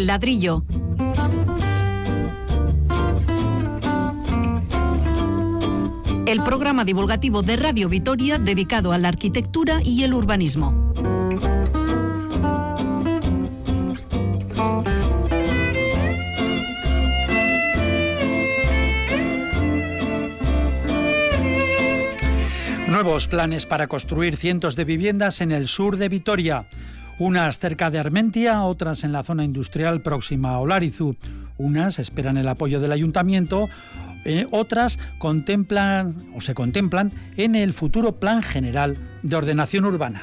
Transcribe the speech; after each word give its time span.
El 0.00 0.06
ladrillo. 0.06 0.64
El 6.24 6.42
programa 6.42 6.86
divulgativo 6.86 7.42
de 7.42 7.56
Radio 7.56 7.90
Vitoria 7.90 8.38
dedicado 8.38 8.92
a 8.92 8.98
la 8.98 9.08
arquitectura 9.08 9.82
y 9.84 10.04
el 10.04 10.14
urbanismo. 10.14 10.90
Nuevos 22.88 23.28
planes 23.28 23.66
para 23.66 23.86
construir 23.86 24.38
cientos 24.38 24.76
de 24.76 24.84
viviendas 24.84 25.42
en 25.42 25.52
el 25.52 25.68
sur 25.68 25.98
de 25.98 26.08
Vitoria. 26.08 26.64
Unas 27.20 27.58
cerca 27.58 27.90
de 27.90 27.98
Armentia, 27.98 28.62
otras 28.62 29.04
en 29.04 29.12
la 29.12 29.22
zona 29.22 29.44
industrial 29.44 30.00
próxima 30.00 30.54
a 30.54 30.58
Olarizu. 30.58 31.16
Unas 31.58 31.98
esperan 31.98 32.38
el 32.38 32.48
apoyo 32.48 32.80
del 32.80 32.92
ayuntamiento, 32.92 33.68
eh, 34.24 34.46
otras 34.50 34.98
contemplan 35.18 36.14
o 36.34 36.40
se 36.40 36.54
contemplan 36.54 37.12
en 37.36 37.56
el 37.56 37.74
futuro 37.74 38.12
Plan 38.12 38.42
General 38.42 38.96
de 39.22 39.36
Ordenación 39.36 39.84
Urbana. 39.84 40.22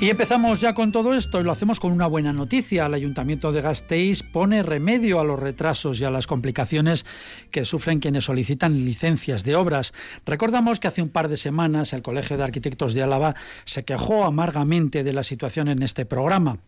Y 0.00 0.10
empezamos 0.10 0.60
ya 0.60 0.74
con 0.74 0.92
todo 0.92 1.12
esto 1.12 1.40
y 1.40 1.42
lo 1.42 1.50
hacemos 1.50 1.80
con 1.80 1.90
una 1.90 2.06
buena 2.06 2.32
noticia. 2.32 2.86
El 2.86 2.94
Ayuntamiento 2.94 3.50
de 3.50 3.62
Gasteiz 3.62 4.22
pone 4.22 4.62
remedio 4.62 5.18
a 5.18 5.24
los 5.24 5.40
retrasos 5.40 5.98
y 5.98 6.04
a 6.04 6.10
las 6.10 6.28
complicaciones 6.28 7.04
que 7.50 7.64
sufren 7.64 7.98
quienes 7.98 8.26
solicitan 8.26 8.84
licencias 8.84 9.42
de 9.42 9.56
obras. 9.56 9.92
Recordamos 10.24 10.78
que 10.78 10.86
hace 10.86 11.02
un 11.02 11.08
par 11.08 11.26
de 11.26 11.36
semanas 11.36 11.92
el 11.92 12.02
Colegio 12.02 12.36
de 12.36 12.44
Arquitectos 12.44 12.94
de 12.94 13.02
Álava 13.02 13.34
se 13.64 13.82
quejó 13.82 14.24
amargamente 14.24 15.02
de 15.02 15.12
la 15.12 15.24
situación 15.24 15.66
en 15.66 15.82
este 15.82 16.06
programa. 16.06 16.58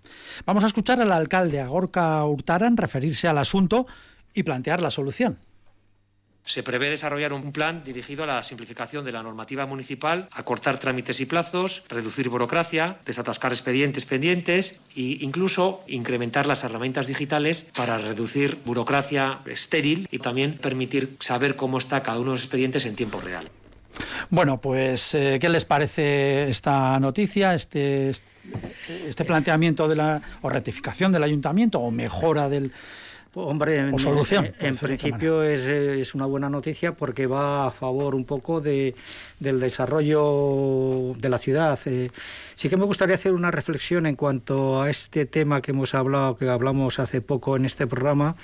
Vamos 0.44 0.64
a 0.64 0.66
escuchar 0.66 1.00
al 1.00 1.12
alcalde 1.12 1.60
Agorca 1.60 2.24
Hurtaran 2.24 2.76
referirse 2.76 3.28
al 3.28 3.38
asunto 3.38 3.86
y 4.34 4.42
plantear 4.42 4.80
la 4.80 4.90
solución. 4.90 5.38
Se 6.44 6.62
prevé 6.62 6.90
desarrollar 6.90 7.32
un 7.32 7.52
plan 7.52 7.82
dirigido 7.84 8.24
a 8.24 8.26
la 8.26 8.42
simplificación 8.42 9.04
de 9.04 9.12
la 9.12 9.22
normativa 9.22 9.66
municipal, 9.66 10.28
acortar 10.32 10.78
trámites 10.78 11.20
y 11.20 11.26
plazos, 11.26 11.84
reducir 11.88 12.28
burocracia, 12.28 12.96
desatascar 13.06 13.52
expedientes 13.52 14.04
pendientes 14.04 14.80
e 14.96 15.18
incluso 15.20 15.84
incrementar 15.86 16.46
las 16.46 16.64
herramientas 16.64 17.06
digitales 17.06 17.70
para 17.76 17.98
reducir 17.98 18.58
burocracia 18.64 19.38
estéril 19.46 20.08
y 20.10 20.18
también 20.18 20.56
permitir 20.56 21.16
saber 21.20 21.56
cómo 21.56 21.78
está 21.78 22.02
cada 22.02 22.18
uno 22.18 22.30
de 22.30 22.34
los 22.34 22.44
expedientes 22.44 22.86
en 22.86 22.96
tiempo 22.96 23.20
real. 23.20 23.46
Bueno, 24.30 24.60
pues, 24.60 25.14
eh, 25.14 25.38
¿qué 25.40 25.48
les 25.48 25.64
parece 25.64 26.48
esta 26.48 26.98
noticia, 27.00 27.54
este, 27.54 28.12
este 29.06 29.24
planteamiento 29.24 29.88
de 29.88 29.96
la, 29.96 30.22
o 30.42 30.48
rectificación 30.48 31.12
del 31.12 31.22
ayuntamiento 31.22 31.80
o 31.80 31.90
mejora 31.90 32.48
del, 32.48 32.72
Hombre, 33.34 33.78
en, 33.78 33.96
solución, 34.00 34.52
en, 34.58 34.76
principio 34.76 35.44
es, 35.44 35.60
es, 35.60 36.16
una 36.16 36.26
buena 36.26 36.50
noticia 36.50 36.94
porque 36.94 37.28
va 37.28 37.68
a 37.68 37.70
favor 37.70 38.16
un 38.16 38.24
poco 38.24 38.60
de, 38.60 38.96
del 39.38 39.60
desarrollo 39.60 41.14
de 41.16 41.28
la 41.28 41.38
ciudad. 41.38 41.78
Eh, 41.84 42.10
sí 42.56 42.68
que 42.68 42.76
me 42.76 42.84
gustaría 42.84 43.14
hacer 43.14 43.32
una 43.32 43.52
reflexión 43.52 44.06
en 44.06 44.16
cuanto 44.16 44.82
a 44.82 44.90
este 44.90 45.26
tema 45.26 45.62
que 45.62 45.70
hemos 45.70 45.94
hablado, 45.94 46.36
que 46.36 46.48
hablamos 46.48 46.98
hace 46.98 47.20
poco 47.20 47.56
en 47.56 47.66
este 47.66 47.86
programa, 47.86 48.34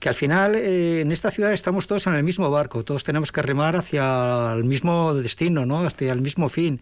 que 0.00 0.08
al 0.08 0.16
final 0.16 0.56
eh, 0.56 1.02
en 1.02 1.12
esta 1.12 1.30
ciudad 1.30 1.52
estamos 1.52 1.86
todos 1.86 2.08
en 2.08 2.14
el 2.14 2.24
mismo 2.24 2.50
barco, 2.50 2.82
todos 2.82 3.04
tenemos 3.04 3.30
que 3.30 3.40
remar 3.40 3.76
hacia 3.76 4.52
el 4.52 4.64
mismo 4.64 5.14
destino, 5.14 5.64
¿no? 5.64 5.86
hacia 5.86 6.12
el 6.12 6.20
mismo 6.20 6.48
fin, 6.48 6.80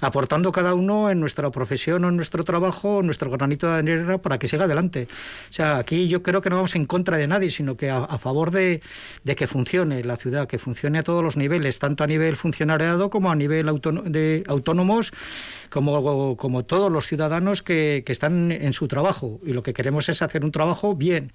aportando 0.00 0.52
cada 0.52 0.74
uno 0.74 1.10
en 1.10 1.18
nuestra 1.18 1.50
profesión 1.50 2.04
o 2.04 2.08
en 2.08 2.16
nuestro 2.16 2.44
trabajo 2.44 3.02
nuestro 3.02 3.30
granito 3.30 3.66
de 3.66 3.78
arena 3.78 4.18
para 4.18 4.38
que 4.38 4.46
siga 4.46 4.64
adelante. 4.64 5.08
O 5.50 5.52
sea, 5.52 5.78
aquí 5.78 6.06
yo 6.06 6.22
creo 6.22 6.40
que 6.40 6.50
no 6.50 6.56
vamos 6.56 6.74
a 6.76 6.83
en 6.84 6.86
contra 6.86 7.16
de 7.16 7.26
nadie, 7.26 7.50
sino 7.50 7.76
que 7.76 7.90
a, 7.90 8.18
favor 8.18 8.50
de, 8.50 8.82
que 9.24 9.46
funcione 9.46 10.04
la 10.04 10.16
ciudad, 10.16 10.46
que 10.46 10.58
funcione 10.58 10.98
a 10.98 11.02
todos 11.02 11.24
los 11.24 11.36
niveles, 11.36 11.78
tanto 11.78 12.04
a 12.04 12.06
nivel 12.06 12.36
funcionariado 12.36 13.08
como 13.08 13.30
a 13.30 13.34
nivel 13.34 13.66
de 14.06 14.44
autónomos, 14.46 15.12
como, 15.70 16.36
como 16.36 16.64
todos 16.64 16.92
los 16.92 17.06
ciudadanos 17.06 17.62
que 17.62 18.04
están 18.06 18.52
en 18.52 18.72
su 18.74 18.86
trabajo. 18.86 19.40
Y 19.44 19.52
lo 19.54 19.62
que 19.62 19.72
queremos 19.72 20.08
es 20.10 20.20
hacer 20.20 20.44
un 20.44 20.52
trabajo 20.52 20.94
bien. 20.94 21.32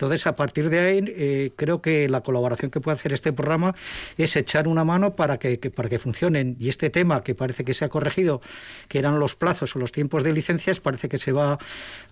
Entonces, 0.00 0.26
a 0.26 0.34
partir 0.34 0.70
de 0.70 0.80
ahí, 0.80 1.04
eh, 1.08 1.52
creo 1.56 1.82
que 1.82 2.08
la 2.08 2.22
colaboración 2.22 2.70
que 2.70 2.80
puede 2.80 2.94
hacer 2.94 3.12
este 3.12 3.34
programa 3.34 3.74
es 4.16 4.34
echar 4.34 4.66
una 4.66 4.82
mano 4.82 5.14
para 5.14 5.38
que, 5.38 5.58
para 5.58 5.90
que 5.90 5.98
funcionen. 5.98 6.56
Y 6.58 6.70
este 6.70 6.88
tema, 6.88 7.22
que 7.22 7.34
parece 7.34 7.66
que 7.66 7.74
se 7.74 7.84
ha 7.84 7.90
corregido, 7.90 8.40
que 8.88 8.98
eran 8.98 9.20
los 9.20 9.36
plazos 9.36 9.76
o 9.76 9.78
los 9.78 9.92
tiempos 9.92 10.22
de 10.22 10.32
licencias, 10.32 10.80
parece 10.80 11.10
que 11.10 11.18
se 11.18 11.32
va 11.32 11.58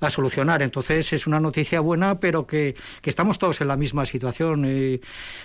a 0.00 0.11
solucionar. 0.11 0.61
Entonces, 0.61 1.14
es 1.14 1.26
una 1.26 1.40
noticia 1.40 1.81
buena, 1.81 2.20
pero 2.20 2.46
que, 2.46 2.75
estamos 3.05 3.38
todos 3.38 3.62
en 3.62 3.69
la 3.69 3.79
misma 3.79 4.05
situación. 4.05 4.67
Eh, 4.67 5.00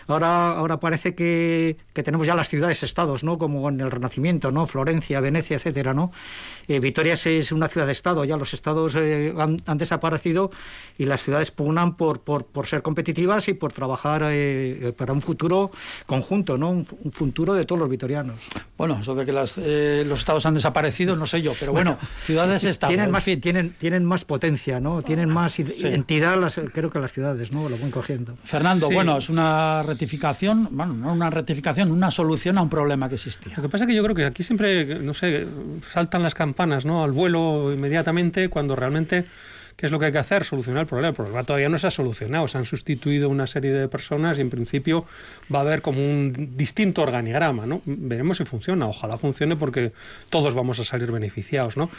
ahora, 0.07 0.49
ahora 0.49 0.81
parece 0.81 1.15
que, 1.15 1.77
tenemos 1.93 2.27
ya 2.27 2.35
las 2.35 2.49
ciudades-estados, 2.49 3.23
¿no? 3.23 3.37
Como 3.37 3.69
en 3.69 3.79
el 3.79 3.89
Renacimiento, 3.89 4.51
¿no? 4.51 4.67
Florencia, 4.67 5.21
Venecia, 5.21 5.55
etcétera, 5.55 5.93
¿no? 5.93 6.11
Eh, 6.67 6.81
Vitoria 6.81 7.13
es 7.13 7.51
una 7.53 7.69
ciudad-estado, 7.69 8.25
ya 8.25 8.35
los 8.35 8.53
estados 8.53 8.97
han, 8.97 9.61
han, 9.65 9.77
desaparecido 9.77 10.51
y 10.97 11.05
las 11.05 11.23
ciudades 11.23 11.51
pugnan 11.51 11.95
por, 11.95 12.19
ser 12.65 12.81
competitivas 12.81 13.47
y 13.47 13.53
por 13.53 13.73
trabajar 13.73 14.23
eh, 14.25 14.93
para 14.97 15.13
un 15.13 15.21
futuro 15.21 15.71
conjunto, 16.05 16.57
¿no? 16.57 16.69
Un, 16.69 16.85
futuro 17.11 17.53
de 17.53 17.65
todos 17.65 17.79
los 17.79 17.89
vitorianos. 17.89 18.37
Bueno, 18.77 18.99
eso 18.99 19.15
de 19.15 19.25
que 19.25 19.31
eh, 19.57 20.03
los 20.07 20.19
estados 20.19 20.45
han 20.45 20.53
desaparecido, 20.53 21.15
no 21.15 21.25
sé 21.25 21.41
yo, 21.41 21.53
pero 21.59 21.71
bueno, 21.71 21.97
ciudades 22.25 22.63
están. 22.63 22.89
Tienen 22.89 23.11
más, 23.11 23.25
tienen, 23.25 23.75
tienen 23.79 24.05
más 24.05 24.25
potencia, 24.25 24.79
¿no? 24.79 25.01
Tienen 25.01 25.29
más 25.29 25.59
entidad, 25.59 26.39
las, 26.39 26.59
creo 26.73 26.89
que 26.89 26.99
las 26.99 27.11
ciudades, 27.11 27.51
¿no? 27.51 27.69
Lo 27.69 27.77
van 27.77 27.91
cogiendo. 27.91 28.35
Fernando, 28.43 28.89
bueno, 28.89 29.17
es 29.17 29.29
una 29.29 29.83
rectificación, 29.83 30.69
bueno, 30.71 30.93
no 30.93 31.13
una 31.13 31.29
rectificación, 31.29 31.91
una 31.91 32.11
solución 32.11 32.57
a 32.57 32.61
un 32.61 32.69
problema 32.69 33.07
que 33.09 33.15
existía. 33.15 33.53
Lo 33.55 33.63
que 33.63 33.69
pasa 33.69 33.83
es 33.83 33.87
que 33.89 33.95
yo 33.95 34.03
creo 34.03 34.15
que 34.15 34.25
aquí 34.25 34.43
siempre, 34.43 34.99
no 34.99 35.13
sé, 35.13 35.45
saltan 35.83 36.23
las 36.23 36.33
campanas, 36.33 36.85
¿no? 36.85 37.03
Al 37.03 37.11
vuelo 37.11 37.71
inmediatamente 37.73 38.49
cuando 38.49 38.75
realmente 38.75 39.25
¿Qué 39.75 39.87
es 39.87 39.91
lo 39.91 39.99
que 39.99 40.05
hay 40.05 40.11
que 40.11 40.17
hacer? 40.17 40.43
Solucionar 40.43 40.81
el 40.81 40.87
problema. 40.87 41.09
El 41.09 41.15
problema 41.15 41.43
todavía 41.43 41.69
no 41.69 41.77
se 41.77 41.87
ha 41.87 41.91
solucionado. 41.91 42.47
Se 42.47 42.57
han 42.57 42.65
sustituido 42.65 43.29
una 43.29 43.47
serie 43.47 43.71
de 43.71 43.87
personas 43.87 44.37
y 44.37 44.41
en 44.41 44.49
principio 44.49 45.05
va 45.53 45.59
a 45.59 45.61
haber 45.61 45.81
como 45.81 46.01
un 46.01 46.51
distinto 46.55 47.01
organigrama. 47.01 47.65
¿no? 47.65 47.81
Veremos 47.85 48.37
si 48.37 48.45
funciona. 48.45 48.87
Ojalá 48.87 49.17
funcione 49.17 49.55
porque 49.55 49.91
todos 50.29 50.53
vamos 50.53 50.79
a 50.79 50.83
salir 50.83 51.11
beneficiados. 51.11 51.77
¿no? 51.77 51.89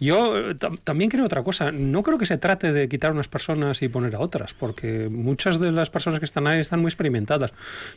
Yo 0.00 0.50
eh, 0.50 0.56
también 0.84 1.10
creo 1.10 1.24
otra 1.24 1.42
cosa. 1.42 1.70
No 1.72 2.02
creo 2.02 2.18
que 2.18 2.26
se 2.26 2.38
trate 2.38 2.72
de 2.72 2.88
quitar 2.88 3.12
unas 3.12 3.28
personas 3.28 3.82
y 3.82 3.88
poner 3.88 4.14
a 4.14 4.20
otras, 4.20 4.54
porque 4.54 5.08
muchas 5.10 5.60
de 5.60 5.70
las 5.70 5.90
personas 5.90 6.20
que 6.20 6.26
están 6.26 6.46
ahí 6.46 6.60
están 6.60 6.80
muy 6.80 6.88
experimentadas. 6.88 7.52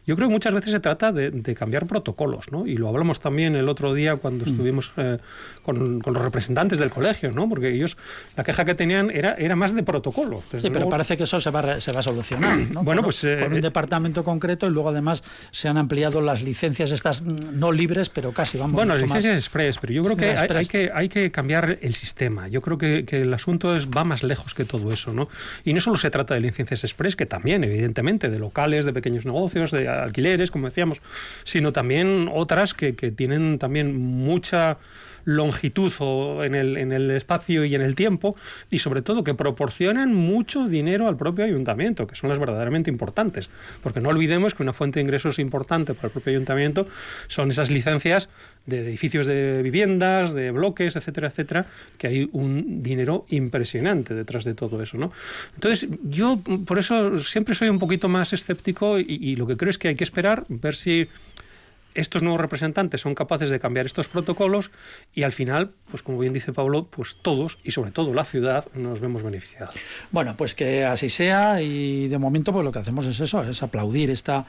Yo 0.05 0.15
creo 0.15 0.27
que 0.27 0.33
muchas 0.33 0.53
veces 0.53 0.71
se 0.71 0.79
trata 0.79 1.11
de, 1.11 1.31
cambiar 1.55 1.85
protocolos. 1.87 2.51
¿no? 2.51 2.65
Y 2.67 2.77
lo 2.77 2.87
hablamos 2.89 3.19
también 3.19 3.55
el 3.55 3.69
otro 3.69 3.93
día 3.93 4.15
cuando 4.15 4.45
mm. 4.45 4.49
estuvimos 4.49 4.91
eh, 4.97 5.17
con, 5.63 5.99
con, 6.01 6.13
los 6.13 6.23
representantes 6.23 6.79
del 6.79 6.89
colegio, 6.89 7.31
¿no? 7.31 7.47
porque 7.47 7.69
ellos, 7.69 7.97
la 8.35 8.43
queja 8.43 8.65
que 8.65 8.75
tenían 8.75 9.11
era, 9.21 9.35
era 9.35 9.55
más 9.55 9.75
de 9.75 9.83
protocolo. 9.83 10.43
sí, 10.59 10.69
pero 10.71 10.89
parece 10.89 11.15
que 11.15 11.23
eso 11.23 11.39
se 11.39 11.49
va, 11.51 11.79
se 11.79 11.91
va 11.91 11.99
a 11.99 12.03
solucionar. 12.03 12.57
¿no? 12.71 12.83
bueno, 12.83 13.03
pues. 13.03 13.21
con 13.21 13.51
un 13.51 13.57
eh, 13.57 13.61
departamento 13.61 14.23
concreto 14.23 14.67
y 14.67 14.71
luego 14.71 14.89
además 14.89 15.23
se 15.51 15.67
han 15.67 15.77
ampliado 15.77 16.21
las 16.21 16.41
licencias 16.41 16.91
estas 16.91 17.21
mm, 17.21 17.59
no 17.59 17.71
libres, 17.71 18.09
pero 18.09 18.31
casi, 18.31 18.57
vamos. 18.57 18.73
Bueno, 18.73 18.93
las 18.93 19.03
licencias 19.03 19.35
express, 19.35 19.77
pero 19.79 19.93
yo 19.93 20.03
creo 20.03 20.17
que 20.17 20.35
hay, 20.35 20.65
que 20.65 20.91
hay 20.93 21.09
que 21.09 21.31
cambiar 21.31 21.77
el 21.81 21.93
sistema. 21.93 22.47
Yo 22.47 22.61
creo 22.61 22.77
que, 22.77 23.05
que, 23.05 23.21
el 23.21 23.33
asunto 23.33 23.75
es, 23.75 23.87
va 23.89 24.03
más 24.03 24.23
lejos 24.23 24.53
que 24.53 24.65
todo 24.65 24.91
eso, 24.91 25.13
¿no? 25.13 25.29
Y 25.63 25.73
no 25.73 25.79
solo 25.79 25.97
se 25.97 26.09
trata 26.09 26.33
de 26.33 26.41
licencias 26.41 26.83
express, 26.83 27.15
que 27.15 27.25
también, 27.25 27.63
evidentemente, 27.63 28.29
de 28.29 28.39
locales, 28.39 28.85
de 28.85 28.93
pequeños 28.93 29.25
negocios, 29.25 29.71
de 29.71 29.87
alquileres, 29.87 30.49
como 30.51 30.65
decíamos, 30.65 31.01
sino 31.43 31.71
también 31.71 32.29
otras 32.33 32.73
que, 32.73 32.95
que 32.95 33.11
tienen 33.11 33.59
también 33.59 33.95
mucha 33.95 34.77
longitud 35.25 35.91
o 35.99 36.43
en 36.43 36.55
el, 36.55 36.77
en 36.77 36.91
el 36.91 37.11
espacio 37.11 37.65
y 37.65 37.75
en 37.75 37.81
el 37.81 37.95
tiempo 37.95 38.35
y 38.69 38.79
sobre 38.79 39.01
todo 39.01 39.23
que 39.23 39.33
proporcionan 39.33 40.13
mucho 40.13 40.67
dinero 40.67 41.07
al 41.07 41.17
propio 41.17 41.45
ayuntamiento, 41.45 42.07
que 42.07 42.15
son 42.15 42.29
las 42.29 42.39
verdaderamente 42.39 42.89
importantes. 42.89 43.49
Porque 43.81 43.99
no 43.99 44.09
olvidemos 44.09 44.53
que 44.53 44.63
una 44.63 44.73
fuente 44.73 44.99
de 44.99 45.03
ingresos 45.03 45.39
importante 45.39 45.93
para 45.93 46.07
el 46.07 46.11
propio 46.11 46.31
ayuntamiento 46.31 46.87
son 47.27 47.51
esas 47.51 47.69
licencias 47.69 48.29
de 48.65 48.79
edificios 48.87 49.25
de 49.25 49.61
viviendas, 49.63 50.33
de 50.33 50.51
bloques, 50.51 50.95
etcétera, 50.95 51.27
etcétera, 51.29 51.65
que 51.97 52.07
hay 52.07 52.29
un 52.31 52.83
dinero 52.83 53.25
impresionante 53.29 54.13
detrás 54.13 54.43
de 54.43 54.53
todo 54.53 54.81
eso, 54.83 54.97
¿no? 54.97 55.11
Entonces, 55.55 55.87
yo 56.03 56.39
por 56.65 56.77
eso 56.77 57.19
siempre 57.19 57.55
soy 57.55 57.69
un 57.69 57.79
poquito 57.79 58.07
más 58.07 58.33
escéptico 58.33 58.99
y, 58.99 59.05
y 59.07 59.35
lo 59.35 59.47
que 59.47 59.57
creo 59.57 59.71
es 59.71 59.77
que 59.77 59.87
hay 59.87 59.95
que 59.95 60.03
esperar, 60.03 60.45
ver 60.47 60.75
si 60.75 61.07
estos 61.93 62.23
nuevos 62.23 62.39
representantes 62.39 63.01
son 63.01 63.15
capaces 63.15 63.49
de 63.49 63.59
cambiar 63.59 63.85
estos 63.85 64.07
protocolos 64.07 64.71
y 65.13 65.23
al 65.23 65.31
final, 65.31 65.71
pues 65.89 66.03
como 66.03 66.19
bien 66.19 66.33
dice 66.33 66.53
Pablo, 66.53 66.87
pues 66.89 67.17
todos 67.21 67.57
y 67.63 67.71
sobre 67.71 67.91
todo 67.91 68.13
la 68.13 68.25
ciudad 68.25 68.65
nos 68.73 68.99
vemos 68.99 69.23
beneficiados. 69.23 69.75
Bueno, 70.11 70.35
pues 70.37 70.55
que 70.55 70.85
así 70.85 71.09
sea 71.09 71.61
y 71.61 72.07
de 72.07 72.17
momento 72.17 72.51
pues 72.53 72.65
lo 72.65 72.71
que 72.71 72.79
hacemos 72.79 73.07
es 73.07 73.19
eso, 73.19 73.43
es 73.43 73.63
aplaudir 73.63 74.09
esta 74.09 74.45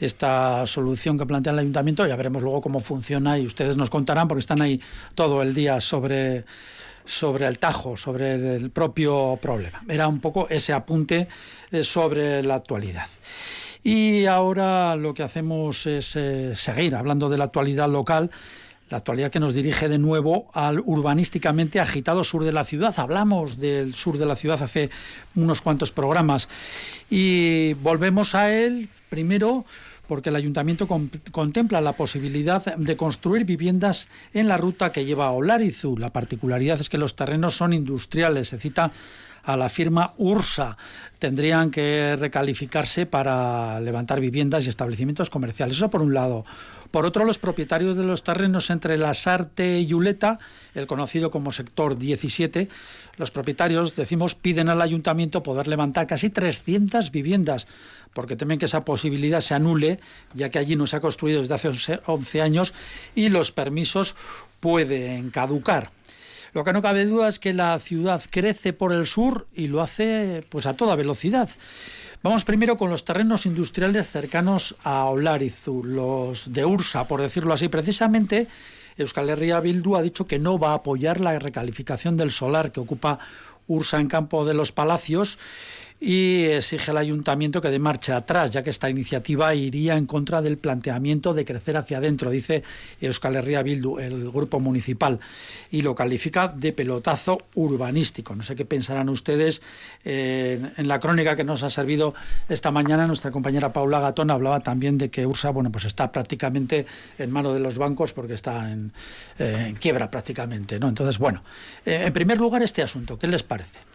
esta 0.00 0.66
solución 0.66 1.16
que 1.16 1.26
plantea 1.26 1.52
el 1.52 1.60
ayuntamiento, 1.60 2.04
ya 2.06 2.16
veremos 2.16 2.42
luego 2.42 2.60
cómo 2.60 2.80
funciona 2.80 3.38
y 3.38 3.46
ustedes 3.46 3.76
nos 3.76 3.88
contarán 3.88 4.26
porque 4.26 4.40
están 4.40 4.60
ahí 4.60 4.80
todo 5.14 5.42
el 5.42 5.54
día 5.54 5.80
sobre 5.80 6.44
sobre 7.04 7.46
el 7.46 7.58
tajo, 7.58 7.96
sobre 7.96 8.56
el 8.56 8.70
propio 8.70 9.38
problema. 9.40 9.82
Era 9.88 10.08
un 10.08 10.20
poco 10.20 10.48
ese 10.48 10.72
apunte 10.72 11.28
eh, 11.70 11.84
sobre 11.84 12.42
la 12.42 12.56
actualidad. 12.56 13.08
Y 13.84 14.26
ahora 14.26 14.94
lo 14.96 15.12
que 15.14 15.22
hacemos 15.22 15.86
es 15.86 16.14
eh, 16.16 16.54
seguir 16.54 16.94
hablando 16.94 17.28
de 17.28 17.38
la 17.38 17.44
actualidad 17.44 17.88
local 17.88 18.30
la 18.92 18.98
actualidad 18.98 19.30
que 19.30 19.40
nos 19.40 19.54
dirige 19.54 19.88
de 19.88 19.98
nuevo 19.98 20.50
al 20.52 20.78
urbanísticamente 20.78 21.80
agitado 21.80 22.24
sur 22.24 22.44
de 22.44 22.52
la 22.52 22.62
ciudad. 22.62 22.94
Hablamos 22.98 23.58
del 23.58 23.94
sur 23.94 24.18
de 24.18 24.26
la 24.26 24.36
ciudad 24.36 24.62
hace 24.62 24.90
unos 25.34 25.62
cuantos 25.62 25.92
programas 25.92 26.46
y 27.10 27.72
volvemos 27.74 28.34
a 28.34 28.52
él 28.52 28.90
primero 29.08 29.64
porque 30.06 30.30
el 30.30 30.36
ayuntamiento 30.36 30.86
contempla 31.30 31.80
la 31.80 31.92
posibilidad 31.92 32.76
de 32.76 32.96
construir 32.96 33.44
viviendas 33.44 34.08
en 34.34 34.48
la 34.48 34.58
ruta 34.58 34.92
que 34.92 35.04
lleva 35.04 35.26
a 35.26 35.32
Olarizu. 35.32 35.96
La 35.96 36.10
particularidad 36.10 36.80
es 36.80 36.88
que 36.88 36.98
los 36.98 37.16
terrenos 37.16 37.56
son 37.56 37.72
industriales. 37.72 38.48
Se 38.48 38.58
cita 38.58 38.92
a 39.44 39.56
la 39.56 39.68
firma 39.68 40.14
URSA. 40.18 40.76
Tendrían 41.18 41.70
que 41.70 42.16
recalificarse 42.16 43.06
para 43.06 43.80
levantar 43.80 44.20
viviendas 44.20 44.66
y 44.66 44.68
establecimientos 44.68 45.30
comerciales. 45.30 45.76
Eso 45.76 45.90
por 45.90 46.02
un 46.02 46.14
lado. 46.14 46.44
Por 46.92 47.06
otro, 47.06 47.24
los 47.24 47.38
propietarios 47.38 47.96
de 47.96 48.04
los 48.04 48.22
terrenos 48.22 48.68
entre 48.68 48.98
la 48.98 49.14
Sarte 49.14 49.80
y 49.80 49.94
Uleta, 49.94 50.38
el 50.74 50.86
conocido 50.86 51.30
como 51.30 51.50
sector 51.50 51.96
17, 51.96 52.68
los 53.16 53.30
propietarios, 53.30 53.96
decimos, 53.96 54.34
piden 54.34 54.68
al 54.68 54.82
ayuntamiento 54.82 55.42
poder 55.42 55.68
levantar 55.68 56.06
casi 56.06 56.28
300 56.28 57.10
viviendas, 57.10 57.66
porque 58.12 58.36
temen 58.36 58.58
que 58.58 58.66
esa 58.66 58.84
posibilidad 58.84 59.40
se 59.40 59.54
anule, 59.54 60.00
ya 60.34 60.50
que 60.50 60.58
allí 60.58 60.76
no 60.76 60.86
se 60.86 60.96
ha 60.96 61.00
construido 61.00 61.40
desde 61.40 61.54
hace 61.54 62.00
11 62.04 62.42
años 62.42 62.74
y 63.14 63.30
los 63.30 63.52
permisos 63.52 64.14
pueden 64.60 65.30
caducar. 65.30 65.90
Lo 66.52 66.64
que 66.64 66.74
no 66.74 66.82
cabe 66.82 67.06
duda 67.06 67.28
es 67.28 67.38
que 67.38 67.54
la 67.54 67.78
ciudad 67.80 68.22
crece 68.28 68.74
por 68.74 68.92
el 68.92 69.06
sur 69.06 69.46
y 69.54 69.68
lo 69.68 69.80
hace 69.80 70.44
pues 70.50 70.66
a 70.66 70.74
toda 70.74 70.94
velocidad. 70.94 71.48
Vamos 72.22 72.44
primero 72.44 72.76
con 72.76 72.88
los 72.88 73.04
terrenos 73.04 73.46
industriales 73.46 74.08
cercanos 74.08 74.76
a 74.84 75.06
Olarizu, 75.06 75.82
los 75.82 76.52
de 76.52 76.64
Ursa, 76.64 77.08
por 77.08 77.20
decirlo 77.20 77.52
así. 77.52 77.66
Precisamente, 77.66 78.46
Euskal 78.96 79.28
Herria 79.28 79.58
Bildu 79.58 79.96
ha 79.96 80.02
dicho 80.02 80.24
que 80.24 80.38
no 80.38 80.56
va 80.56 80.70
a 80.70 80.74
apoyar 80.74 81.20
la 81.20 81.36
recalificación 81.40 82.16
del 82.16 82.30
solar 82.30 82.70
que 82.70 82.78
ocupa 82.78 83.18
Ursa 83.66 83.98
en 83.98 84.06
Campo 84.06 84.44
de 84.44 84.54
los 84.54 84.70
Palacios 84.70 85.36
y 86.04 86.46
exige 86.46 86.90
al 86.90 86.96
ayuntamiento 86.96 87.60
que 87.60 87.70
dé 87.70 87.78
marcha 87.78 88.16
atrás, 88.16 88.50
ya 88.50 88.64
que 88.64 88.70
esta 88.70 88.90
iniciativa 88.90 89.54
iría 89.54 89.96
en 89.96 90.04
contra 90.04 90.42
del 90.42 90.58
planteamiento 90.58 91.32
de 91.32 91.44
crecer 91.44 91.76
hacia 91.76 91.98
adentro, 91.98 92.30
dice 92.30 92.64
Euskal 93.00 93.36
Herria 93.36 93.62
Bildu, 93.62 94.00
el 94.00 94.32
grupo 94.32 94.58
municipal, 94.58 95.20
y 95.70 95.82
lo 95.82 95.94
califica 95.94 96.48
de 96.48 96.72
pelotazo 96.72 97.42
urbanístico. 97.54 98.34
No 98.34 98.42
sé 98.42 98.56
qué 98.56 98.64
pensarán 98.64 99.08
ustedes. 99.10 99.62
Eh, 100.04 100.72
en 100.76 100.88
la 100.88 100.98
crónica 100.98 101.36
que 101.36 101.44
nos 101.44 101.62
ha 101.62 101.70
servido 101.70 102.14
esta 102.48 102.72
mañana, 102.72 103.06
nuestra 103.06 103.30
compañera 103.30 103.72
Paula 103.72 104.00
Gatón 104.00 104.32
hablaba 104.32 104.58
también 104.58 104.98
de 104.98 105.08
que 105.08 105.24
Ursa 105.24 105.50
bueno, 105.50 105.70
pues 105.70 105.84
está 105.84 106.10
prácticamente 106.10 106.84
en 107.16 107.30
mano 107.30 107.54
de 107.54 107.60
los 107.60 107.78
bancos 107.78 108.12
porque 108.12 108.34
está 108.34 108.72
en, 108.72 108.92
eh, 109.38 109.72
quiebra 109.78 110.10
prácticamente. 110.10 110.80
¿no? 110.80 110.88
Entonces, 110.88 111.18
bueno, 111.18 111.44
eh, 111.86 112.02
en 112.06 112.12
primer 112.12 112.38
lugar, 112.38 112.60
este 112.64 112.82
asunto, 112.82 113.16
¿qué 113.16 113.28
les 113.28 113.44
parece? 113.44 113.91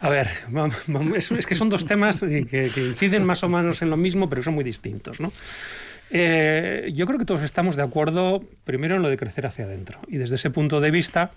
A 0.00 0.08
ver, 0.08 0.30
es 1.16 1.46
que 1.46 1.54
son 1.56 1.68
dos 1.68 1.84
temas 1.84 2.20
que, 2.20 2.70
inciden 2.76 3.24
más 3.24 3.42
o 3.42 3.48
menos 3.48 3.82
en 3.82 3.90
lo 3.90 3.96
mismo, 3.96 4.30
pero 4.30 4.42
son 4.42 4.54
muy 4.54 4.62
distintos. 4.62 5.18
¿no? 5.18 5.32
Eh, 6.10 6.90
yo 6.94 7.06
creo 7.06 7.18
que 7.18 7.24
todos 7.24 7.42
estamos 7.42 7.74
de 7.74 7.82
acuerdo, 7.82 8.42
primero, 8.64 8.96
en 8.96 9.02
lo 9.02 9.08
de 9.08 9.16
crecer 9.16 9.46
hacia 9.46 9.64
adentro. 9.64 9.98
Y 10.06 10.16
desde 10.16 10.36
ese 10.36 10.50
punto 10.50 10.78
de 10.78 10.92
vista, 10.92 11.32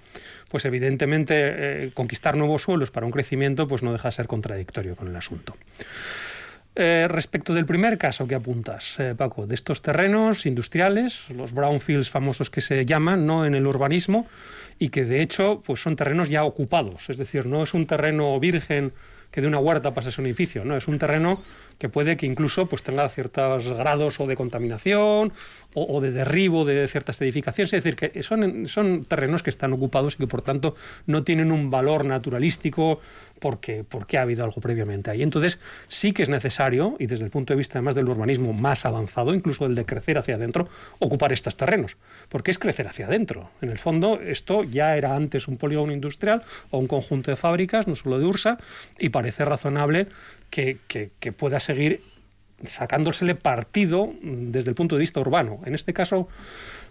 pues 0.49 0.65
evidentemente 0.65 1.35
eh, 1.37 1.91
conquistar 1.93 2.37
nuevos 2.37 2.61
suelos 2.61 2.91
para 2.91 3.05
un 3.05 3.11
crecimiento 3.11 3.67
pues 3.67 3.81
no 3.81 3.91
deja 3.91 4.09
de 4.09 4.11
ser 4.13 4.27
contradictorio 4.27 4.95
con 4.95 5.07
el 5.07 5.15
asunto. 5.15 5.55
Eh, 6.75 7.07
respecto 7.09 7.53
del 7.53 7.65
primer 7.65 7.97
caso 7.97 8.27
que 8.27 8.35
apuntas, 8.35 8.97
Paco, 9.17 9.45
de 9.45 9.55
estos 9.55 9.81
terrenos 9.81 10.45
industriales, 10.45 11.29
los 11.31 11.51
brownfields 11.51 12.09
famosos 12.09 12.49
que 12.49 12.61
se 12.61 12.85
llaman, 12.85 13.25
¿no? 13.25 13.45
En 13.45 13.55
el 13.55 13.67
urbanismo, 13.67 14.25
y 14.81 14.89
que 14.89 15.05
de 15.05 15.21
hecho 15.21 15.61
pues 15.63 15.79
son 15.79 15.95
terrenos 15.95 16.27
ya 16.27 16.43
ocupados, 16.43 17.07
es 17.11 17.17
decir, 17.17 17.45
no 17.45 17.61
es 17.61 17.75
un 17.75 17.85
terreno 17.85 18.39
virgen 18.39 18.93
que 19.29 19.39
de 19.39 19.47
una 19.47 19.59
huerta 19.59 19.93
pasas 19.93 20.17
a 20.17 20.21
un 20.23 20.25
edificio, 20.25 20.65
no, 20.65 20.75
es 20.75 20.87
un 20.87 20.97
terreno 20.97 21.39
que 21.77 21.87
puede 21.87 22.17
que 22.17 22.25
incluso 22.25 22.65
pues, 22.65 22.81
tenga 22.81 23.07
ciertos 23.07 23.71
grados 23.73 24.19
o 24.19 24.25
de 24.25 24.35
contaminación 24.35 25.33
o, 25.73 26.01
de 26.01 26.11
derribo 26.11 26.65
de 26.65 26.87
ciertas 26.87 27.21
edificaciones. 27.21 27.73
Es 27.73 27.83
decir, 27.83 27.95
que 27.95 28.23
son, 28.23 29.05
terrenos 29.05 29.43
que 29.43 29.49
están 29.49 29.73
ocupados 29.73 30.15
y 30.15 30.17
que 30.17 30.27
por 30.27 30.41
tanto 30.41 30.75
no 31.05 31.23
tienen 31.23 31.51
un 31.51 31.69
valor 31.69 32.05
naturalístico 32.05 32.99
porque, 33.39 33.83
porque 33.83 34.17
ha 34.17 34.21
habido 34.21 34.43
algo 34.43 34.61
previamente 34.61 35.11
ahí. 35.11 35.23
Entonces 35.23 35.59
sí 35.87 36.13
que 36.13 36.23
es 36.23 36.29
necesario, 36.29 36.95
y 36.99 37.07
desde 37.07 37.25
el 37.25 37.31
punto 37.31 37.53
de 37.53 37.57
vista 37.57 37.79
además 37.79 37.95
del 37.95 38.07
urbanismo 38.09 38.53
más 38.53 38.85
avanzado, 38.85 39.33
incluso 39.33 39.65
el 39.65 39.75
de 39.75 39.85
crecer 39.85 40.17
hacia 40.17 40.35
adentro, 40.35 40.67
ocupar 40.99 41.33
estos 41.33 41.57
terrenos. 41.57 41.97
Porque 42.29 42.51
es 42.51 42.59
crecer 42.59 42.87
hacia 42.87 43.07
adentro. 43.07 43.49
En 43.61 43.69
el 43.69 43.79
fondo, 43.79 44.19
esto 44.21 44.63
ya 44.63 44.95
era 44.95 45.15
antes 45.15 45.47
un 45.47 45.57
polígono 45.57 45.91
industrial 45.93 46.43
o 46.69 46.77
un 46.77 46.87
conjunto 46.87 47.31
de 47.31 47.37
fábricas, 47.37 47.87
no 47.87 47.95
solo 47.95 48.19
de 48.19 48.25
Ursa, 48.25 48.57
y 48.99 49.09
parece 49.09 49.45
razonable 49.45 50.07
que, 50.51 51.11
pueda 51.37 51.59
seguir 51.59 52.01
sacándosele 52.65 53.35
partido 53.35 54.13
desde 54.21 54.69
el 54.69 54.75
punto 54.75 54.95
de 54.95 55.01
vista 55.01 55.19
urbano. 55.19 55.59
En 55.65 55.75
este 55.75 55.93
caso, 55.93 56.27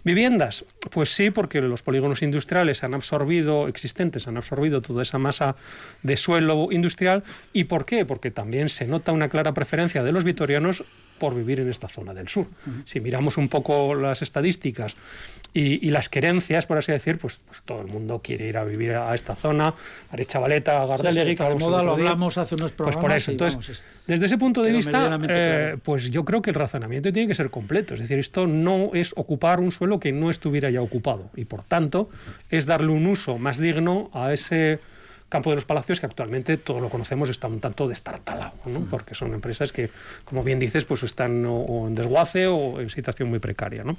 viviendas, 0.03 0.65
pues 0.89 1.13
sí, 1.13 1.31
porque 1.31 1.61
los 1.61 1.83
polígonos 1.83 2.21
industriales 2.21 2.83
han 2.83 2.93
absorbido, 2.93 3.67
existentes, 3.67 4.27
han 4.27 4.37
absorbido 4.37 4.81
toda 4.81 5.03
esa 5.03 5.17
masa 5.17 5.55
de 6.03 6.17
suelo 6.17 6.69
industrial. 6.71 7.23
¿Y 7.53 7.65
por 7.65 7.85
qué? 7.85 8.05
Porque 8.05 8.31
también 8.31 8.69
se 8.69 8.85
nota 8.85 9.11
una 9.11 9.29
clara 9.29 9.53
preferencia 9.53 10.03
de 10.03 10.11
los 10.11 10.23
vitorianos 10.23 10.83
por 11.19 11.35
vivir 11.35 11.59
en 11.59 11.69
esta 11.69 11.87
zona 11.87 12.15
del 12.15 12.27
sur. 12.27 12.47
Si 12.85 12.99
miramos 12.99 13.37
un 13.37 13.47
poco 13.47 13.93
las 13.93 14.23
estadísticas 14.23 14.95
y, 15.53 15.91
las 15.91 16.07
querencias, 16.07 16.65
por 16.65 16.77
así 16.77 16.93
decir, 16.93 17.17
pues, 17.17 17.41
pues, 17.45 17.61
todo 17.63 17.81
el 17.81 17.87
mundo 17.87 18.21
quiere 18.23 18.47
ir 18.47 18.57
a 18.57 18.63
vivir 18.63 18.93
a 18.93 19.13
esta 19.13 19.35
zona, 19.35 19.73
Arechavaleta, 20.09 20.85
Gardelegui, 20.85 21.35
sí, 21.35 21.43
moda 21.59 21.83
lo 21.83 21.91
hablamos 21.91 22.37
hace 22.37 22.55
unos 22.55 22.71
programas. 22.71 22.95
Pues 22.95 23.03
por 23.03 23.17
eso, 23.17 23.31
entonces, 23.31 23.85
desde 24.07 24.27
ese 24.27 24.37
punto 24.37 24.63
de 24.63 24.71
vista, 24.71 25.19
eh, 25.27 25.77
pues 25.83 26.09
yo 26.09 26.23
creo 26.23 26.41
que 26.41 26.51
el 26.51 26.55
razonamiento 26.55 27.11
tiene 27.11 27.27
que 27.27 27.35
ser 27.35 27.49
completo. 27.49 27.95
Es 27.95 27.99
decir, 27.99 28.17
esto 28.17 28.47
no 28.47 28.91
es 28.93 29.13
ocupar 29.17 29.59
un 29.59 29.71
suelo 29.73 29.99
que 29.99 30.13
no 30.13 30.29
estuviera 30.29 30.69
ya 30.69 30.81
ocupado 30.81 31.29
y 31.35 31.43
por 31.43 31.63
tanto 31.63 32.09
es 32.49 32.65
darle 32.65 32.91
un 32.91 33.05
uso 33.05 33.37
más 33.37 33.57
digno 33.57 34.09
a 34.13 34.31
ese 34.31 34.79
campo 35.27 35.49
de 35.49 35.55
los 35.55 35.65
palacios 35.65 35.99
que 35.99 36.05
actualmente 36.05 36.57
todos 36.57 36.81
lo 36.81 36.89
conocemos 36.89 37.29
está 37.29 37.47
un 37.47 37.61
tanto 37.61 37.87
destartalado, 37.87 38.51
¿no? 38.65 38.81
porque 38.89 39.15
son 39.15 39.33
empresas 39.33 39.71
que, 39.71 39.89
como 40.25 40.43
bien 40.43 40.59
dices, 40.59 40.83
pues 40.83 41.03
están 41.03 41.45
o 41.45 41.87
en 41.87 41.95
desguace 41.95 42.47
o 42.47 42.81
en 42.81 42.89
situación 42.89 43.29
muy 43.29 43.39
precaria. 43.39 43.83
¿no? 43.83 43.95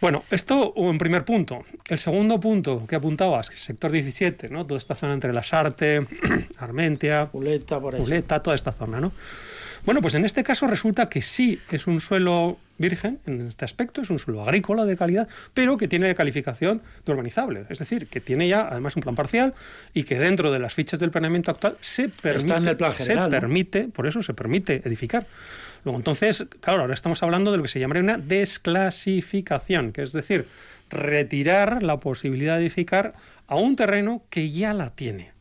Bueno, 0.00 0.24
esto 0.30 0.72
en 0.76 0.98
primer 0.98 1.24
punto. 1.24 1.64
El 1.88 1.98
segundo 1.98 2.38
punto 2.40 2.86
que 2.86 2.96
apuntabas, 2.96 3.50
que 3.50 3.56
sector 3.56 3.90
17, 3.90 4.48
¿no? 4.48 4.66
Toda 4.66 4.78
esta 4.78 4.94
zona 4.94 5.14
entre 5.14 5.32
la 5.32 5.42
Sarte, 5.42 6.06
Armentia, 6.58 7.28
Uleta, 7.32 7.80
por 7.80 7.94
ahí. 7.94 8.22
toda 8.22 8.54
esta 8.54 8.72
zona, 8.72 9.00
¿no? 9.00 9.12
Bueno, 9.84 10.00
pues 10.00 10.14
en 10.14 10.24
este 10.24 10.42
caso 10.42 10.66
resulta 10.66 11.10
que 11.10 11.20
sí 11.20 11.60
es 11.70 11.86
un 11.86 12.00
suelo 12.00 12.56
virgen 12.78 13.20
en 13.26 13.46
este 13.46 13.66
aspecto, 13.66 14.00
es 14.00 14.08
un 14.08 14.18
suelo 14.18 14.42
agrícola 14.42 14.86
de 14.86 14.96
calidad, 14.96 15.28
pero 15.52 15.76
que 15.76 15.88
tiene 15.88 16.14
calificación 16.14 16.80
de 17.04 17.12
urbanizable, 17.12 17.66
es 17.68 17.78
decir, 17.78 18.06
que 18.06 18.20
tiene 18.20 18.48
ya 18.48 18.66
además 18.66 18.96
un 18.96 19.02
plan 19.02 19.14
parcial 19.14 19.52
y 19.92 20.04
que 20.04 20.18
dentro 20.18 20.50
de 20.50 20.58
las 20.58 20.72
fichas 20.72 21.00
del 21.00 21.10
planeamiento 21.10 21.50
actual 21.50 21.76
se 21.82 22.08
permite, 22.08 22.94
se 22.94 23.16
permite, 23.28 23.88
por 23.88 24.06
eso 24.06 24.22
se 24.22 24.32
permite 24.32 24.80
edificar. 24.86 25.26
Luego, 25.84 25.98
entonces, 25.98 26.46
claro, 26.60 26.80
ahora 26.80 26.94
estamos 26.94 27.22
hablando 27.22 27.52
de 27.52 27.58
lo 27.58 27.62
que 27.62 27.68
se 27.68 27.78
llamaría 27.78 28.02
una 28.02 28.16
desclasificación, 28.16 29.92
que 29.92 30.00
es 30.00 30.12
decir, 30.12 30.46
retirar 30.88 31.82
la 31.82 32.00
posibilidad 32.00 32.56
de 32.56 32.62
edificar 32.62 33.12
a 33.48 33.56
un 33.56 33.76
terreno 33.76 34.22
que 34.30 34.50
ya 34.50 34.72
la 34.72 34.90
tiene. 34.94 35.33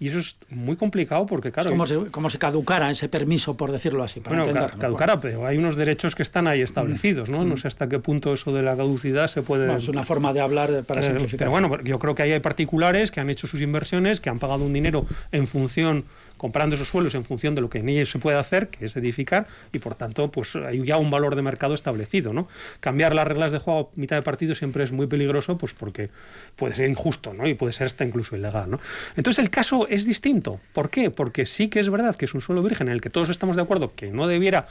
Y 0.00 0.08
eso 0.08 0.18
es 0.18 0.36
muy 0.48 0.76
complicado 0.76 1.26
porque, 1.26 1.52
claro... 1.52 1.68
Es 1.70 2.10
como, 2.10 2.30
se, 2.30 2.38
caducara 2.38 2.90
ese 2.90 3.10
permiso, 3.10 3.58
por 3.58 3.70
decirlo 3.70 4.02
así, 4.02 4.20
para 4.20 4.42
bueno, 4.42 4.68
caducara, 4.78 5.20
pero 5.20 5.46
hay 5.46 5.58
unos 5.58 5.76
derechos 5.76 6.14
que 6.14 6.22
están 6.22 6.46
ahí 6.46 6.62
establecidos, 6.62 7.28
¿no? 7.28 7.44
No 7.44 7.58
sé 7.58 7.68
hasta 7.68 7.86
qué 7.86 7.98
punto 7.98 8.32
eso 8.32 8.50
de 8.54 8.62
la 8.62 8.74
caducidad 8.78 9.28
se 9.28 9.42
puede... 9.42 9.72
es 9.76 9.88
una 9.88 10.02
forma 10.02 10.32
de 10.32 10.40
hablar 10.40 10.84
para 10.84 11.02
eh, 11.02 11.04
simplificar. 11.04 11.38
Pero 11.38 11.50
bueno, 11.50 11.82
yo 11.82 11.98
creo 11.98 12.14
que 12.14 12.22
ahí 12.22 12.32
hay 12.32 12.40
particulares 12.40 13.10
que 13.10 13.20
han 13.20 13.28
hecho 13.28 13.46
sus 13.46 13.60
inversiones, 13.60 14.22
que 14.22 14.30
han 14.30 14.38
pagado 14.38 14.64
un 14.64 14.72
dinero 14.72 15.04
en 15.32 15.46
función 15.46 16.06
comprando 16.40 16.74
esos 16.74 16.88
suelos 16.88 17.14
en 17.14 17.22
función 17.22 17.54
de 17.54 17.60
lo 17.60 17.68
que 17.68 17.80
en 17.80 17.90
ellos 17.90 18.08
se 18.08 18.18
puede 18.18 18.38
hacer, 18.38 18.68
que 18.68 18.86
es 18.86 18.96
edificar, 18.96 19.46
y 19.74 19.78
por 19.78 19.94
tanto, 19.94 20.32
pues 20.32 20.56
hay 20.56 20.82
ya 20.86 20.96
un 20.96 21.10
valor 21.10 21.36
de 21.36 21.42
mercado 21.42 21.74
establecido, 21.74 22.32
¿no? 22.32 22.48
Cambiar 22.80 23.14
las 23.14 23.28
reglas 23.28 23.52
de 23.52 23.58
juego 23.58 23.90
a 23.94 24.00
mitad 24.00 24.16
de 24.16 24.22
partido 24.22 24.54
siempre 24.54 24.82
es 24.82 24.90
muy 24.90 25.06
peligroso, 25.06 25.58
pues 25.58 25.74
porque 25.74 26.08
puede 26.56 26.74
ser 26.74 26.88
injusto, 26.88 27.34
¿no? 27.34 27.46
Y 27.46 27.52
puede 27.52 27.74
ser 27.74 27.88
hasta 27.88 28.06
incluso 28.06 28.36
ilegal, 28.36 28.70
¿no? 28.70 28.80
Entonces 29.16 29.44
el 29.44 29.50
caso 29.50 29.86
es 29.88 30.06
distinto. 30.06 30.60
¿Por 30.72 30.88
qué? 30.88 31.10
Porque 31.10 31.44
sí 31.44 31.68
que 31.68 31.78
es 31.78 31.90
verdad 31.90 32.16
que 32.16 32.24
es 32.24 32.32
un 32.32 32.40
suelo 32.40 32.62
virgen 32.62 32.88
en 32.88 32.94
el 32.94 33.02
que 33.02 33.10
todos 33.10 33.28
estamos 33.28 33.56
de 33.56 33.60
acuerdo 33.60 33.94
que 33.94 34.10
no 34.10 34.26
debiera 34.26 34.66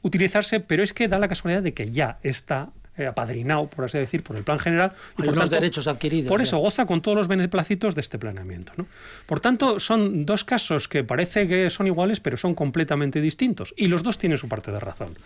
utilizarse, 0.00 0.60
pero 0.60 0.82
es 0.82 0.94
que 0.94 1.06
da 1.06 1.18
la 1.18 1.28
casualidad 1.28 1.62
de 1.62 1.74
que 1.74 1.90
ya 1.90 2.16
está 2.22 2.70
eh, 3.00 3.06
apadrinado, 3.06 3.68
por 3.68 3.86
así 3.86 3.98
decir, 3.98 4.22
por 4.22 4.36
el 4.36 4.44
plan 4.44 4.58
general. 4.58 4.92
Y 5.18 5.22
por 5.22 5.36
los 5.36 5.50
derechos 5.50 5.86
adquiridos. 5.86 6.28
Por 6.28 6.42
eso 6.42 6.58
goza 6.58 6.86
con 6.86 7.00
todos 7.00 7.16
los 7.16 7.28
beneplacitos 7.28 7.94
de 7.94 8.00
este 8.00 8.18
planeamiento. 8.18 8.72
¿no? 8.76 8.86
Por 9.26 9.40
tanto, 9.40 9.80
son 9.80 10.26
dos 10.26 10.44
casos 10.44 10.88
que 10.88 11.04
parece 11.04 11.48
que 11.48 11.70
son 11.70 11.86
iguales, 11.86 12.20
pero 12.20 12.36
son 12.36 12.54
completamente 12.54 13.20
distintos. 13.20 13.74
Y 13.76 13.88
los 13.88 14.02
dos 14.02 14.18
tienen 14.18 14.38
su 14.38 14.48
parte 14.48 14.70
de 14.70 14.80
razón. 14.80 15.16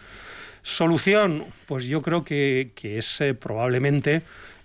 Solución, 0.63 1.45
pues 1.67 1.85
yo 1.85 2.01
creo 2.01 2.25
que, 2.25 2.73
es 2.83 3.21
eh, 3.21 3.35
probablemente 3.35 4.23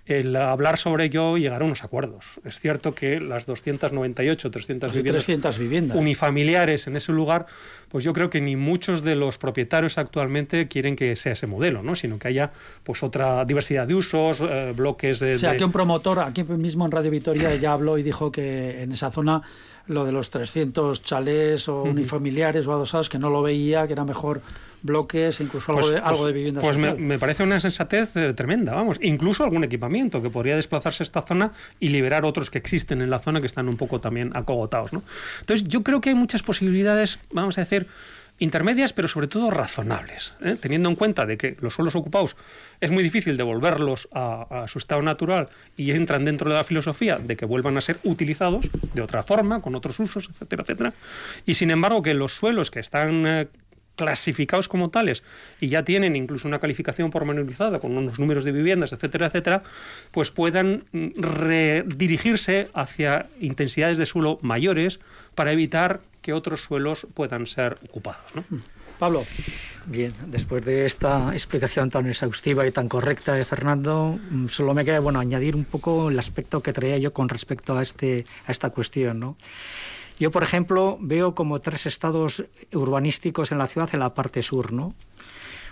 el 0.10 0.36
hablar 0.36 0.78
sobre 0.78 1.06
ello 1.06 1.38
y 1.38 1.42
llegar 1.42 1.62
a 1.62 1.66
unos 1.66 1.84
acuerdos. 1.84 2.26
Es 2.44 2.60
cierto 2.60 2.96
que 2.96 3.20
las 3.20 3.46
298, 3.46 4.50
300 4.50 4.92
viviendas, 4.92 5.26
300 5.26 5.58
viviendas 5.60 5.98
unifamiliares 5.98 6.88
en 6.88 6.96
ese 6.96 7.12
lugar, 7.12 7.46
pues 7.90 8.04
yo 8.04 8.12
creo 8.12 8.32
que 8.32 8.42
ni 8.42 8.56
muchos 8.56 9.04
de 9.04 9.16
los 9.16 9.38
propietarios 9.38 9.98
actualmente 10.00 10.68
quieren 10.68 10.96
que 10.96 11.16
sea 11.16 11.34
ese 11.34 11.46
modelo, 11.46 11.84
¿no? 11.84 11.96
sino 11.96 12.18
que 12.18 12.28
haya 12.28 12.52
pues 12.84 13.04
otra 13.04 13.46
diversidad 13.46 13.88
de 13.88 13.94
usos, 13.94 14.42
eh, 14.42 14.74
bloques 14.76 15.20
de... 15.20 15.36
O 15.36 15.38
sea, 15.38 15.56
que 15.56 15.66
un 15.66 15.72
promotor, 15.72 16.20
aquí 16.20 16.44
mismo 16.44 16.86
en 16.86 16.92
Radio 16.92 17.12
Vitoria, 17.12 17.56
ya 17.56 17.74
habló 17.74 18.00
y 18.00 18.04
dijo 18.04 18.32
que 18.32 18.82
en 18.82 18.92
esa 18.92 19.12
zona 19.12 19.44
lo 19.86 20.06
de 20.06 20.12
los 20.12 20.30
300 20.30 21.04
chalés 21.04 21.68
o 21.68 21.84
unifamiliares 21.84 22.66
o 22.68 22.74
adosados, 22.74 23.10
que 23.10 23.20
no 23.20 23.30
lo 23.30 23.42
veía, 23.42 23.86
que 23.88 23.94
era 23.94 24.06
mejor 24.06 24.42
bloques, 24.82 25.40
incluso 25.40 25.72
algo, 25.72 25.82
pues, 25.82 25.94
de, 25.94 26.00
algo 26.00 26.26
de 26.26 26.34
vivienda 26.34 26.62
pues 26.62 26.78
Me, 26.98 27.20
parece 27.20 27.44
una 27.44 27.60
sensatez 27.60 28.16
eh, 28.16 28.34
tremenda, 28.34 28.74
vamos. 28.74 28.98
Incluso 29.02 29.44
algún 29.44 29.64
equipamiento 29.64 30.22
que 30.22 30.30
podría 30.30 30.56
desplazarse 30.56 31.04
a 31.04 31.06
esta 31.06 31.22
zona 31.22 31.52
y 31.80 31.90
liberar 31.90 32.26
otros 32.26 32.50
que 32.50 32.58
existen 32.58 33.02
en 33.02 33.10
la 33.10 33.20
zona 33.20 33.42
que 33.42 33.48
están 33.48 33.68
un 33.68 33.78
poco 33.78 34.00
también 34.00 34.32
acogotados, 34.36 34.94
¿no? 34.94 35.04
Entonces, 35.42 35.68
yo 35.68 35.84
creo 35.84 36.02
que 36.02 36.10
hay 36.10 36.16
muchas 36.16 36.44
posibilidades, 36.44 37.20
vamos 37.32 37.58
a 37.58 37.62
decir, 37.62 37.88
intermedias, 38.40 38.94
pero 38.94 39.08
sobre 39.08 39.28
todo 39.28 39.52
razonables, 39.52 40.34
¿eh? 40.42 40.56
teniendo 40.60 40.90
en 40.90 40.96
cuenta 40.96 41.26
de 41.26 41.38
que 41.38 41.58
los 41.60 41.74
suelos 41.74 41.96
ocupados 41.96 42.36
es 42.80 42.90
muy 42.90 43.04
difícil 43.04 43.38
devolverlos 43.38 44.08
a, 44.14 44.64
a, 44.64 44.68
su 44.68 44.80
estado 44.80 45.02
natural 45.02 45.50
y 45.76 45.92
entran 45.92 46.26
dentro 46.26 46.50
de 46.50 46.56
la 46.56 46.64
filosofía 46.64 47.18
de 47.18 47.36
que 47.36 47.46
vuelvan 47.46 47.78
a 47.78 47.82
ser 47.82 47.98
utilizados 48.04 48.66
de 48.94 49.02
otra 49.02 49.24
forma, 49.24 49.62
con 49.62 49.76
otros 49.76 50.00
usos, 50.00 50.30
etcétera, 50.30 50.64
etcétera. 50.64 50.94
Y 51.46 51.56
sin 51.56 51.70
embargo 51.70 52.02
que 52.02 52.14
los 52.14 52.34
suelos 52.34 52.72
que 52.72 52.80
están 52.80 53.28
eh, 53.28 53.48
clasificados 54.00 54.70
como 54.70 54.90
tales 54.90 55.24
y 55.60 55.68
ya 55.68 55.84
tienen 55.84 56.16
incluso 56.16 56.48
una 56.48 56.60
calificación 56.60 57.12
pormenorizada 57.12 57.80
con 57.80 57.98
unos 57.98 58.18
números 58.18 58.46
de 58.46 58.54
viviendas, 58.54 58.94
etcétera, 58.94 59.28
etcétera, 59.28 59.64
pues 60.12 60.32
puedan 60.32 60.86
mm, 60.94 61.10
redirigirse 61.18 62.70
hacia 62.74 63.28
intensidades 63.42 63.98
de 63.98 64.06
suelo 64.06 64.40
mayores 64.42 65.02
para 65.36 65.52
evitar 65.52 66.00
que 66.22 66.32
otros 66.32 66.64
suelos 66.64 67.08
puedan 67.14 67.46
ser 67.46 67.78
ocupados. 67.90 68.24
Pablo. 69.00 69.26
Bien, 69.86 70.14
después 70.28 70.64
de 70.64 70.86
esta 70.86 71.34
explicación 71.34 71.90
tan 71.90 72.08
exhaustiva 72.08 72.66
y 72.68 72.72
tan 72.72 72.88
correcta 72.88 73.34
de 73.34 73.44
Fernando, 73.44 74.18
mm, 74.30 74.48
solo 74.48 74.74
me 74.74 74.86
queda 74.86 75.00
bueno 75.02 75.20
añadir 75.20 75.56
un 75.58 75.66
poco 75.66 76.10
el 76.10 76.20
aspecto 76.20 76.62
que 76.62 76.72
traía 76.72 76.98
yo 76.98 77.12
con 77.12 77.28
respecto 77.28 77.78
a 77.78 77.82
este 77.82 78.26
a 78.48 78.52
esta 78.52 78.70
cuestión, 78.70 79.20
¿no? 79.20 79.36
Yo, 80.20 80.32
por 80.32 80.44
ejemplo, 80.44 80.98
veo 81.00 81.34
como 81.34 81.62
tres 81.62 81.86
estados 81.86 82.44
urbanísticos 82.74 83.52
en 83.52 83.58
la 83.58 83.68
ciudad 83.68 83.90
en 83.94 84.02
la 84.02 84.14
parte 84.14 84.42
sur, 84.44 84.74
¿no? 84.74 84.94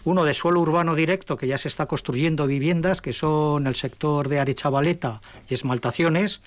Uno 0.06 0.24
de 0.24 0.34
suelo 0.34 0.62
urbano 0.62 0.96
directo, 0.96 1.36
que 1.36 1.48
ya 1.48 1.58
se 1.58 1.68
está 1.68 1.86
construyendo 1.86 2.48
viviendas, 2.48 3.02
que 3.02 3.12
son 3.12 3.68
el 3.68 3.76
sector 3.76 4.30
de 4.30 4.40
Arechavaleta 4.40 5.22
y 5.50 5.54
Esmaltaciones, 5.54 6.40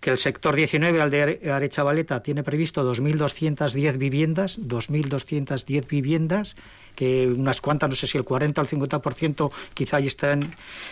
que 0.00 0.10
el 0.10 0.18
sector 0.18 0.54
19 0.54 1.00
al 1.00 1.10
de 1.10 1.50
Arechavaleta 1.52 2.22
tiene 2.22 2.42
previsto 2.42 2.82
2.210 2.82 3.98
viviendas, 3.98 4.60
2.210 4.60 5.86
viviendas, 5.86 6.56
que 6.98 7.28
unas 7.28 7.60
cuantas, 7.60 7.88
no 7.88 7.94
sé 7.94 8.08
si 8.08 8.18
el 8.18 8.24
40 8.24 8.60
o 8.60 8.64
el 8.64 8.68
50% 8.68 9.52
quizá 9.72 10.00
ya 10.00 10.08
están 10.08 10.40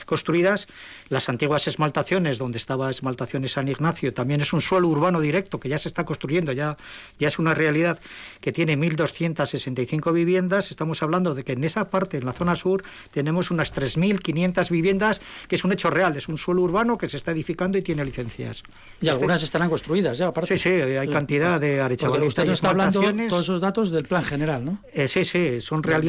construidas. 0.04 0.68
Las 1.08 1.28
antiguas 1.28 1.66
esmaltaciones, 1.66 2.38
donde 2.38 2.58
estaba 2.58 2.88
esmaltaciones 2.90 3.52
San 3.52 3.66
Ignacio, 3.66 4.14
también 4.14 4.40
es 4.40 4.52
un 4.52 4.60
suelo 4.60 4.86
urbano 4.86 5.20
directo 5.20 5.58
que 5.58 5.68
ya 5.68 5.78
se 5.78 5.88
está 5.88 6.04
construyendo, 6.04 6.52
ya, 6.52 6.76
ya 7.18 7.26
es 7.26 7.40
una 7.40 7.54
realidad 7.54 7.98
que 8.40 8.52
tiene 8.52 8.78
1.265 8.78 10.12
viviendas. 10.12 10.70
Estamos 10.70 11.02
hablando 11.02 11.34
de 11.34 11.42
que 11.42 11.52
en 11.52 11.64
esa 11.64 11.90
parte, 11.90 12.18
en 12.18 12.24
la 12.24 12.32
zona 12.32 12.54
sur, 12.54 12.84
tenemos 13.10 13.50
unas 13.50 13.74
3.500 13.74 14.70
viviendas, 14.70 15.20
que 15.48 15.56
es 15.56 15.64
un 15.64 15.72
hecho 15.72 15.90
real, 15.90 16.16
es 16.16 16.28
un 16.28 16.38
suelo 16.38 16.62
urbano 16.62 16.98
que 16.98 17.08
se 17.08 17.16
está 17.16 17.32
edificando 17.32 17.78
y 17.78 17.82
tiene 17.82 18.04
licencias. 18.04 18.62
Y 19.00 19.08
algunas 19.08 19.42
estarán 19.42 19.68
construidas 19.68 20.16
ya, 20.16 20.28
aparte. 20.28 20.56
Sí, 20.56 20.62
sí, 20.62 20.70
hay 20.70 21.08
cantidad 21.08 21.60
de 21.60 21.80
arechavaleta. 21.80 22.26
Usted 22.26 22.48
está 22.48 22.70
hablando 22.70 23.02
todos 23.28 23.42
esos 23.42 23.60
datos 23.60 23.90
del 23.90 24.04
plan 24.04 24.24
general, 24.24 24.64
¿no? 24.64 24.78
Eh, 24.92 25.06
sí, 25.08 25.24
sí, 25.24 25.60
son 25.60 25.82
reales 25.82 26.06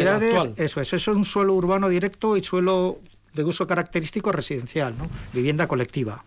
eso 0.58 0.82
es, 0.82 0.94
eso 0.94 1.12
es 1.12 1.17
un 1.17 1.25
suelo 1.25 1.53
urbano 1.53 1.89
directo 1.89 2.38
y 2.38 2.44
suelo 2.44 3.00
de 3.34 3.44
uso 3.44 3.67
característico 3.67 4.32
residencial, 4.32 4.98
¿no? 4.98 5.10
vivienda 5.34 5.67
colectiva. 5.67 6.24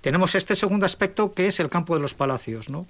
Tenemos 0.00 0.34
este 0.34 0.54
segundo 0.54 0.84
aspecto 0.84 1.32
que 1.32 1.46
es 1.46 1.60
el 1.60 1.70
campo 1.70 1.94
de 1.94 2.02
los 2.02 2.12
palacios, 2.12 2.68
¿no? 2.68 2.86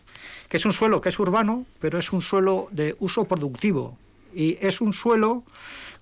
que 0.49 0.57
es 0.57 0.65
un 0.65 0.73
suelo 0.73 1.01
que 1.01 1.11
es 1.11 1.19
urbano, 1.19 1.65
pero 1.79 1.99
es 1.99 2.13
un 2.13 2.23
suelo 2.23 2.69
de 2.73 2.97
uso 2.99 3.25
productivo 3.25 3.97
y 4.35 4.59
es 4.61 4.81
un 4.81 4.93
suelo 4.93 5.45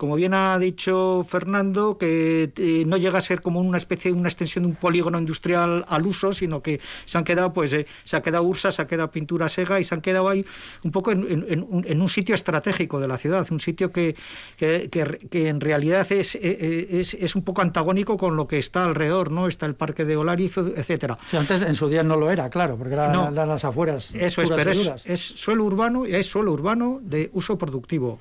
como 0.03 0.17
bien 0.17 0.35
ha 0.35 0.59
dicho 0.59 1.25
Fernando, 1.29 1.97
que 1.97 2.51
eh, 2.57 2.83
no 2.85 2.97
llega 2.97 3.19
a 3.19 3.21
ser 3.21 3.41
como 3.41 3.61
una 3.61 3.77
especie, 3.77 4.11
una 4.11 4.29
extensión 4.29 4.65
de 4.65 4.71
un 4.71 4.75
polígono 4.75 5.17
industrial 5.17 5.85
al 5.87 6.05
uso, 6.05 6.33
sino 6.33 6.61
que 6.61 6.81
se 7.05 7.19
han 7.19 7.23
quedado, 7.23 7.53
pues, 7.53 7.73
eh, 7.73 7.87
se 8.03 8.17
ha 8.17 8.21
quedado 8.21 8.43
Ursa, 8.43 8.73
se 8.73 8.83
ha 8.83 8.89
quedado 8.89 9.12
Pintura 9.12 9.49
Sega 9.49 9.79
y 9.79 9.85
se 9.85 9.95
han 9.95 10.01
quedado 10.01 10.29
ahí 10.29 10.45
un 10.83 10.91
poco 10.91 11.12
en, 11.12 12.01
un 12.03 12.09
sitio 12.09 12.35
estratégico 12.35 12.99
de 12.99 13.07
la 13.07 13.17
ciudad, 13.17 13.47
un 13.53 13.61
sitio 13.61 13.93
que, 13.93 14.17
que, 14.57 15.49
en 15.49 15.61
realidad 15.61 16.11
es, 16.11 16.35
eh, 16.35 16.89
es, 16.91 17.15
es, 17.15 17.37
un 17.37 17.43
poco 17.45 17.62
antagónico 17.62 18.17
con 18.17 18.35
lo 18.35 18.49
que 18.49 18.59
está 18.59 18.85
alrededor, 18.85 19.31
¿no? 19.31 19.47
Está 19.47 19.67
el 19.67 19.77
Parque 19.77 20.05
de 20.05 20.17
Olariz, 20.17 20.57
etcétera. 20.57 21.17
antes 21.33 21.62
en 21.62 21.77
su 21.77 21.89
día 21.89 22.03
no 22.03 22.17
lo 22.17 22.29
era, 22.29 22.51
claro, 22.51 22.77
porque 22.77 22.95
eran 22.95 23.35
las 23.37 23.65
afueras. 23.65 24.12
Eso 24.17 24.43
es, 24.43 24.51
pero 24.51 24.73
es, 24.73 25.23
suelo 25.23 25.62
urbano, 25.62 26.07
es 26.07 26.27
suelo 26.27 26.53
urbano 26.53 26.99
de 27.03 27.31
uso 27.35 27.57
productivo 27.57 28.19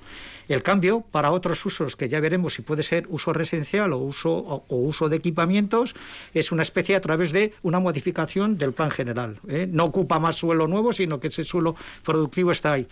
El 0.47 0.63
cambio 0.63 1.05
para 1.11 1.31
otros 1.31 1.65
usos, 1.65 1.95
que 1.95 2.09
ya 2.09 2.19
veremos 2.19 2.55
si 2.55 2.61
puede 2.61 2.83
ser 2.83 3.05
uso 3.09 3.31
residencial 3.31 3.93
o 3.93 3.99
uso, 3.99 4.31
o, 4.31 4.75
uso 4.75 5.07
de 5.07 5.17
equipamientos, 5.17 5.95
es 6.33 6.51
una 6.51 6.63
especie 6.63 6.95
a 6.95 7.01
través 7.01 7.31
de 7.31 7.53
una 7.61 7.79
modificación 7.79 8.57
del 8.57 8.73
plan 8.73 8.91
general. 8.91 9.39
¿eh? 9.47 9.67
No 9.71 9.85
ocupa 9.85 10.19
más 10.19 10.35
suelo 10.35 10.67
nuevo, 10.67 10.93
sino 10.93 11.19
que 11.19 11.27
ese 11.27 11.43
suelo 11.43 11.75
productivo 12.03 12.51
está 12.51 12.73
ahí. 12.73 12.87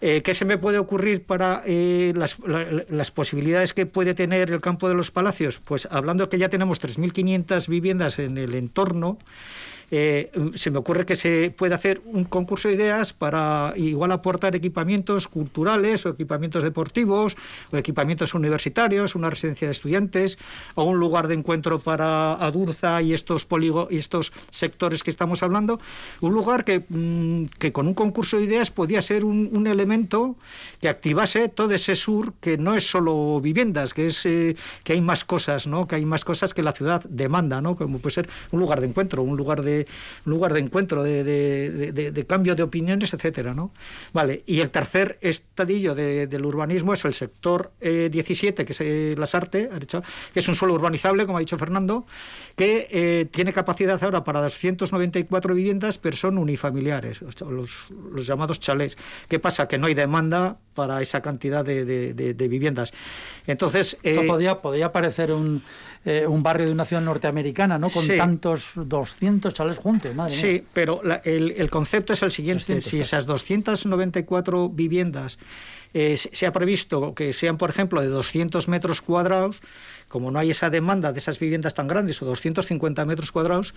Eh, 0.00 0.20
¿Qué 0.22 0.34
se 0.34 0.44
me 0.44 0.58
puede 0.58 0.78
ocurrir 0.78 1.22
para 1.22 1.62
eh, 1.64 2.12
las, 2.14 2.36
las, 2.90 3.10
posibilidades 3.10 3.72
que 3.72 3.86
puede 3.86 4.12
tener 4.12 4.50
el 4.50 4.60
campo 4.60 4.88
de 4.90 4.94
los 4.94 5.10
palacios? 5.10 5.58
Pues 5.58 5.88
hablando 5.90 6.28
que 6.28 6.36
ya 6.36 6.50
tenemos 6.50 6.82
3.500 6.82 7.66
viviendas 7.68 8.18
en 8.18 8.36
el 8.36 8.54
entorno, 8.54 9.18
eh, 9.90 10.30
se 10.54 10.70
me 10.70 10.78
ocurre 10.78 11.06
que 11.06 11.16
se 11.16 11.54
puede 11.56 11.74
hacer 11.74 12.00
un 12.04 12.24
concurso 12.24 12.68
de 12.68 12.74
ideas 12.74 13.12
para 13.12 13.72
igual 13.76 14.12
aportar 14.12 14.56
equipamientos 14.56 15.28
culturales 15.28 16.06
o 16.06 16.10
equipamientos 16.10 16.62
deportivos 16.62 17.36
o 17.72 17.76
equipamientos 17.76 18.34
universitarios, 18.34 19.14
una 19.14 19.30
residencia 19.30 19.68
de 19.68 19.72
estudiantes 19.72 20.38
o 20.74 20.84
un 20.84 20.98
lugar 20.98 21.28
de 21.28 21.34
encuentro 21.34 21.78
para 21.78 22.34
Adurza 22.34 23.02
y 23.02 23.12
estos 23.12 23.46
y 23.90 23.96
estos 23.96 24.32
sectores 24.50 25.02
que 25.02 25.10
estamos 25.10 25.42
hablando, 25.42 25.80
un 26.20 26.34
lugar 26.34 26.64
que, 26.64 26.84
mm, 26.88 27.46
que 27.58 27.72
con 27.72 27.86
un 27.86 27.94
concurso 27.94 28.38
de 28.38 28.44
ideas 28.44 28.70
podía 28.70 29.02
ser 29.02 29.24
un, 29.24 29.66
elemento 29.66 30.36
que 30.80 30.88
activase 30.88 31.48
todo 31.48 31.72
ese 31.72 31.96
sur 31.96 32.34
que 32.40 32.56
no 32.56 32.76
es 32.76 32.88
solo 32.88 33.40
viviendas, 33.40 33.94
que 33.94 34.06
es 34.06 34.24
eh, 34.24 34.54
que 34.84 34.92
hay 34.92 35.00
más 35.00 35.24
cosas, 35.24 35.66
¿no? 35.66 35.88
Que 35.88 35.96
hay 35.96 36.04
más 36.04 36.24
cosas 36.24 36.54
que 36.54 36.62
la 36.62 36.72
ciudad 36.72 37.02
demanda, 37.08 37.60
¿no? 37.60 37.74
Como 37.74 37.98
puede 37.98 38.14
ser 38.14 38.28
un 38.52 38.60
lugar 38.60 38.80
de 38.80 38.86
encuentro, 38.86 39.22
un 39.22 39.36
lugar 39.36 39.62
de 39.62 39.75
lugar 40.24 40.52
de 40.52 40.60
encuentro, 40.60 41.02
de, 41.02 42.24
cambio 42.28 42.54
de 42.54 42.62
opiniones, 42.62 43.12
etcétera, 43.12 43.54
¿no? 43.54 43.72
Vale, 44.12 44.42
y 44.46 44.60
el 44.60 44.70
tercer 44.70 45.18
estadillo 45.20 45.94
del 45.94 46.44
urbanismo 46.44 46.92
es 46.92 47.04
el 47.04 47.14
sector 47.14 47.72
17, 47.80 48.62
eh, 48.62 48.64
que 48.64 48.72
es 48.72 48.80
eh, 48.80 49.14
las 49.18 49.34
artes, 49.34 49.68
que 50.32 50.40
es 50.40 50.48
un 50.48 50.54
suelo 50.54 50.74
urbanizable, 50.74 51.26
como 51.26 51.38
ha 51.38 51.40
dicho 51.40 51.58
Fernando, 51.58 52.06
que 52.54 52.88
eh, 52.90 53.26
tiene 53.30 53.52
capacidad 53.52 54.02
ahora 54.02 54.24
para 54.24 54.40
294 54.40 55.54
viviendas, 55.54 55.98
pero 55.98 56.16
son 56.16 56.38
unifamiliares, 56.38 57.20
los, 57.22 57.88
los 57.90 58.26
llamados 58.26 58.60
chalés. 58.60 58.96
¿Qué 59.28 59.38
pasa? 59.38 59.68
Que 59.68 59.78
no 59.78 59.86
hay 59.86 59.94
demanda 59.94 60.58
para 60.74 61.00
esa 61.00 61.22
cantidad 61.22 61.64
de, 61.64 62.34
viviendas. 62.48 62.92
Entonces... 63.46 63.96
Esto 64.02 64.26
podía, 64.26 64.60
podía 64.60 64.92
parecer 64.92 65.32
un 65.32 65.62
eh, 66.08 66.24
un 66.24 66.40
barrio 66.40 66.66
de 66.66 66.72
una 66.72 66.84
ciudad 66.84 67.02
norteamericana, 67.02 67.80
¿no? 67.80 67.90
Con 67.90 68.06
tantos 68.06 68.74
200 68.76 69.52
chales 69.52 69.78
juntos, 69.78 70.14
madre 70.14 70.32
Sí, 70.32 70.64
pero 70.72 71.00
el, 71.24 71.68
concepto 71.68 72.12
es 72.12 72.22
el 72.22 72.30
siguiente. 72.30 72.80
si 72.80 73.00
esas 73.00 73.26
294 73.26 74.68
viviendas 74.68 75.36
eh, 75.92 76.16
se 76.16 76.46
ha 76.46 76.52
previsto 76.52 77.12
que 77.12 77.32
sean, 77.32 77.58
por 77.58 77.70
ejemplo, 77.70 78.00
de 78.02 78.06
200 78.06 78.68
metros 78.68 79.02
cuadrados, 79.02 79.60
como 80.08 80.30
no 80.30 80.38
hay 80.38 80.50
esa 80.50 80.70
demanda 80.70 81.12
de 81.12 81.18
esas 81.18 81.38
viviendas 81.38 81.74
tan 81.74 81.88
grandes 81.88 82.20
o 82.22 82.26
250 82.26 83.04
metros 83.04 83.32
cuadrados, 83.32 83.74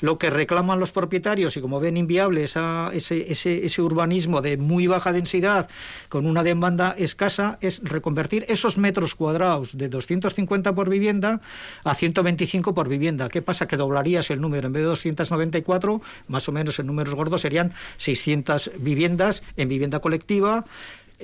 lo 0.00 0.18
que 0.18 0.30
reclaman 0.30 0.78
los 0.78 0.92
propietarios 0.92 1.56
y 1.56 1.60
como 1.60 1.80
ven 1.80 1.96
inviable 1.96 2.44
ese, 2.44 2.60
ese, 2.92 3.64
ese, 3.64 3.82
urbanismo 3.82 4.42
de 4.42 4.56
muy 4.56 4.86
baja 4.86 5.12
densidad 5.12 5.68
con 6.08 6.26
una 6.26 6.42
demanda 6.42 6.94
escasa 6.96 7.58
es 7.60 7.82
reconvertir 7.82 8.44
esos 8.48 8.78
metros 8.78 9.14
cuadrados 9.14 9.76
de 9.76 9.88
250 9.88 10.74
por 10.74 10.88
vivienda 10.88 11.40
a 11.84 11.94
125 11.94 12.74
por 12.74 12.88
vivienda. 12.88 13.28
¿Qué 13.28 13.42
pasa? 13.42 13.66
Que 13.66 13.76
doblarías 13.76 14.30
el 14.30 14.40
número. 14.40 14.66
En 14.66 14.72
vez 14.72 14.82
de 14.82 14.88
294, 14.88 16.00
más 16.28 16.48
o 16.48 16.52
menos 16.52 16.78
en 16.78 16.86
números 16.86 17.14
gordos 17.14 17.40
serían 17.40 17.72
600 17.96 18.72
viviendas 18.78 19.42
en 19.56 19.68
vivienda 19.68 20.00
colectiva 20.00 20.64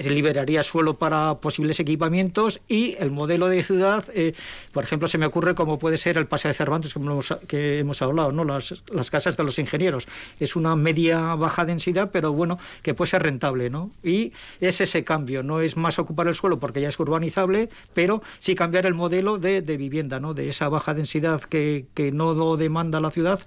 se 0.01 0.11
liberaría 0.11 0.63
suelo 0.63 0.99
para 0.99 1.37
posibles 1.37 1.81
equipamientos 1.81 2.61
y 2.69 2.97
el 2.99 3.11
modelo 3.11 3.49
de 3.49 3.63
ciudad, 3.63 4.05
eh, 4.15 4.35
por 4.73 4.85
ejemplo, 4.85 5.09
se 5.09 5.19
me 5.19 5.27
ocurre 5.27 5.55
como 5.55 5.79
puede 5.79 5.97
ser 5.97 6.17
el 6.17 6.27
Paseo 6.27 6.51
de 6.51 6.55
Cervantes, 6.55 6.93
que 6.93 7.01
hemos, 7.01 7.35
que 7.47 7.79
hemos 7.81 8.03
hablado, 8.03 8.33
¿no? 8.33 8.45
Las, 8.45 8.83
las, 8.93 9.11
casas 9.11 9.37
de 9.37 9.45
los 9.45 9.59
ingenieros. 9.59 10.07
Es 10.39 10.57
una 10.57 10.77
media 10.77 11.35
baja 11.35 11.65
densidad, 11.65 12.11
pero 12.13 12.33
bueno, 12.33 12.59
que 12.83 12.95
puede 12.95 13.11
ser 13.11 13.23
rentable, 13.23 13.71
¿no? 13.71 13.91
Y 14.03 14.33
es 14.61 14.81
ese 14.81 15.05
cambio, 15.05 15.43
no 15.43 15.61
es 15.61 15.77
más 15.77 15.99
ocupar 15.99 16.29
el 16.29 16.35
suelo 16.35 16.59
porque 16.59 16.81
ya 16.81 16.89
es 16.89 17.01
urbanizable, 17.01 17.69
pero 17.95 18.23
sí 18.39 18.55
cambiar 18.55 18.87
el 18.87 18.95
modelo 18.95 19.39
de, 19.39 19.63
de 19.63 19.77
vivienda, 19.77 20.21
¿no? 20.21 20.35
De 20.35 20.49
esa 20.49 20.69
baja 20.69 20.95
densidad 20.95 21.43
que, 21.43 21.87
que 21.95 22.13
no 22.13 22.57
demanda 22.57 23.01
la 23.01 23.11
ciudad 23.11 23.41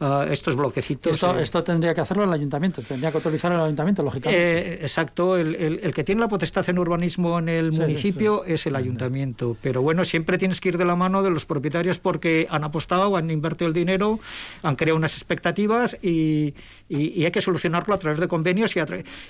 a 0.00 0.26
estos 0.30 0.56
bloquecitos. 0.56 1.14
Esto, 1.14 1.38
esto, 1.38 1.64
tendría 1.64 1.94
que 1.94 2.00
hacerlo 2.00 2.24
el 2.24 2.32
ayuntamiento, 2.32 2.82
tendría 2.82 3.10
que 3.10 3.18
autorizar 3.18 3.52
el 3.52 3.60
ayuntamiento, 3.60 4.02
lógicamente. 4.02 4.74
Eh, 4.74 4.78
exacto, 4.82 5.36
el, 5.36 5.54
el 5.54 5.95
que 5.96 6.04
tiene 6.04 6.20
la 6.20 6.28
potestad 6.28 6.68
en 6.68 6.78
urbanismo 6.78 7.38
en 7.38 7.48
el 7.48 7.72
municipio 7.72 8.44
es 8.44 8.66
el 8.66 8.76
ayuntamiento. 8.76 9.56
Pero 9.62 9.80
bueno, 9.80 10.04
siempre 10.04 10.36
tienes 10.36 10.60
que 10.60 10.68
ir 10.68 10.76
de 10.76 10.84
la 10.84 10.94
mano 10.94 11.22
de 11.22 11.30
los 11.30 11.46
propietarios 11.46 11.98
porque 11.98 12.46
han 12.50 12.64
apostado, 12.64 13.16
han 13.16 13.30
invertido 13.30 13.66
el 13.66 13.72
dinero, 13.72 14.20
han 14.62 14.76
creado 14.76 14.98
unas 14.98 15.14
expectativas 15.14 15.96
y, 16.02 16.52
hay 16.90 17.30
que 17.30 17.40
solucionarlo 17.40 17.94
a 17.94 17.98
través 17.98 18.20
de 18.20 18.28
convenios 18.28 18.76
y, 18.76 18.80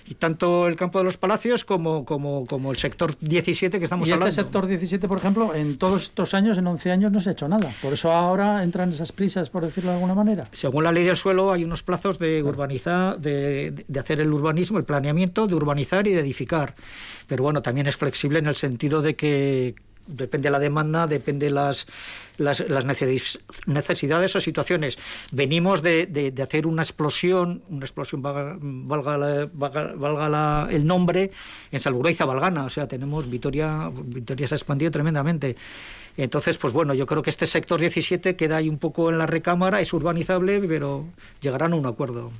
y, 0.08 0.14
tanto 0.14 0.66
el 0.66 0.74
campo 0.74 0.98
de 0.98 1.04
los 1.04 1.16
palacios 1.16 1.64
como, 1.64 2.04
como, 2.04 2.44
como 2.46 2.72
el 2.72 2.78
sector 2.78 3.16
17 3.20 3.78
que 3.78 3.84
estamos 3.84 4.08
y 4.08 4.10
este 4.10 4.14
hablando. 4.14 4.30
este 4.30 4.42
sector 4.42 4.66
17, 4.66 5.06
por 5.06 5.18
ejemplo, 5.18 5.54
en 5.54 5.78
todos 5.78 6.02
estos 6.02 6.34
años, 6.34 6.58
en 6.58 6.66
11 6.66 6.90
años, 6.90 7.12
no 7.12 7.20
se 7.20 7.28
ha 7.28 7.32
hecho 7.32 7.46
nada. 7.46 7.70
Por 7.80 7.92
eso 7.92 8.10
ahora 8.10 8.64
entran 8.64 8.92
esas 8.92 9.12
prisas, 9.12 9.50
por 9.50 9.64
decirlo 9.64 9.90
de 9.90 9.98
alguna 9.98 10.16
manera. 10.16 10.48
Según 10.50 10.82
la 10.82 10.90
ley 10.90 11.04
del 11.04 11.16
suelo, 11.16 11.52
hay 11.52 11.62
unos 11.62 11.84
plazos 11.84 12.18
de 12.18 12.42
urbanizar, 12.42 13.20
de, 13.20 13.84
de 13.86 14.00
hacer 14.00 14.20
el 14.20 14.32
urbanismo, 14.32 14.78
el 14.78 14.84
planeamiento, 14.84 15.46
de 15.46 15.54
urbanizar 15.54 16.08
y 16.08 16.12
de 16.12 16.22
edificar. 16.22 16.55
Pero 17.26 17.42
bueno, 17.42 17.62
también 17.62 17.86
es 17.86 17.96
flexible 17.96 18.38
en 18.38 18.46
el 18.46 18.56
sentido 18.56 19.02
de 19.02 19.16
que 19.16 19.74
depende 20.06 20.46
de 20.46 20.50
la 20.52 20.58
demanda, 20.58 21.06
depende 21.06 21.50
las, 21.50 21.86
las, 22.38 22.60
las 22.68 22.84
necesidades 22.84 24.36
o 24.36 24.40
situaciones. 24.40 24.98
Venimos 25.32 25.82
de, 25.82 26.06
de, 26.06 26.42
hacer 26.42 26.66
una 26.66 26.82
explosión, 26.82 27.62
una 27.68 27.84
explosión 27.84 28.22
valga, 28.22 29.48
valga, 29.52 30.68
el 30.70 30.86
nombre, 30.86 31.30
en 31.70 31.80
Salburaiza 31.80 32.24
Valgana, 32.24 32.64
o 32.64 32.70
sea, 32.70 32.86
tenemos 32.86 33.28
Vitoria, 33.28 33.90
Vitoria 33.92 34.46
se 34.46 34.54
ha 34.54 34.56
expandido 34.56 34.90
tremendamente. 34.90 35.56
Entonces, 36.16 36.56
pues 36.56 36.72
bueno, 36.72 36.94
yo 36.94 37.06
creo 37.06 37.22
que 37.22 37.30
este 37.30 37.46
sector 37.46 37.78
17 37.78 38.36
queda 38.36 38.56
ahí 38.56 38.68
un 38.68 38.78
poco 38.78 39.10
en 39.10 39.18
la 39.18 39.26
recámara, 39.26 39.80
es 39.80 39.92
urbanizable, 39.92 40.60
pero 40.60 41.04
llegarán 41.40 41.72
a 41.74 41.76
un 41.76 41.86
acuerdo. 41.86 42.30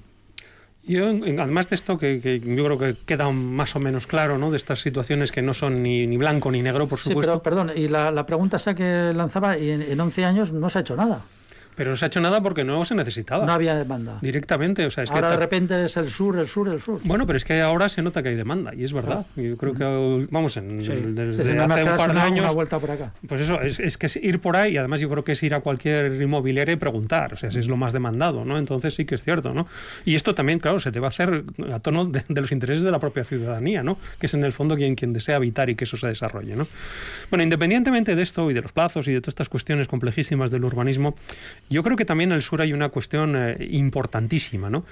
Yo, 0.86 1.08
además 1.08 1.68
de 1.68 1.74
esto, 1.74 1.98
que, 1.98 2.40
yo 2.40 2.64
creo 2.64 2.78
que 2.78 2.94
queda 3.04 3.28
más 3.30 3.74
o 3.74 3.80
menos 3.80 4.06
claro, 4.06 4.38
¿no? 4.38 4.52
De 4.52 4.56
estas 4.56 4.80
situaciones 4.80 5.32
que 5.32 5.42
no 5.42 5.52
son 5.52 5.82
ni, 5.82 6.06
ni 6.06 6.16
blanco 6.16 6.50
ni 6.50 6.62
negro, 6.62 6.86
por 6.86 7.00
supuesto. 7.00 7.32
Sí, 7.32 7.40
pero, 7.42 7.42
perdón, 7.42 7.72
y 7.74 7.88
la, 7.88 8.12
la 8.12 8.24
pregunta 8.24 8.58
esa 8.58 8.74
que 8.74 9.12
lanzaba, 9.14 9.58
y 9.58 9.70
en, 9.70 9.82
en 9.82 10.00
11 10.00 10.24
años 10.24 10.52
no 10.52 10.70
se 10.70 10.78
ha 10.78 10.80
hecho 10.82 10.94
nada. 10.94 11.22
Pero 11.76 11.90
no 11.90 11.96
se 11.96 12.06
ha 12.06 12.08
hecho 12.08 12.20
nada 12.20 12.40
porque 12.40 12.64
no 12.64 12.84
se 12.84 12.94
necesitaba. 12.94 13.44
No 13.44 13.52
había 13.52 13.74
demanda. 13.74 14.18
Directamente. 14.22 14.86
O 14.86 14.90
sea, 14.90 15.04
es 15.04 15.10
ahora 15.10 15.30
de 15.30 15.36
repente 15.36 15.84
es 15.84 15.96
el 15.96 16.10
sur, 16.10 16.38
el 16.38 16.48
sur, 16.48 16.68
el 16.68 16.80
sur. 16.80 17.00
Bueno, 17.04 17.26
pero 17.26 17.36
es 17.36 17.44
que 17.44 17.60
ahora 17.60 17.88
se 17.88 18.02
nota 18.02 18.22
que 18.22 18.30
hay 18.30 18.34
demanda, 18.34 18.74
y 18.74 18.84
es 18.84 18.92
verdad. 18.92 19.26
Yo 19.36 19.56
creo 19.56 19.74
que, 19.74 20.26
vamos, 20.30 20.56
en, 20.56 20.78
desde, 21.14 21.58
hace 21.60 21.84
un 21.84 21.96
par 21.96 22.14
de 22.14 22.20
años. 22.20 22.40
Una 22.40 22.52
vuelta 22.52 22.78
por 22.78 22.90
acá. 22.90 23.12
Pues 23.28 23.42
eso, 23.42 23.60
es, 23.60 23.78
es, 23.78 23.98
que 23.98 24.06
es 24.06 24.16
ir 24.16 24.40
por 24.40 24.56
ahí, 24.56 24.74
y 24.74 24.78
además 24.78 25.00
yo 25.00 25.10
creo 25.10 25.24
que 25.24 25.32
es 25.32 25.42
ir 25.42 25.54
a 25.54 25.60
cualquier 25.60 26.20
inmobiliaria 26.20 26.72
y 26.72 26.76
preguntar. 26.76 27.34
O 27.34 27.36
sea, 27.36 27.50
si 27.50 27.58
es 27.58 27.68
lo 27.68 27.76
más 27.76 27.92
demandado, 27.92 28.44
¿no? 28.44 28.58
Entonces 28.58 28.94
sí 28.94 29.04
que 29.04 29.14
es 29.14 29.22
cierto, 29.22 29.52
¿no? 29.52 29.66
Y 30.04 30.14
esto 30.14 30.34
también, 30.34 30.58
claro, 30.58 30.80
se 30.80 30.92
te 30.92 31.00
va 31.00 31.08
a 31.08 31.10
hacer 31.10 31.44
a 31.72 31.80
tono 31.80 32.06
de, 32.06 32.24
los 32.28 32.52
intereses 32.52 32.82
de 32.82 32.90
la 32.90 32.98
propia 32.98 33.24
ciudadanía, 33.24 33.82
¿no? 33.82 33.98
Que 34.18 34.26
es 34.26 34.34
en 34.34 34.44
el 34.44 34.52
fondo 34.52 34.76
quien, 34.76 34.94
quien 34.94 35.12
desea 35.12 35.36
habitar 35.36 35.68
y 35.68 35.74
que 35.74 35.84
eso 35.84 35.96
se 35.96 36.06
desarrolle, 36.06 36.56
¿no? 36.56 36.66
Bueno, 37.30 37.42
independientemente 37.42 38.14
de 38.14 38.22
esto 38.22 38.50
y 38.50 38.54
de 38.54 38.62
los 38.62 38.72
plazos 38.72 39.08
y 39.08 39.12
de 39.12 39.20
todas 39.20 39.32
estas 39.32 39.48
cuestiones 39.48 39.88
complejísimas 39.88 40.50
del 40.50 40.64
urbanismo, 40.64 41.16
yo 41.68 41.82
creo 41.82 41.96
que 41.96 42.04
también 42.04 42.32
el 42.32 42.42
sur 42.42 42.60
hay 42.60 42.72
una 42.72 42.88
cuestión 42.88 43.34
eh, 43.36 43.56
importantísima, 43.70 44.70
¿no? 44.70 44.84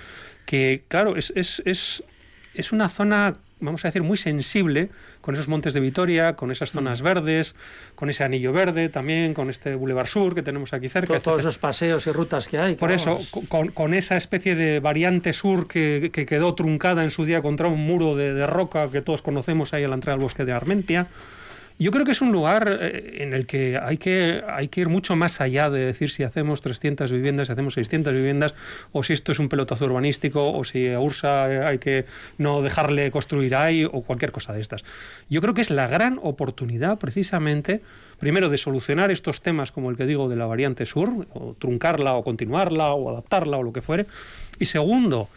Que, 0.47 0.83
claro, 0.89 1.17
es, 1.17 1.33
es, 1.37 1.63
es, 1.65 2.03
es, 2.55 2.73
una 2.73 2.89
zona, 2.89 3.35
vamos 3.61 3.85
a 3.85 3.89
decir, 3.89 4.03
muy 4.03 4.17
sensible 4.17 4.91
con 5.21 5.35
esos 5.35 5.49
montes 5.49 5.73
de 5.73 5.81
Vitoria, 5.81 6.35
con 6.35 6.51
esas 6.51 6.71
zonas 6.71 7.01
mm. 7.01 7.05
verdes, 7.05 7.55
con 7.95 8.11
ese 8.11 8.25
anillo 8.25 8.53
verde 8.53 8.89
también, 8.89 9.33
con 9.33 9.49
este 9.49 9.75
Boulevard 9.75 10.09
Sur 10.09 10.35
que 10.35 10.43
tenemos 10.43 10.73
aquí 10.75 10.89
cerca. 10.89 11.19
todos 11.21 11.41
esos 11.41 11.59
paseos 11.59 12.07
y 12.07 12.13
rutas 12.13 12.49
que 12.49 12.59
hay. 12.59 12.75
Por 12.75 12.93
eso, 12.93 13.21
con, 13.49 13.69
con, 13.69 13.95
esa 13.95 14.17
especie 14.17 14.55
de 14.55 14.81
variante 14.81 15.33
sur 15.33 15.67
que, 15.67 16.11
que, 16.13 16.27
quedó 16.27 16.55
truncada 16.55 17.05
en 17.05 17.11
su 17.11 17.25
día 17.25 17.41
contra 17.41 17.69
un 17.69 17.87
muro 17.87 18.17
de, 18.17 18.35
de 18.35 18.47
roca 18.47 18.91
que 18.91 19.01
todos 19.01 19.23
conocemos 19.23 19.73
ahí 19.73 19.85
a 19.85 19.89
la 19.89 19.95
entrada 19.95 20.17
del 20.17 20.25
bosque 20.25 20.45
de 20.45 20.53
Armentia. 20.53 21.07
Yo 21.77 21.91
creo 21.91 22.05
que 22.05 22.13
es 22.13 22.21
un 22.21 22.31
lugar 22.31 22.79
eh, 22.81 23.23
en 23.23 23.35
el 23.35 23.47
que 23.47 23.79
hay 23.83 23.97
que, 23.97 24.45
hay 24.49 24.69
que 24.69 24.83
ir 24.83 24.89
mucho 24.89 25.17
más 25.17 25.41
allá 25.41 25.71
de 25.71 25.85
decir 25.85 26.09
si 26.11 26.23
hacemos 26.23 26.61
300 26.61 27.11
viviendas, 27.11 27.49
si 27.49 27.53
hacemos 27.53 27.75
600 27.75 28.13
viviendas, 28.13 28.55
o 28.93 29.03
si 29.03 29.13
esto 29.13 29.33
es 29.33 29.41
un 29.41 29.49
pelotazo 29.49 29.85
urbanístico, 29.87 30.53
o 30.53 30.63
si 30.63 30.93
a 30.93 31.01
Ursa 31.01 31.67
hay 31.67 31.79
que 31.79 32.05
no 32.39 32.63
dejarle 32.63 33.11
construir 33.11 33.57
ahí, 33.57 33.85
o 33.85 34.03
cualquier 34.03 34.31
cosa 34.31 34.53
de 34.53 34.61
estas. 34.61 34.85
Yo 35.29 35.41
creo 35.41 35.55
que 35.55 35.63
es 35.63 35.71
la 35.71 35.89
gran 35.89 36.21
oportunidad, 36.23 36.99
precisamente, 36.99 37.81
primero, 38.21 38.51
de 38.51 38.57
solucionar 38.57 39.11
estos 39.11 39.41
temas 39.41 39.73
como 39.73 39.91
el 39.91 39.97
que 39.97 40.07
digo 40.07 40.29
de 40.29 40.37
la 40.37 40.47
variante 40.47 40.87
sur, 40.87 41.27
o 41.35 41.57
truncarla, 41.59 42.15
o 42.15 42.23
continuarla, 42.23 42.93
o 42.93 43.11
adaptarla, 43.11 43.57
o 43.57 43.65
lo 43.65 43.73
que 43.73 43.81
fuere, 43.81 44.07
y 44.61 44.67
segundo, 44.67 45.29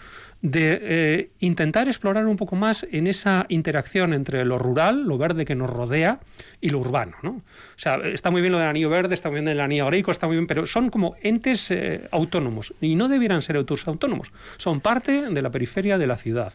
de 0.52 0.80
eh, 0.82 1.30
intentar 1.40 1.88
explorar 1.88 2.26
un 2.26 2.38
poco 2.38 2.56
más 2.56 2.88
en 2.92 3.08
esa 3.08 3.46
interacción 3.50 4.14
entre 4.14 4.46
lo 4.46 4.58
rural, 4.58 5.04
lo 5.04 5.18
verde 5.18 5.46
que 5.46 5.56
nos 5.56 5.70
rodea, 5.70 6.20
y 6.60 6.70
lo 6.70 6.80
urbano. 6.80 7.16
¿no? 7.22 7.30
O 7.32 7.44
sea, 7.80 7.96
está 7.96 8.32
muy 8.32 8.42
bien 8.42 8.52
lo 8.52 8.60
del 8.60 8.68
anillo 8.68 8.90
verde, 8.90 9.14
está 9.14 9.30
muy 9.30 9.42
bien 9.42 9.48
el 9.50 9.60
anillo 9.60 9.84
agrícola, 9.86 10.14
está 10.14 10.28
muy 10.28 10.38
bien, 10.38 10.48
pero 10.48 10.66
son 10.66 10.90
como 10.90 11.16
entes 11.22 11.70
eh, 11.72 12.08
autónomos 12.12 12.74
y 12.82 12.96
no 12.96 13.08
debieran 13.10 13.42
ser 13.42 13.58
autónomos. 13.58 14.32
Son 14.58 14.82
parte 14.82 15.30
de 15.30 15.42
la 15.42 15.52
periferia 15.52 15.98
de 15.98 16.08
la 16.08 16.18
ciudad. 16.18 16.54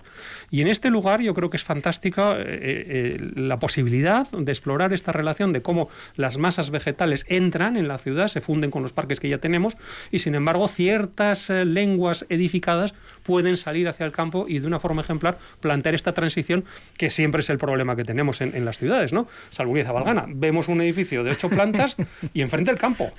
Y 0.51 0.61
en 0.61 0.69
este 0.69 0.91
lugar 0.91 1.21
yo 1.21 1.35
creo 1.35 1.51
que 1.51 1.57
es 1.57 1.65
fantástica 1.65 2.37
eh, 2.39 3.17
la 3.37 3.59
posibilidad 3.59 4.29
de 4.31 4.51
explorar 4.51 4.93
esta 4.93 5.13
relación 5.13 5.53
de 5.53 5.63
cómo 5.63 5.89
las 6.17 6.39
masas 6.39 6.71
vegetales 6.71 7.25
entran 7.29 7.77
en 7.77 7.89
la 7.89 7.99
ciudad, 7.99 8.29
se 8.29 8.41
funden 8.41 8.71
con 8.71 8.83
los 8.83 8.93
parques 8.93 9.21
que 9.21 9.29
ya 9.29 9.39
tenemos 9.39 9.77
y 10.11 10.21
sin 10.21 10.35
embargo 10.35 10.67
ciertas 10.69 11.49
lenguas 11.51 12.27
edificadas 12.29 12.95
pueden 13.23 13.57
salir 13.57 13.82
hacia 13.89 14.07
el 14.07 14.13
campo 14.13 14.47
y 14.49 14.59
de 14.59 14.67
una 14.67 14.79
forma 14.79 15.03
ejemplar 15.03 15.39
plantear 15.61 15.95
esta 15.95 16.13
transición 16.13 16.65
que 16.97 17.11
siempre 17.11 17.41
es 17.41 17.51
el 17.51 17.59
problema 17.59 17.97
que 17.97 18.05
tenemos 18.05 18.41
en, 18.41 18.65
las 18.65 18.79
ciudades, 18.79 19.13
¿no? 19.13 19.29
Salvo 19.51 19.73
Valgana. 19.73 20.27
Vemos 20.29 20.69
un 20.69 20.81
edificio 20.81 21.25
de 21.25 21.33
ocho 21.33 21.49
plantas 21.49 21.97
y 22.35 22.43
enfrente 22.43 22.71
el 22.71 22.79
campo 22.79 23.13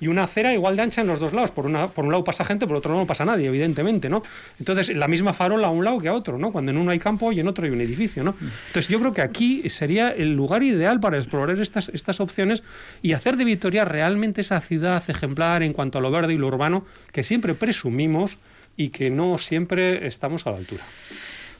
y 0.00 0.06
una 0.06 0.24
acera 0.24 0.52
igual 0.52 0.76
de 0.76 0.82
ancha 0.82 1.00
en 1.00 1.06
los 1.06 1.20
dos 1.20 1.32
lados. 1.32 1.50
Por, 1.50 1.66
una, 1.66 1.88
por 1.88 2.04
un 2.04 2.12
lado 2.12 2.24
pasa 2.24 2.44
gente, 2.44 2.66
por 2.66 2.76
otro 2.76 2.92
lado 2.92 3.02
no 3.02 3.06
pasa 3.06 3.24
nadie, 3.24 3.48
evidentemente, 3.48 4.08
¿no? 4.08 4.22
Entonces, 4.58 4.94
la 4.94 5.08
misma 5.08 5.32
farola 5.32 5.68
a 5.68 5.70
un 5.70 5.84
lado 5.84 5.98
que 5.98 6.08
a 6.08 6.14
otro, 6.14 6.38
¿no? 6.38 6.52
Cuando 6.52 6.70
en 6.70 6.78
uno 6.78 6.90
hay 6.90 6.98
campo 6.98 7.32
y 7.32 7.40
en 7.40 7.48
otro 7.48 7.64
hay 7.64 7.72
un 7.72 7.80
edificio, 7.80 8.22
¿no? 8.24 8.36
Entonces, 8.40 8.88
yo 8.88 9.00
creo 9.00 9.12
que 9.12 9.22
aquí 9.22 9.68
sería 9.68 10.10
el 10.10 10.34
lugar 10.34 10.62
ideal 10.62 11.00
para 11.00 11.16
explorar 11.16 11.58
estas, 11.58 11.88
estas 11.88 12.20
opciones 12.20 12.62
y 13.02 13.12
hacer 13.12 13.36
de 13.36 13.44
Vitoria 13.44 13.84
realmente 13.84 14.40
esa 14.40 14.60
ciudad 14.60 15.02
ejemplar 15.08 15.62
en 15.62 15.72
cuanto 15.72 15.98
a 15.98 16.00
lo 16.00 16.10
verde 16.10 16.34
y 16.34 16.36
lo 16.36 16.46
urbano 16.46 16.86
que 17.12 17.24
siempre 17.24 17.54
presumimos 17.54 18.38
y 18.76 18.88
que 18.88 19.10
no 19.10 19.38
siempre 19.38 20.06
estamos 20.06 20.46
a 20.46 20.50
la 20.50 20.56
altura. 20.58 20.82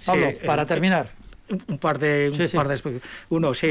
Pablo, 0.04 0.32
para 0.44 0.62
eh, 0.62 0.66
terminar. 0.66 1.08
Un 1.68 1.78
par 1.78 1.98
de, 1.98 2.30
un 2.32 2.50
par 2.50 2.68
de 2.68 3.00
uno 3.28 3.52
sí 3.52 3.68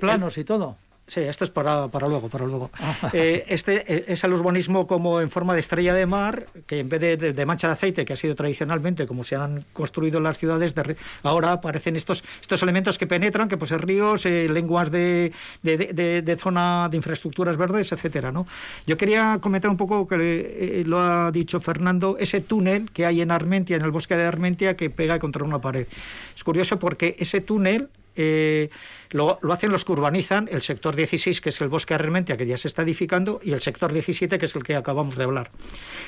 planos 0.00 0.38
y 0.38 0.44
todo 0.44 0.76
Sí, 1.12 1.20
esto 1.20 1.44
es 1.44 1.50
para, 1.50 1.88
para 1.88 2.08
luego, 2.08 2.30
para 2.30 2.46
luego. 2.46 2.70
Ah. 3.02 3.10
Eh, 3.12 3.44
este 3.48 3.84
eh, 3.92 4.04
es 4.08 4.24
el 4.24 4.32
urbanismo 4.32 4.86
como 4.86 5.20
en 5.20 5.30
forma 5.30 5.54
de 5.54 5.60
estrella 5.60 5.94
de 5.94 6.06
mar, 6.06 6.46
que 6.66 6.80
en 6.80 6.88
vez 6.88 7.00
de, 7.00 7.46
mancha 7.46 7.66
de 7.68 7.74
aceite, 7.74 8.04
que 8.04 8.12
ha 8.12 8.16
sido 8.16 8.34
tradicionalmente 8.34 9.06
como 9.06 9.24
se 9.24 9.36
han 9.36 9.64
construido 9.72 10.20
las 10.20 10.38
ciudades, 10.38 10.74
ahora 11.22 11.52
aparecen 11.52 11.96
estos, 11.96 12.22
estos 12.40 12.62
elementos 12.62 12.98
que 12.98 13.06
penetran, 13.06 13.48
que 13.48 13.56
pues 13.56 13.70
ríos, 13.72 14.26
eh, 14.26 14.48
lenguas 14.48 14.90
de, 14.90 15.32
de, 15.62 16.36
zona 16.38 16.88
de 16.90 16.96
infraestructuras 16.96 17.56
verdes, 17.56 17.92
etcétera. 17.92 18.32
¿no? 18.32 18.46
Yo 18.86 18.96
quería 18.96 19.38
comentar 19.40 19.70
un 19.70 19.76
poco, 19.76 20.06
que 20.06 20.82
lo 20.86 21.00
ha 21.00 21.30
dicho 21.30 21.60
Fernando, 21.60 22.16
ese 22.18 22.40
túnel 22.40 22.90
que 22.90 23.06
hay 23.06 23.20
en 23.20 23.30
Armentia, 23.30 23.76
en 23.76 23.82
el 23.82 23.90
bosque 23.90 24.16
de 24.16 24.24
Armentia, 24.24 24.76
que 24.76 24.90
pega 24.90 25.18
contra 25.18 25.44
una 25.44 25.60
pared. 25.60 25.86
Es 26.34 26.44
curioso 26.44 26.78
porque 26.78 27.16
ese 27.18 27.40
túnel 27.40 27.88
eh, 28.14 28.68
lo, 29.12 29.38
hacen 29.50 29.70
los 29.70 29.84
que 29.84 29.92
urbanizan 29.92 30.48
el 30.50 30.62
sector 30.62 30.96
16, 30.96 31.40
que 31.40 31.50
es 31.50 31.60
el 31.60 31.68
bosque 31.68 31.94
Armentia, 31.94 32.36
que 32.36 32.46
ya 32.46 32.56
se 32.56 32.68
está 32.68 32.82
edificando, 32.82 33.40
y 33.42 33.52
el 33.52 33.60
sector 33.60 33.92
17, 33.92 34.38
que 34.38 34.46
es 34.46 34.56
el 34.56 34.62
que 34.62 34.76
acabamos 34.76 35.16
de 35.16 35.24
hablar. 35.24 35.50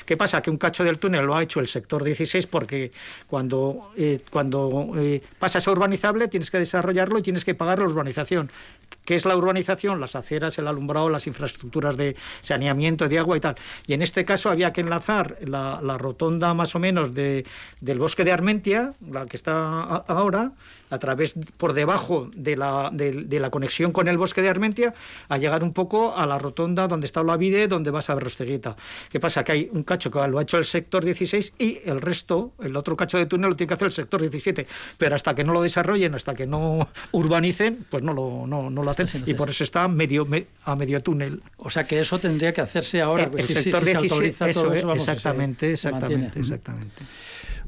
¿Qué 0.05 0.17
pasa? 0.17 0.41
Que 0.41 0.49
un 0.49 0.57
cacho 0.57 0.83
del 0.83 0.99
túnel 0.99 1.25
lo 1.25 1.35
ha 1.35 1.43
hecho 1.43 1.59
el 1.59 1.67
sector 1.67 2.03
16 2.03 2.47
porque 2.47 2.91
cuando, 3.27 3.91
eh, 3.97 4.19
cuando 4.29 4.91
eh, 4.97 5.21
pasas 5.39 5.67
a 5.67 5.71
urbanizable 5.71 6.27
tienes 6.27 6.51
que 6.51 6.59
desarrollarlo 6.59 7.19
y 7.19 7.21
tienes 7.21 7.45
que 7.45 7.55
pagar 7.55 7.79
la 7.79 7.85
urbanización. 7.85 8.51
¿Qué 9.03 9.15
es 9.15 9.25
la 9.25 9.35
urbanización? 9.35 9.99
Las 9.99 10.15
aceras, 10.15 10.57
el 10.57 10.67
alumbrado, 10.67 11.09
las 11.09 11.27
infraestructuras 11.27 11.95
de 11.97 12.15
saneamiento, 12.41 13.07
de 13.07 13.19
agua 13.19 13.37
y 13.37 13.39
tal. 13.39 13.55
Y 13.87 13.93
en 13.93 14.01
este 14.01 14.25
caso 14.25 14.49
había 14.49 14.73
que 14.73 14.81
enlazar 14.81 15.37
la, 15.41 15.79
la 15.81 15.97
rotonda 15.97 16.53
más 16.53 16.75
o 16.75 16.79
menos 16.79 17.13
de, 17.13 17.45
del 17.81 17.99
bosque 17.99 18.23
de 18.23 18.31
Armentia, 18.31 18.93
la 19.09 19.25
que 19.25 19.37
está 19.37 19.83
ahora, 19.83 20.51
a 20.89 20.99
través 20.99 21.33
por 21.57 21.73
debajo 21.73 22.29
de 22.35 22.55
la, 22.55 22.89
de, 22.95 23.39
la 23.39 23.49
conexión 23.49 23.91
con 23.91 24.07
el 24.07 24.17
bosque 24.17 24.41
de 24.41 24.49
Armentia 24.49 24.93
a 25.29 25.37
llegar 25.37 25.63
un 25.63 25.73
poco 25.73 26.15
a 26.15 26.25
la 26.25 26.39
rotonda 26.39 26.87
donde 26.87 27.05
está 27.05 27.23
la 27.23 27.37
vide 27.37 27.67
donde 27.67 27.91
vas 27.91 28.09
a 28.09 28.15
ver 28.15 28.23
Rosteguita. 28.23 28.75
¿Qué 29.09 29.19
pasa? 29.19 29.43
Que 29.43 29.51
hay 29.51 29.69
un 29.71 29.83
cacho 29.83 30.11
que 30.11 30.25
lo 30.27 30.39
ha 30.39 30.41
hecho 30.41 30.57
el 30.57 30.65
sector 30.65 31.03
16 31.03 31.53
y 31.59 31.79
el 31.85 32.01
resto, 32.01 32.53
el 32.61 32.75
otro 32.75 32.95
cacho 32.95 33.17
de 33.17 33.25
túnel 33.25 33.51
lo 33.51 33.55
tiene 33.55 33.67
que 33.67 33.73
hacer 33.73 33.87
el 33.87 33.91
sector 33.91 34.21
17. 34.21 34.67
Pero 34.97 35.15
hasta 35.15 35.35
que 35.35 35.43
no 35.43 35.53
lo 35.53 35.61
desarrollen, 35.61 36.15
hasta 36.15 36.33
que 36.33 36.47
no 36.47 36.87
urbanicen, 37.11 37.85
pues 37.89 38.03
no 38.03 38.13
lo, 38.13 38.45
no, 38.47 38.69
no 38.69 38.83
lo 38.83 38.91
hacen. 38.91 39.07
Y 39.25 39.33
por 39.33 39.49
eso 39.49 39.63
está 39.63 39.87
medio, 39.87 40.27
a 40.63 40.75
medio 40.75 41.01
túnel. 41.01 41.41
O 41.57 41.69
sea 41.69 41.85
que 41.85 41.99
eso 41.99 42.19
tendría 42.19 42.53
que 42.53 42.61
hacerse 42.61 43.01
ahora. 43.01 43.23
El, 43.23 43.31
pues, 43.31 43.47
sector 43.47 43.83
16, 43.83 44.41
eso, 44.41 44.73
exactamente, 44.93 45.71
exactamente, 45.71 46.39
exactamente. 46.39 47.03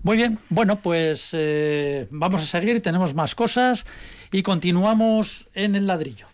Muy 0.03 0.17
bien, 0.17 0.39
bueno, 0.49 0.81
pues 0.81 1.31
eh, 1.33 2.07
vamos 2.11 2.41
a 2.41 2.45
seguir, 2.45 2.81
tenemos 2.81 3.13
más 3.13 3.35
cosas 3.35 3.85
y 4.31 4.41
continuamos 4.43 5.49
en 5.53 5.75
el 5.75 5.87
ladrillo. 5.87 6.27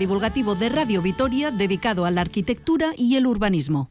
Divulgativo 0.00 0.56
de 0.56 0.70
Radio 0.70 1.02
Vitoria 1.02 1.52
dedicado 1.52 2.06
a 2.06 2.10
la 2.10 2.22
arquitectura 2.22 2.92
y 2.96 3.14
el 3.16 3.26
urbanismo. 3.26 3.90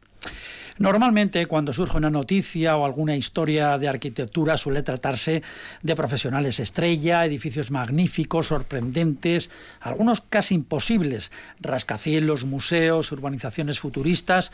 Normalmente, 0.76 1.46
cuando 1.46 1.72
surge 1.72 1.98
una 1.98 2.10
noticia 2.10 2.76
o 2.76 2.84
alguna 2.84 3.14
historia 3.14 3.78
de 3.78 3.86
arquitectura, 3.86 4.56
suele 4.56 4.82
tratarse 4.82 5.42
de 5.82 5.94
profesionales 5.94 6.58
estrella, 6.58 7.24
edificios 7.24 7.70
magníficos, 7.70 8.48
sorprendentes, 8.48 9.50
algunos 9.80 10.20
casi 10.22 10.54
imposibles, 10.54 11.30
rascacielos, 11.60 12.44
museos, 12.44 13.12
urbanizaciones 13.12 13.78
futuristas, 13.78 14.52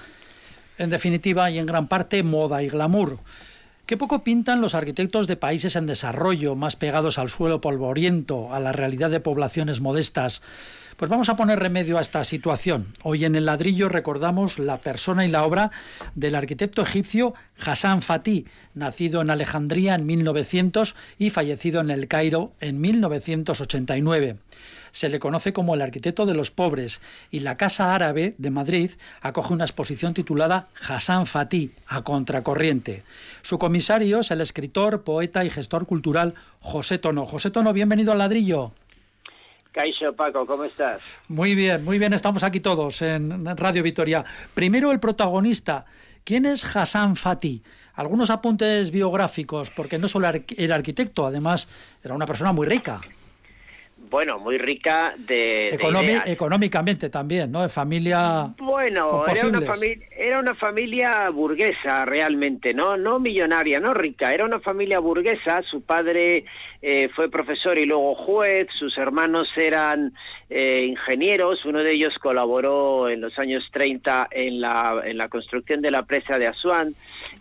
en 0.79 0.91
definitiva 0.91 1.51
y 1.51 1.59
en 1.59 1.67
gran 1.67 1.89
parte 1.89 2.23
moda 2.23 2.63
y 2.63 2.69
glamour. 2.69 3.21
Qué 3.87 3.97
poco 3.97 4.25
pintan 4.25 4.61
los 4.61 4.75
arquitectos 4.75 5.29
de 5.29 5.37
países 5.37 5.77
en 5.77 5.87
desarrollo, 5.87 6.57
más 6.57 6.75
pegados 6.75 7.19
al 7.19 7.31
suelo 7.31 7.61
polvoriento, 7.61 8.53
a 8.53 8.59
la 8.59 8.73
realidad 8.73 9.11
de 9.11 9.21
poblaciones 9.21 9.81
modestas. 9.81 10.43
Pues 10.97 11.11
vamos 11.11 11.29
a 11.29 11.37
poner 11.37 11.59
remedio 11.59 11.99
a 11.99 12.01
esta 12.01 12.25
situación. 12.25 12.87
Hoy 13.03 13.27
en 13.27 13.35
el 13.35 13.45
ladrillo 13.45 13.91
recordamos 13.91 14.59
la 14.59 14.79
persona 14.79 15.27
y 15.27 15.31
la 15.31 15.45
obra 15.45 15.71
del 16.15 16.35
arquitecto 16.35 16.81
egipcio 16.81 17.35
Hassan 17.63 18.01
Fatih, 18.01 18.47
nacido 18.73 19.21
en 19.21 19.29
Alejandría 19.29 19.95
en 19.95 20.07
1900 20.07 20.97
y 21.19 21.29
fallecido 21.29 21.83
en 21.83 21.91
el 21.91 22.09
Cairo 22.09 22.53
en 22.61 22.81
1989 22.81 24.39
se 24.93 25.11
le 25.11 25.19
conoce 25.19 25.53
como 25.53 25.75
el 25.75 25.83
arquitecto 25.83 26.25
de 26.25 26.33
los 26.33 26.51
pobres 26.51 27.03
y 27.31 27.41
la 27.41 27.59
Casa 27.59 27.95
Árabe 27.95 28.35
de 28.39 28.51
Madrid 28.51 28.93
acoge 29.21 29.53
una 29.53 29.67
exposición 29.67 30.15
titulada 30.15 30.69
Hassan 30.89 31.27
Fatih, 31.27 31.73
a 31.87 32.01
contracorriente. 32.01 33.03
Su 33.43 33.59
comisario 33.59 34.21
es 34.21 34.31
el 34.31 34.41
escritor, 34.41 35.03
poeta 35.03 35.45
y 35.45 35.51
gestor 35.51 35.85
cultural 35.85 36.33
José 36.61 36.97
Tono. 36.97 37.27
José 37.27 37.51
Tono, 37.51 37.75
bienvenido 37.75 38.13
al 38.13 38.19
ladrillo. 38.19 38.73
Caixo, 39.77 40.15
Paco, 40.15 40.47
¿cómo 40.47 40.65
estás? 40.65 41.03
Muy 41.29 41.55
bien, 41.55 41.85
muy 41.85 41.99
bien, 41.99 42.15
estamos 42.15 42.43
aquí 42.45 42.61
todos 42.61 43.03
en 43.03 43.45
Radio 43.59 43.83
Vitoria. 43.83 44.25
Primero 44.55 44.91
el 44.91 45.01
protagonista. 45.01 45.85
¿Quién 46.25 46.47
es 46.47 46.65
Hassan 46.75 47.15
Fatih? 47.15 47.63
Algunos 47.93 48.31
apuntes 48.31 48.91
biográficos, 48.91 49.71
porque 49.71 49.99
no 49.99 50.09
solo 50.09 50.29
era 50.57 50.75
arquitecto, 50.75 51.27
además 51.27 51.69
era 52.03 52.15
una 52.15 52.25
persona 52.25 52.53
muy 52.53 52.67
rica 52.67 53.03
bueno, 54.11 54.39
muy 54.39 54.59
rica 54.59 55.15
de, 55.19 55.69
económicamente 56.27 57.11
también, 57.11 57.51
¿no? 57.51 57.63
De 57.63 57.69
familia. 57.69 58.55
Bueno, 58.59 59.27
era 59.27 59.47
una, 59.47 59.61
familia, 59.63 60.07
era 60.17 60.39
una 60.39 60.55
familia 60.55 61.31
burguesa 61.31 62.05
realmente, 62.05 62.75
no, 62.75 62.97
no 62.97 63.19
millonaria, 63.19 63.81
no 63.81 63.95
rica. 63.95 64.33
Era 64.33 64.45
una 64.45 64.61
familia 64.61 64.99
burguesa. 64.99 65.63
Su 65.63 65.83
padre 65.83 66.45
eh, 66.83 67.09
fue 67.15 67.31
profesor 67.31 67.79
y 67.79 67.85
luego 67.85 68.15
juez. 68.15 68.69
Sus 68.79 68.97
hermanos 68.99 69.49
eran 69.57 70.15
eh, 70.49 70.85
ingenieros. 70.87 71.65
Uno 71.65 71.83
de 71.83 71.93
ellos 71.93 72.19
colaboró 72.19 73.09
en 73.09 73.21
los 73.21 73.39
años 73.39 73.69
30 73.73 74.29
en 74.31 74.61
la, 74.61 75.03
en 75.05 75.19
la 75.19 75.29
construcción 75.29 75.83
de 75.83 75.91
la 75.91 76.05
presa 76.05 76.39
de 76.39 76.47
Asuán. 76.47 76.95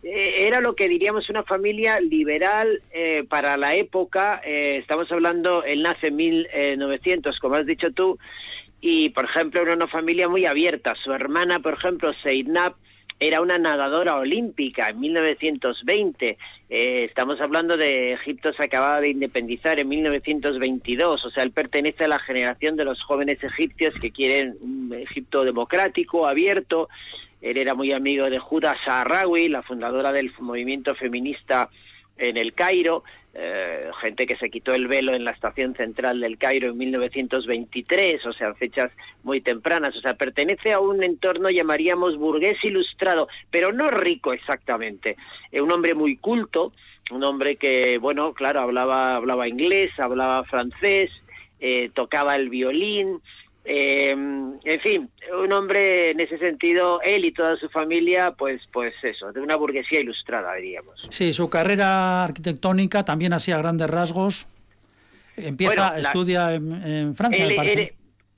Eh, 0.04 0.46
era 0.48 0.62
lo 0.62 0.76
que 0.76 0.88
diríamos 0.88 1.30
una 1.30 1.44
familia 1.44 2.00
liberal 2.00 2.82
para 3.30 3.58
la 3.58 3.76
época. 3.76 4.42
estamos 4.44 5.12
hablando, 5.12 5.64
él 5.64 5.82
nace 5.82 6.08
en 6.08 6.16
mil 6.16 6.48
900, 6.78 7.40
como 7.40 7.56
has 7.56 7.66
dicho 7.66 7.92
tú, 7.92 8.18
y 8.82 9.10
por 9.10 9.26
ejemplo 9.26 9.62
era 9.62 9.74
una 9.74 9.88
familia 9.88 10.30
muy 10.30 10.46
abierta. 10.46 10.96
Su 10.96 11.12
hermana, 11.12 11.60
por 11.60 11.74
ejemplo, 11.74 12.14
Seidnab, 12.24 12.76
era 13.20 13.42
una 13.42 13.58
nadadora 13.58 14.18
olímpica 14.18 14.90
en 14.90 15.00
1920. 15.00 16.38
Eh, 16.70 17.04
estamos 17.06 17.40
hablando 17.40 17.78
de 17.78 18.14
Egipto 18.14 18.52
se 18.54 18.64
acababa 18.64 19.00
de 19.02 19.10
independizar 19.10 19.80
en 19.80 19.88
1922, 19.88 21.26
o 21.26 21.30
sea, 21.30 21.44
él 21.44 21.52
pertenece 21.52 22.06
a 22.06 22.10
la 22.10 22.20
generación 22.20 22.76
de 22.76 22.86
los 22.86 23.02
jóvenes 23.04 23.42
egipcios 23.44 23.94
que 24.02 24.12
quieren 24.12 24.58
un 24.62 24.94
Egipto 24.94 25.44
democrático, 25.44 26.28
abierto. 26.28 26.90
Él 27.42 27.58
era 27.58 27.74
muy 27.76 27.92
amigo 27.92 28.30
de 28.30 28.40
Judah 28.40 28.76
Sahrawi, 28.84 29.50
la 29.50 29.62
fundadora 29.62 30.12
del 30.12 30.32
movimiento 30.40 30.96
feminista 30.96 31.70
en 32.18 32.38
el 32.38 32.54
Cairo. 32.54 33.04
Eh, 33.38 33.92
gente 34.00 34.26
que 34.26 34.38
se 34.38 34.50
quitó 34.50 34.74
el 34.74 34.88
velo 34.88 35.14
en 35.14 35.26
la 35.26 35.32
estación 35.32 35.76
central 35.76 36.22
del 36.22 36.38
Cairo 36.38 36.70
en 36.70 36.78
1923, 36.78 38.26
o 38.26 38.32
sea, 38.32 38.54
fechas 38.54 38.94
muy 39.24 39.42
tempranas, 39.42 39.94
o 39.98 40.00
sea, 40.00 40.14
pertenece 40.14 40.72
a 40.72 40.80
un 40.80 41.04
entorno 41.04 41.50
llamaríamos 41.50 42.16
burgués 42.16 42.58
ilustrado, 42.64 43.28
pero 43.52 43.74
no 43.74 43.90
rico 43.90 44.32
exactamente, 44.32 45.18
eh, 45.52 45.60
un 45.60 45.70
hombre 45.74 45.96
muy 45.96 46.16
culto, 46.16 46.72
un 47.12 47.26
hombre 47.26 47.58
que, 47.58 47.98
bueno, 47.98 48.34
claro, 48.34 48.62
hablaba, 48.62 49.18
hablaba 49.18 49.50
inglés, 49.50 49.92
hablaba 49.98 50.46
francés, 50.46 51.12
eh, 51.60 51.90
tocaba 51.94 52.36
el 52.38 52.50
violín, 52.50 53.22
eh, 53.66 54.12
en 54.12 54.80
fin, 54.82 55.10
un 55.44 55.52
hombre 55.52 56.12
en 56.12 56.20
ese 56.20 56.38
sentido, 56.38 57.02
él 57.02 57.26
y 57.26 57.32
toda 57.32 57.56
su 57.58 57.68
familia, 57.70 58.32
pues, 58.32 58.62
pues 58.72 58.94
eso, 59.04 59.32
de 59.32 59.42
una 59.42 59.56
burguesía 59.56 60.00
ilustrada, 60.00 60.54
diríamos. 60.56 61.08
Sí, 61.10 61.34
su 61.34 61.50
carrera 61.50 62.24
arquitectónica 62.24 63.04
también 63.04 63.34
hacía 63.34 63.58
grandes 63.58 63.90
rasgos. 63.90 64.48
Empieza, 65.36 65.98
estudia 65.98 66.54
en, 66.54 67.14
Francia, 67.16 67.46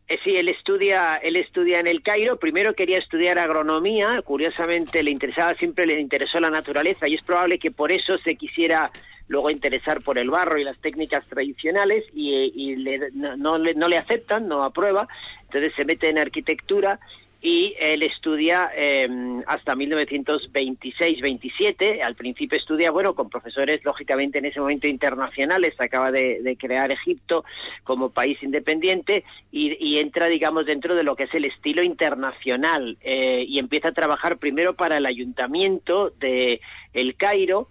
eh, 0.10 0.20
sí, 0.24 0.36
él 0.36 0.48
estudia, 0.48 1.16
él 1.16 1.36
estudia 1.36 1.80
en 1.80 1.88
el 1.88 2.02
Cairo. 2.02 2.40
Primero 2.40 2.74
quería 2.74 2.98
estudiar 2.98 3.38
agronomía. 3.38 4.22
Curiosamente, 4.24 5.04
le 5.04 5.12
interesaba 5.12 5.54
siempre 5.54 5.86
le 5.86 6.00
interesó 6.00 6.40
la 6.40 6.50
naturaleza 6.50 7.08
y 7.08 7.16
es 7.16 7.22
probable 7.22 7.60
que 7.60 7.72
por 7.72 7.92
eso 7.92 8.18
se 8.20 8.36
quisiera 8.36 8.90
luego 9.28 9.50
interesar 9.50 10.02
por 10.02 10.18
el 10.18 10.30
barro 10.30 10.58
y 10.58 10.64
las 10.64 10.78
técnicas 10.78 11.26
tradicionales 11.28 12.06
y, 12.14 12.76
no, 13.14 13.58
le, 13.58 13.98
aceptan, 13.98 14.48
no 14.48 14.64
aprueba, 14.64 15.08
entonces 15.44 15.74
se 15.76 15.86
mete 15.86 16.10
en 16.10 16.18
arquitectura 16.18 17.00
y 17.40 17.76
él 17.80 18.02
estudia 18.02 18.72
em, 18.76 19.44
hasta 19.46 19.76
1926-27. 19.76 22.02
Al 22.02 22.16
principio 22.16 22.58
estudia, 22.58 22.90
bueno, 22.90 23.14
con 23.14 23.30
profesores, 23.30 23.86
lógicamente, 23.86 24.40
en 24.40 24.46
ese 24.46 24.60
momento 24.60 24.88
internacionales. 24.88 25.76
Acaba 25.78 26.12
de, 26.12 26.58
crear 26.60 26.92
Egipto 26.92 27.46
como 27.84 28.10
país 28.10 28.42
independiente 28.42 29.24
y, 29.52 30.00
entra, 30.00 30.26
digamos, 30.26 30.66
dentro 30.66 30.96
de 30.96 31.04
lo 31.04 31.16
que 31.16 31.26
es 31.26 31.34
el 31.36 31.46
estilo 31.46 31.84
internacional 31.84 32.98
eh, 33.02 33.46
y 33.48 33.60
empieza 33.60 33.90
a 33.90 33.94
trabajar 33.94 34.38
primero 34.38 34.76
para 34.76 34.98
el 34.98 35.06
ayuntamiento 35.06 36.10
de 36.20 36.60
El 36.94 37.16
Cairo 37.16 37.68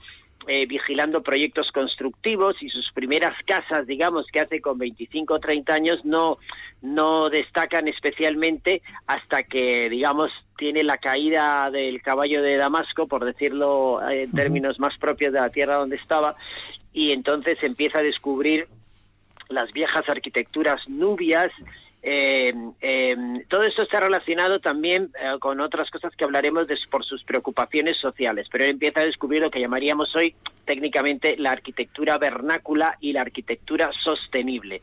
eh, 0.48 0.66
vigilando 0.66 1.22
proyectos 1.22 1.72
constructivos 1.72 2.62
y 2.62 2.68
sus 2.68 2.92
primeras 2.92 3.34
casas, 3.44 3.86
digamos, 3.86 4.26
que 4.32 4.40
hace 4.40 4.60
con 4.60 4.78
25 4.78 5.34
o 5.34 5.40
30 5.40 5.74
años, 5.74 6.04
no, 6.04 6.38
no 6.82 7.28
destacan 7.28 7.88
especialmente 7.88 8.82
hasta 9.06 9.42
que, 9.42 9.90
digamos, 9.90 10.30
tiene 10.56 10.84
la 10.84 10.98
caída 10.98 11.70
del 11.70 12.00
caballo 12.00 12.42
de 12.42 12.56
Damasco, 12.56 13.06
por 13.08 13.24
decirlo 13.24 14.00
eh, 14.08 14.22
en 14.22 14.32
términos 14.32 14.78
más 14.78 14.96
propios 14.98 15.32
de 15.32 15.40
la 15.40 15.50
tierra 15.50 15.76
donde 15.76 15.96
estaba, 15.96 16.36
y 16.92 17.12
entonces 17.12 17.62
empieza 17.62 17.98
a 17.98 18.02
descubrir 18.02 18.68
las 19.48 19.72
viejas 19.72 20.08
arquitecturas 20.08 20.88
nubias, 20.88 21.52
eh, 22.08 22.54
eh, 22.82 23.16
todo 23.48 23.64
esto 23.64 23.82
está 23.82 23.98
relacionado 23.98 24.60
también 24.60 25.10
eh, 25.20 25.40
con 25.40 25.60
otras 25.60 25.90
cosas 25.90 26.14
que 26.14 26.22
hablaremos 26.22 26.68
de, 26.68 26.78
por 26.88 27.04
sus 27.04 27.24
preocupaciones 27.24 27.96
sociales, 27.96 28.46
pero 28.48 28.62
él 28.62 28.70
empieza 28.70 29.00
a 29.00 29.04
descubrir 29.04 29.42
lo 29.42 29.50
que 29.50 29.58
llamaríamos 29.58 30.14
hoy 30.14 30.36
técnicamente 30.64 31.34
la 31.36 31.50
arquitectura 31.50 32.16
vernácula 32.16 32.96
y 33.00 33.12
la 33.12 33.22
arquitectura 33.22 33.90
sostenible. 34.04 34.82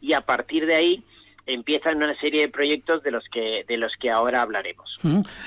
Y 0.00 0.14
a 0.14 0.22
partir 0.22 0.66
de 0.66 0.74
ahí 0.74 1.04
empiezan 1.46 1.98
una 1.98 2.18
serie 2.18 2.40
de 2.40 2.48
proyectos 2.48 3.04
de 3.04 3.12
los 3.12 3.24
que, 3.28 3.64
de 3.68 3.76
los 3.76 3.92
que 3.96 4.10
ahora 4.10 4.40
hablaremos. 4.40 4.98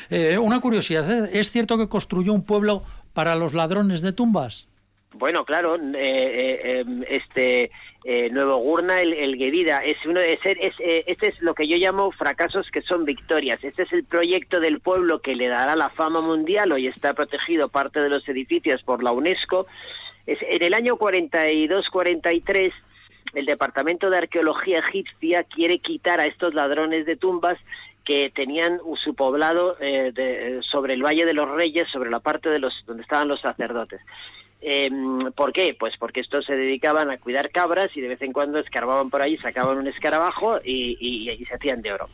Eh, 0.09 0.37
una 0.37 0.61
curiosidad, 0.61 1.27
¿es 1.35 1.51
cierto 1.51 1.77
que 1.77 1.89
construyó 1.89 2.31
un 2.31 2.45
pueblo 2.45 2.83
para 3.11 3.35
los 3.35 3.53
ladrones 3.53 4.01
de 4.01 4.13
tumbas? 4.13 4.69
Bueno, 5.13 5.45
claro, 5.45 5.75
eh, 5.75 5.81
eh, 5.95 6.79
em, 6.79 7.03
este 7.07 7.71
eh, 8.03 8.29
Nuevo 8.29 8.57
Gurna, 8.57 9.01
el, 9.01 9.13
el 9.13 9.41
es 9.41 10.05
uno 10.05 10.19
es, 10.19 10.39
es, 10.43 10.75
este 10.79 11.27
es 11.27 11.41
lo 11.41 11.55
que 11.55 11.67
yo 11.67 11.77
llamo 11.77 12.11
fracasos 12.11 12.69
que 12.69 12.81
son 12.81 13.05
victorias. 13.05 13.63
Este 13.63 13.83
es 13.83 13.93
el 13.93 14.03
proyecto 14.03 14.59
del 14.59 14.79
pueblo 14.79 15.21
que 15.21 15.35
le 15.35 15.47
dará 15.47 15.75
la 15.75 15.89
fama 15.89 16.21
mundial. 16.21 16.71
Hoy 16.71 16.87
está 16.87 17.13
protegido 17.13 17.69
parte 17.69 18.01
de 18.01 18.09
los 18.09 18.27
edificios 18.27 18.83
por 18.83 19.01
la 19.01 19.11
UNESCO. 19.11 19.65
Es, 20.25 20.39
en 20.41 20.61
el 20.61 20.73
año 20.73 20.97
42-43 20.97 22.73
el 23.33 23.45
Departamento 23.45 24.09
de 24.09 24.17
Arqueología 24.17 24.79
egipcia 24.79 25.43
quiere 25.43 25.79
quitar 25.79 26.19
a 26.19 26.25
estos 26.25 26.53
ladrones 26.53 27.05
de 27.05 27.15
tumbas 27.15 27.57
que 28.05 28.29
tenían 28.29 28.79
su 29.03 29.15
poblado 29.15 29.77
sobre 30.61 30.93
el 30.93 31.03
Valle 31.03 31.25
de 31.25 31.33
los 31.33 31.49
Reyes, 31.49 31.89
sobre 31.89 32.09
la 32.09 32.21
parte 32.21 32.49
de 32.49 32.59
los 32.59 32.73
donde 32.85 33.03
estaban 33.03 33.27
los 33.27 33.41
sacerdotes. 33.41 33.99
Eh, 34.61 34.89
¿Por 35.35 35.53
qué? 35.53 35.75
Pues 35.79 35.97
porque 35.97 36.19
estos 36.19 36.45
se 36.45 36.55
dedicaban 36.55 37.11
a 37.11 37.17
cuidar 37.17 37.51
cabras 37.51 37.95
y 37.95 38.01
de 38.01 38.07
vez 38.07 38.21
en 38.21 38.33
cuando 38.33 38.59
escarbaban 38.59 39.09
por 39.09 39.21
ahí, 39.21 39.37
sacaban 39.37 39.77
un 39.77 39.87
escarabajo 39.87 40.59
y, 40.63 40.97
y, 40.99 41.45
se 41.45 41.53
hacían 41.53 41.81
de 41.81 41.93
oro. 41.93 42.09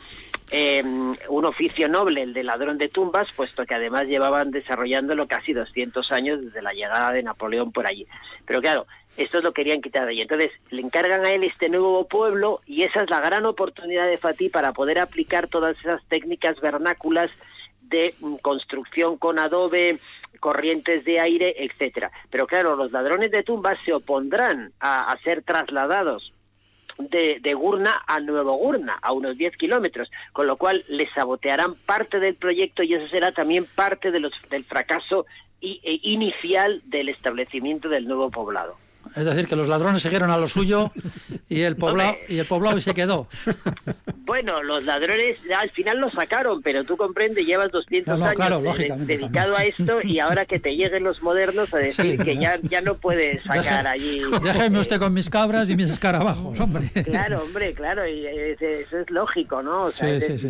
Em, 0.51 1.15
un 1.29 1.45
oficio 1.45 1.87
noble, 1.87 2.21
el 2.21 2.33
de 2.33 2.43
ladrón 2.43 2.77
de 2.77 2.89
tumbas, 2.89 3.31
puesto 3.31 3.65
que 3.65 3.75
además 3.75 4.07
llevaban 4.07 4.51
desarrollándolo 4.51 5.27
casi 5.27 5.53
200 5.53 6.11
años 6.11 6.41
desde 6.41 6.61
la 6.61 6.73
llegada 6.73 7.11
de 7.11 7.23
Napoleón 7.23 7.71
por 7.71 7.87
allí. 7.87 8.05
Pero 8.45 8.61
claro, 8.61 8.85
estos 9.17 9.43
lo 9.43 9.53
querían 9.53 9.81
quitar 9.81 10.05
de 10.05 10.11
allí. 10.11 10.21
Entonces 10.21 10.51
le 10.69 10.81
encargan 10.81 11.25
a 11.25 11.29
él 11.29 11.43
este 11.43 11.69
nuevo 11.69 12.07
pueblo 12.07 12.61
y 12.65 12.83
esa 12.83 13.03
es 13.03 13.09
la 13.09 13.21
gran 13.21 13.45
oportunidad 13.45 14.07
de 14.07 14.17
Fatih 14.17 14.49
para 14.49 14.73
poder 14.73 14.99
aplicar 14.99 15.47
todas 15.47 15.77
esas 15.79 16.03
técnicas 16.07 16.59
vernáculas 16.59 17.31
de 17.93 18.13
construcción 18.41 19.17
con 19.17 19.37
adobe, 19.37 19.99
corrientes 20.39 21.05
de 21.05 21.19
aire, 21.19 21.55
etcétera. 21.63 22.11
Pero 22.31 22.47
claro, 22.47 22.75
los 22.75 22.91
ladrones 22.91 23.29
de 23.31 23.43
tumbas 23.43 23.77
se 23.85 23.93
opondrán 23.93 24.73
a, 24.79 25.15
ser 25.23 25.43
trasladados 25.43 26.33
de, 26.97 27.37
de, 27.39 27.53
Gurna 27.53 28.01
a 28.07 28.19
Nuevo 28.19 28.55
Gurna, 28.55 28.97
a 29.01 29.13
unos 29.13 29.37
10 29.37 29.55
kilómetros, 29.57 30.11
con 30.31 30.47
lo 30.47 30.57
cual 30.57 30.83
les 30.87 31.11
sabotearán 31.13 31.75
parte 31.85 32.19
del 32.19 32.35
proyecto 32.35 32.81
y 32.81 32.95
eso 32.95 33.07
será 33.07 33.31
también 33.31 33.65
parte 33.75 34.11
del 34.11 34.31
fracaso 34.65 35.25
e 35.61 35.99
inicial 36.01 36.81
del 36.85 37.09
establecimiento 37.09 37.87
del 37.89 38.07
nuevo 38.07 38.29
poblado. 38.31 38.82
Es 39.15 39.25
decir, 39.25 39.47
que 39.47 39.55
los 39.55 39.67
ladrones 39.67 40.01
siguieron 40.01 40.31
a 40.31 40.37
lo 40.37 40.47
suyo 40.47 40.91
y 41.47 41.61
el 41.61 41.75
poblado, 41.75 42.15
y 42.27 42.39
el 42.39 42.45
poblado 42.45 42.81
se 42.81 42.93
quedó. 42.93 43.27
Bueno, 44.25 44.63
los 44.63 44.85
ladrones 44.85 45.37
al 45.55 45.69
final 45.71 45.99
lo 45.99 46.09
sacaron, 46.09 46.61
pero 46.61 46.83
tú 46.83 46.97
comprendes, 46.97 47.45
llevas 47.45 47.71
200 47.71 48.21
años 48.21 48.77
dedicado 49.05 49.55
a 49.55 49.63
esto 49.63 49.99
y 50.03 50.19
ahora 50.19 50.45
que 50.45 50.59
te 50.59 50.75
lleguen 50.75 51.03
los 51.03 51.21
modernos 51.21 51.73
a 51.73 51.77
decir 51.77 52.17
que 52.23 52.37
ya, 52.37 52.59
ya 52.63 52.81
no 52.81 52.95
puedes 52.95 53.43
sacar 53.43 53.85
allí... 53.85 54.21
Déjeme 54.41 54.79
usted 54.79 54.99
con 54.99 55.13
mis 55.13 55.29
cabras 55.29 55.69
y 55.69 55.75
mis 55.75 55.91
escarabajos, 55.91 56.59
hombre. 56.59 56.89
Claro, 57.03 57.43
hombre, 57.43 57.73
claro, 57.73 58.07
y 58.07 58.25
eso 58.25 58.97
es 58.99 59.09
lógico, 59.09 59.61
¿no? 59.61 59.83
O 59.83 59.91
sea, 59.91 60.19
sí, 60.19 60.37
sí, 60.37 60.49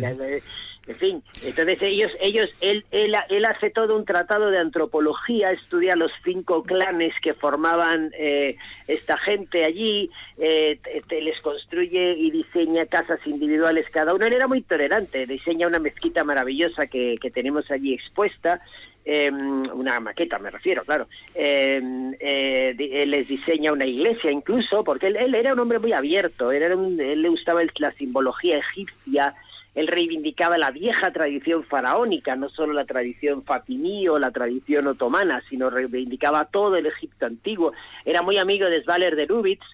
En 0.86 0.96
fin, 0.96 1.22
entonces 1.42 1.80
ellos, 1.80 2.12
ellos, 2.20 2.50
él, 2.60 2.84
él, 2.90 3.44
hace 3.46 3.70
todo 3.70 3.96
un 3.96 4.04
tratado 4.04 4.50
de 4.50 4.58
antropología, 4.58 5.50
estudia 5.50 5.96
los 5.96 6.12
cinco 6.22 6.62
clanes 6.62 7.14
que 7.22 7.32
formaban 7.32 8.10
eh, 8.18 8.56
esta 8.86 9.16
gente 9.16 9.64
allí, 9.64 10.10
eh, 10.36 10.78
les 11.08 11.40
construye 11.40 12.16
y 12.18 12.30
diseña 12.30 12.84
casas 12.84 13.18
individuales 13.26 13.86
cada 13.90 14.12
uno. 14.12 14.26
Él 14.26 14.34
era 14.34 14.46
muy 14.46 14.60
tolerante, 14.60 15.26
diseña 15.26 15.68
una 15.68 15.78
mezquita 15.78 16.22
maravillosa 16.22 16.86
que, 16.86 17.14
que 17.18 17.30
tenemos 17.30 17.70
allí 17.70 17.94
expuesta. 17.94 18.60
Em, 19.06 19.62
una 19.74 20.00
maqueta 20.00 20.38
me 20.38 20.50
refiero, 20.50 20.82
claro, 20.82 21.08
em, 21.34 22.14
eh, 22.18 23.04
les 23.06 23.28
diseña 23.28 23.70
una 23.70 23.84
iglesia 23.84 24.30
incluso, 24.30 24.82
porque 24.82 25.08
él, 25.08 25.16
él 25.16 25.34
era 25.34 25.52
un 25.52 25.60
hombre 25.60 25.78
muy 25.78 25.92
abierto, 25.92 26.50
él, 26.50 26.62
era 26.62 26.74
un, 26.74 26.98
él 26.98 27.20
le 27.20 27.28
gustaba 27.28 27.60
la 27.76 27.92
simbología 27.92 28.56
egipcia, 28.56 29.34
él 29.74 29.88
reivindicaba 29.88 30.56
la 30.56 30.70
vieja 30.70 31.10
tradición 31.12 31.64
faraónica, 31.64 32.36
no 32.36 32.48
solo 32.48 32.72
la 32.72 32.84
tradición 32.84 33.44
fatimí 33.44 34.06
o 34.08 34.18
la 34.18 34.30
tradición 34.30 34.86
otomana, 34.86 35.42
sino 35.48 35.68
reivindicaba 35.68 36.44
todo 36.46 36.76
el 36.76 36.86
Egipto 36.86 37.26
antiguo. 37.26 37.72
Era 38.04 38.22
muy 38.22 38.38
amigo 38.38 38.66
de 38.66 38.82
Svaler 38.82 39.16
de 39.16 39.26
Rubitz, 39.26 39.64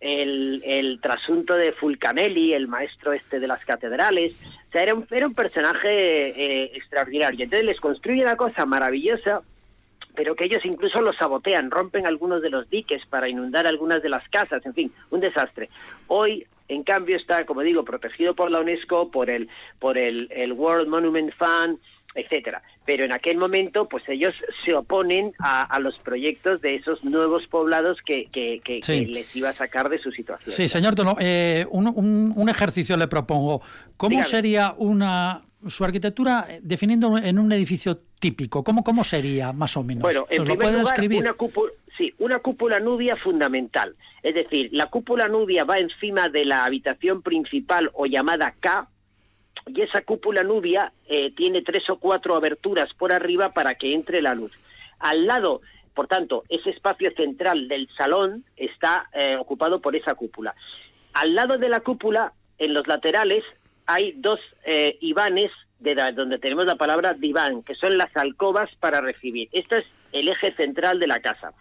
el, 0.00 0.62
el 0.64 1.00
trasunto 1.00 1.54
de 1.54 1.72
Fulcanelli, 1.72 2.52
el 2.52 2.68
maestro 2.68 3.12
este 3.12 3.40
de 3.40 3.48
las 3.48 3.64
catedrales. 3.64 4.36
O 4.68 4.70
sea, 4.70 4.82
era 4.82 4.94
un, 4.94 5.06
era 5.10 5.26
un 5.26 5.34
personaje 5.34 6.28
eh, 6.28 6.70
extraordinario. 6.74 7.44
Entonces 7.44 7.66
les 7.66 7.80
construye 7.80 8.22
una 8.22 8.36
cosa 8.36 8.66
maravillosa 8.66 9.42
pero 10.14 10.34
que 10.34 10.46
ellos 10.46 10.64
incluso 10.64 11.00
lo 11.00 11.12
sabotean, 11.12 11.70
rompen 11.70 12.04
algunos 12.04 12.42
de 12.42 12.50
los 12.50 12.68
diques 12.68 13.06
para 13.06 13.28
inundar 13.28 13.68
algunas 13.68 14.02
de 14.02 14.08
las 14.08 14.28
casas, 14.28 14.66
en 14.66 14.74
fin, 14.74 14.92
un 15.10 15.20
desastre. 15.20 15.68
Hoy 16.08 16.44
en 16.68 16.82
cambio 16.84 17.16
está, 17.16 17.44
como 17.46 17.62
digo, 17.62 17.84
protegido 17.84 18.34
por 18.34 18.50
la 18.50 18.60
UNESCO, 18.60 19.10
por 19.10 19.30
el, 19.30 19.48
por 19.78 19.98
el, 19.98 20.52
World 20.52 20.88
Monument 20.88 21.32
Fund, 21.34 21.78
etcétera. 22.14 22.62
Pero 22.84 23.04
en 23.04 23.12
aquel 23.12 23.36
momento, 23.36 23.88
pues 23.88 24.02
ellos 24.08 24.34
se 24.64 24.74
oponen 24.74 25.32
a, 25.38 25.78
los 25.80 25.98
proyectos 25.98 26.60
de 26.60 26.76
esos 26.76 27.04
nuevos 27.04 27.46
poblados 27.46 27.98
que, 28.04 28.28
que, 28.32 28.60
les 29.06 29.36
iba 29.36 29.50
a 29.50 29.52
sacar 29.52 29.88
de 29.88 29.98
su 29.98 30.10
situación. 30.10 30.52
Sí, 30.52 30.68
señor 30.68 30.94
Tono, 30.94 31.16
eh, 31.20 31.66
un, 31.70 31.86
un, 32.34 32.48
ejercicio 32.48 32.96
le 32.96 33.08
propongo. 33.08 33.60
¿Cómo 33.96 34.22
sería 34.22 34.74
una 34.78 35.42
su 35.66 35.84
arquitectura 35.84 36.46
definiendo 36.62 37.18
en 37.18 37.38
un 37.38 37.50
edificio 37.52 37.98
típico? 38.18 38.62
¿Cómo, 38.62 38.84
cómo 38.84 39.04
sería 39.04 39.52
más 39.52 39.76
o 39.76 39.82
menos? 39.82 40.02
Bueno, 40.02 40.26
en 40.30 40.44
primer 40.44 40.72
lugar, 40.72 41.00
una 41.00 41.32
cúpula, 41.34 41.72
Sí, 41.98 42.14
una 42.18 42.38
cúpula 42.38 42.78
nubia 42.78 43.16
fundamental. 43.16 43.96
Es 44.22 44.34
decir, 44.34 44.70
la 44.72 44.86
cúpula 44.86 45.26
nubia 45.26 45.64
va 45.64 45.78
encima 45.78 46.28
de 46.28 46.44
la 46.44 46.64
habitación 46.64 47.22
principal 47.22 47.90
o 47.92 48.06
llamada 48.06 48.54
K, 48.60 48.88
y 49.66 49.80
esa 49.82 50.02
cúpula 50.02 50.44
nubia 50.44 50.92
eh, 51.08 51.32
tiene 51.34 51.62
tres 51.62 51.90
o 51.90 51.98
cuatro 51.98 52.36
aberturas 52.36 52.94
por 52.94 53.12
arriba 53.12 53.52
para 53.52 53.74
que 53.74 53.92
entre 53.92 54.22
la 54.22 54.34
luz. 54.34 54.52
Al 55.00 55.26
lado, 55.26 55.60
por 55.92 56.06
tanto, 56.06 56.44
ese 56.48 56.70
espacio 56.70 57.10
central 57.16 57.66
del 57.66 57.88
salón 57.96 58.44
está 58.56 59.10
eh, 59.12 59.36
ocupado 59.36 59.80
por 59.80 59.96
esa 59.96 60.14
cúpula. 60.14 60.54
Al 61.14 61.34
lado 61.34 61.58
de 61.58 61.68
la 61.68 61.80
cúpula, 61.80 62.32
en 62.58 62.74
los 62.74 62.86
laterales, 62.86 63.44
hay 63.86 64.12
dos 64.12 64.38
eh, 64.64 64.96
ibanes 65.00 65.50
de 65.80 65.94
donde 66.14 66.38
tenemos 66.38 66.66
la 66.66 66.76
palabra 66.76 67.14
diván, 67.14 67.62
que 67.64 67.74
son 67.74 67.98
las 67.98 68.16
alcobas 68.16 68.70
para 68.76 69.00
recibir. 69.00 69.48
Este 69.52 69.78
es 69.78 69.84
el 70.12 70.28
eje 70.28 70.52
central 70.54 70.98
de 70.98 71.06
la 71.06 71.20
casa. 71.20 71.52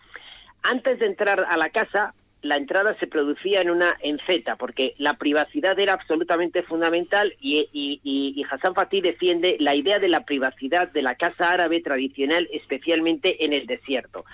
Antes 0.69 0.99
de 0.99 1.05
entrar 1.05 1.45
a 1.49 1.55
la 1.55 1.69
casa, 1.69 2.13
la 2.41 2.55
entrada 2.55 2.93
se 2.99 3.07
producía 3.07 3.61
en 3.61 3.69
una 3.69 3.95
enceta, 4.01 4.57
porque 4.57 4.95
la 4.97 5.13
privacidad 5.13 5.79
era 5.79 5.93
absolutamente 5.93 6.61
fundamental 6.61 7.33
y, 7.39 8.45
Hassan 8.49 8.75
Fatih 8.75 9.01
defiende 9.01 9.55
la 9.59 9.75
idea 9.75 9.99
de 9.99 10.09
la 10.09 10.25
privacidad 10.25 10.91
de 10.91 11.01
la 11.01 11.15
casa 11.15 11.51
árabe 11.51 11.81
tradicional, 11.81 12.49
especialmente 12.51 13.45
en 13.45 13.53
el 13.53 13.65
desierto. 13.65 14.25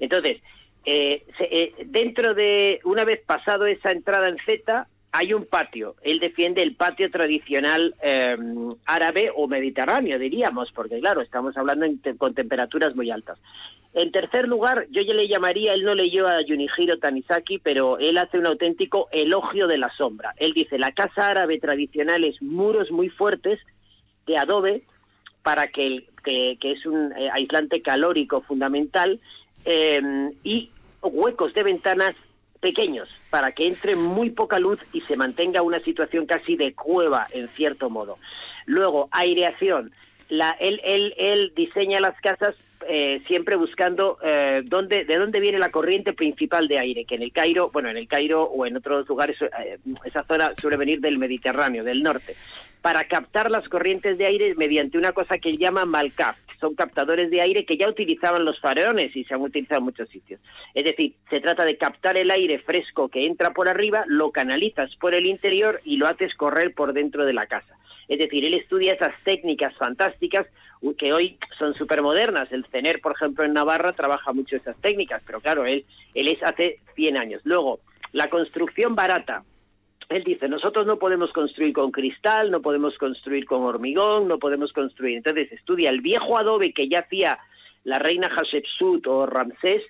Entonces, 0.00 0.42
eh, 0.84 1.24
eh, 1.38 1.72
dentro 1.86 2.34
de, 2.34 2.80
una 2.84 3.04
vez 3.04 3.20
pasado 3.24 3.66
esa 3.66 3.92
entrada 3.92 4.28
en 4.28 4.38
Z, 4.44 4.88
hay 5.12 5.34
un 5.34 5.44
patio. 5.46 5.96
Él 6.02 6.20
defiende 6.20 6.62
el 6.62 6.74
patio 6.74 7.10
tradicional 7.10 7.94
eh, 8.02 8.36
árabe 8.86 9.30
o 9.34 9.48
mediterráneo, 9.48 10.18
diríamos, 10.18 10.70
porque 10.72 11.00
claro, 11.00 11.20
estamos 11.20 11.56
hablando 11.56 11.86
con 12.18 12.34
temperaturas 12.34 12.94
muy 12.94 13.10
altas. 13.10 13.38
En 13.92 14.12
tercer 14.12 14.46
lugar, 14.46 14.86
yo 14.90 15.02
ya 15.02 15.14
le 15.14 15.26
llamaría, 15.26 15.72
él 15.72 15.82
no 15.82 15.96
leyó 15.96 16.28
a 16.28 16.44
Junihiro 16.46 16.98
Tanizaki, 16.98 17.58
pero 17.58 17.98
él 17.98 18.18
hace 18.18 18.38
un 18.38 18.46
auténtico 18.46 19.08
elogio 19.10 19.66
de 19.66 19.78
la 19.78 19.90
sombra. 19.90 20.32
Él 20.36 20.52
dice, 20.52 20.78
la 20.78 20.92
casa 20.92 21.26
árabe 21.26 21.58
tradicional 21.58 22.22
es 22.22 22.40
muros 22.40 22.92
muy 22.92 23.08
fuertes 23.08 23.58
de 24.26 24.38
adobe, 24.38 24.84
para 25.42 25.68
que, 25.68 25.86
el, 25.86 26.06
que, 26.22 26.56
es 26.62 26.86
un 26.86 27.12
eh, 27.16 27.30
aislante 27.32 27.82
calórico 27.82 28.42
fundamental, 28.42 29.18
eh, 29.64 30.00
y 30.44 30.70
huecos 31.02 31.52
de 31.54 31.62
ventanas 31.64 32.14
pequeños, 32.60 33.08
para 33.30 33.52
que 33.52 33.66
entre 33.66 33.96
muy 33.96 34.30
poca 34.30 34.58
luz 34.58 34.78
y 34.92 35.00
se 35.00 35.16
mantenga 35.16 35.62
una 35.62 35.80
situación 35.80 36.26
casi 36.26 36.56
de 36.56 36.74
cueva, 36.74 37.26
en 37.32 37.48
cierto 37.48 37.90
modo. 37.90 38.18
Luego, 38.66 39.08
aireación. 39.10 39.92
La, 40.28 40.50
él, 40.60 40.80
él, 40.84 41.14
él 41.16 41.52
diseña 41.56 42.00
las 42.00 42.18
casas 42.20 42.54
eh, 42.88 43.22
siempre 43.26 43.56
buscando 43.56 44.18
eh, 44.22 44.62
dónde, 44.64 45.04
de 45.04 45.18
dónde 45.18 45.38
viene 45.38 45.58
la 45.58 45.70
corriente 45.70 46.12
principal 46.12 46.66
de 46.66 46.78
aire, 46.78 47.04
que 47.04 47.16
en 47.16 47.22
el 47.22 47.32
Cairo, 47.32 47.70
bueno, 47.70 47.90
en 47.90 47.96
el 47.96 48.08
Cairo 48.08 48.44
o 48.44 48.64
en 48.64 48.76
otros 48.76 49.06
lugares, 49.06 49.36
eh, 49.42 49.78
esa 50.04 50.24
zona 50.24 50.54
suele 50.58 50.78
venir 50.78 51.00
del 51.00 51.18
Mediterráneo, 51.18 51.82
del 51.82 52.02
norte, 52.02 52.36
para 52.82 53.04
captar 53.04 53.50
las 53.50 53.68
corrientes 53.68 54.18
de 54.18 54.26
aire 54.26 54.54
mediante 54.56 54.98
una 54.98 55.12
cosa 55.12 55.38
que 55.38 55.56
llama 55.56 55.84
Malcap, 55.84 56.36
son 56.60 56.74
captadores 56.74 57.30
de 57.30 57.40
aire 57.40 57.64
que 57.64 57.76
ya 57.76 57.88
utilizaban 57.88 58.44
los 58.44 58.60
faraones 58.60 59.16
y 59.16 59.24
se 59.24 59.34
han 59.34 59.40
utilizado 59.40 59.78
en 59.78 59.86
muchos 59.86 60.08
sitios. 60.10 60.40
Es 60.74 60.84
decir, 60.84 61.14
se 61.30 61.40
trata 61.40 61.64
de 61.64 61.78
captar 61.78 62.18
el 62.18 62.30
aire 62.30 62.58
fresco 62.58 63.08
que 63.08 63.26
entra 63.26 63.52
por 63.52 63.68
arriba, 63.68 64.04
lo 64.06 64.30
canalizas 64.30 64.94
por 64.96 65.14
el 65.14 65.26
interior 65.26 65.80
y 65.84 65.96
lo 65.96 66.06
haces 66.06 66.34
correr 66.34 66.74
por 66.74 66.92
dentro 66.92 67.24
de 67.24 67.32
la 67.32 67.46
casa. 67.46 67.76
Es 68.08 68.18
decir, 68.18 68.44
él 68.44 68.54
estudia 68.54 68.92
esas 68.92 69.14
técnicas 69.22 69.74
fantásticas 69.76 70.46
que 70.98 71.12
hoy 71.12 71.38
son 71.58 71.74
súper 71.74 72.02
modernas. 72.02 72.50
El 72.52 72.66
CENER, 72.66 73.00
por 73.00 73.12
ejemplo, 73.12 73.44
en 73.44 73.52
Navarra 73.52 73.92
trabaja 73.92 74.32
mucho 74.32 74.56
esas 74.56 74.76
técnicas, 74.78 75.22
pero 75.24 75.40
claro, 75.40 75.64
él, 75.64 75.84
él 76.14 76.28
es 76.28 76.42
hace 76.42 76.80
100 76.94 77.16
años. 77.16 77.40
Luego, 77.44 77.80
la 78.12 78.28
construcción 78.28 78.94
barata. 78.94 79.44
Él 80.10 80.24
dice, 80.24 80.48
nosotros 80.48 80.86
no 80.86 80.98
podemos 80.98 81.32
construir 81.32 81.72
con 81.72 81.92
cristal, 81.92 82.50
no 82.50 82.60
podemos 82.60 82.98
construir 82.98 83.46
con 83.46 83.62
hormigón, 83.62 84.26
no 84.26 84.40
podemos 84.40 84.72
construir. 84.72 85.16
Entonces 85.16 85.52
estudia 85.52 85.88
el 85.88 86.00
viejo 86.00 86.36
adobe 86.36 86.72
que 86.72 86.88
ya 86.88 87.00
hacía 87.00 87.38
la 87.84 88.00
reina 88.00 88.28
Hatshepsut 88.28 89.06
o 89.06 89.26
Ramsés, 89.26 89.84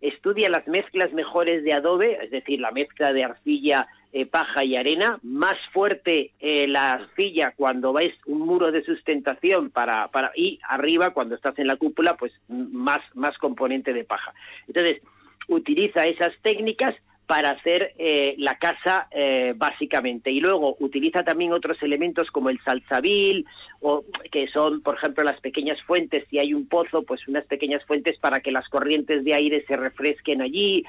estudia 0.00 0.48
las 0.48 0.68
mezclas 0.68 1.12
mejores 1.12 1.64
de 1.64 1.72
adobe, 1.72 2.18
es 2.22 2.30
decir, 2.30 2.60
la 2.60 2.70
mezcla 2.70 3.12
de 3.12 3.24
arcilla, 3.24 3.88
eh, 4.12 4.26
paja 4.26 4.62
y 4.62 4.76
arena, 4.76 5.18
más 5.24 5.56
fuerte 5.72 6.30
eh, 6.38 6.68
la 6.68 6.92
arcilla 6.92 7.52
cuando 7.56 7.92
ves 7.92 8.14
un 8.26 8.42
muro 8.42 8.70
de 8.70 8.84
sustentación 8.84 9.70
para, 9.70 10.06
para, 10.06 10.30
y 10.36 10.60
arriba 10.68 11.10
cuando 11.10 11.34
estás 11.34 11.58
en 11.58 11.66
la 11.66 11.76
cúpula, 11.76 12.16
pues 12.16 12.32
más, 12.46 13.00
más 13.14 13.36
componente 13.38 13.92
de 13.92 14.04
paja. 14.04 14.32
Entonces, 14.68 15.02
utiliza 15.48 16.04
esas 16.04 16.32
técnicas 16.42 16.94
para 17.26 17.50
hacer 17.50 17.94
eh, 17.98 18.34
la 18.38 18.58
casa 18.58 19.08
eh, 19.10 19.54
básicamente. 19.56 20.30
Y 20.30 20.40
luego 20.40 20.76
utiliza 20.80 21.24
también 21.24 21.52
otros 21.52 21.82
elementos 21.82 22.30
como 22.30 22.50
el 22.50 22.60
salsabil, 22.62 23.46
o, 23.80 24.04
que 24.30 24.46
son, 24.48 24.82
por 24.82 24.96
ejemplo, 24.96 25.24
las 25.24 25.40
pequeñas 25.40 25.80
fuentes. 25.82 26.24
Si 26.28 26.38
hay 26.38 26.52
un 26.52 26.68
pozo, 26.68 27.02
pues 27.02 27.26
unas 27.26 27.44
pequeñas 27.46 27.82
fuentes 27.86 28.18
para 28.18 28.40
que 28.40 28.52
las 28.52 28.68
corrientes 28.68 29.24
de 29.24 29.34
aire 29.34 29.64
se 29.66 29.76
refresquen 29.76 30.42
allí. 30.42 30.84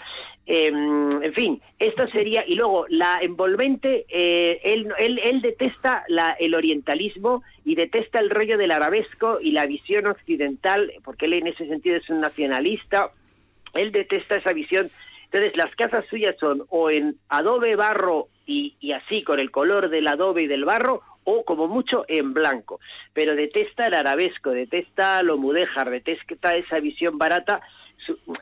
Em, 0.46 1.24
en 1.24 1.34
fin, 1.34 1.62
esto 1.80 2.06
sería. 2.06 2.44
Y 2.46 2.56
luego, 2.56 2.86
la 2.90 3.20
envolvente, 3.22 4.06
eh, 4.10 4.60
él, 4.64 4.90
él, 5.00 5.20
él, 5.24 5.42
detesta 5.42 6.04
la, 6.10 6.32
el 6.32 6.54
orientalismo 6.54 7.44
y 7.64 7.76
detesta 7.76 8.20
el 8.20 8.30
rollo 8.30 8.58
del 8.58 8.72
arabesco 8.72 9.40
y 9.42 9.52
la 9.52 9.66
visión 9.68 10.06
occidental, 10.08 10.92
porque 11.04 11.26
él 11.26 11.34
en 11.34 11.48
ese 11.48 11.66
sentido 11.68 11.96
es 11.96 12.10
un 12.10 12.20
nacionalista. 12.20 13.12
Él 13.74 13.92
detesta 13.92 14.36
esa 14.36 14.54
visión 14.54 14.90
entonces 15.26 15.56
las 15.56 15.76
casas 15.76 16.06
suyas 16.10 16.36
son 16.40 16.64
o 16.70 16.90
en 16.90 17.18
adobe 17.30 17.76
barro 17.76 18.28
y, 18.46 18.76
así 18.92 19.24
con 19.24 19.40
el 19.40 19.52
color 19.52 19.90
del 19.90 20.08
adobe 20.08 20.44
y 20.44 20.48
del 20.48 20.66
barro, 20.66 21.02
o 21.24 21.44
como 21.44 21.68
mucho 21.68 22.06
en 22.08 22.34
blanco, 22.34 22.80
pero 23.14 23.36
detesta 23.36 23.88
el 23.88 23.96
arabesco, 23.96 24.52
detesta 24.52 25.24
lo 25.24 25.38
mudéjar, 25.38 25.90
detesta 25.90 26.56
esa 26.56 26.80
visión 26.80 27.18
barata 27.18 27.62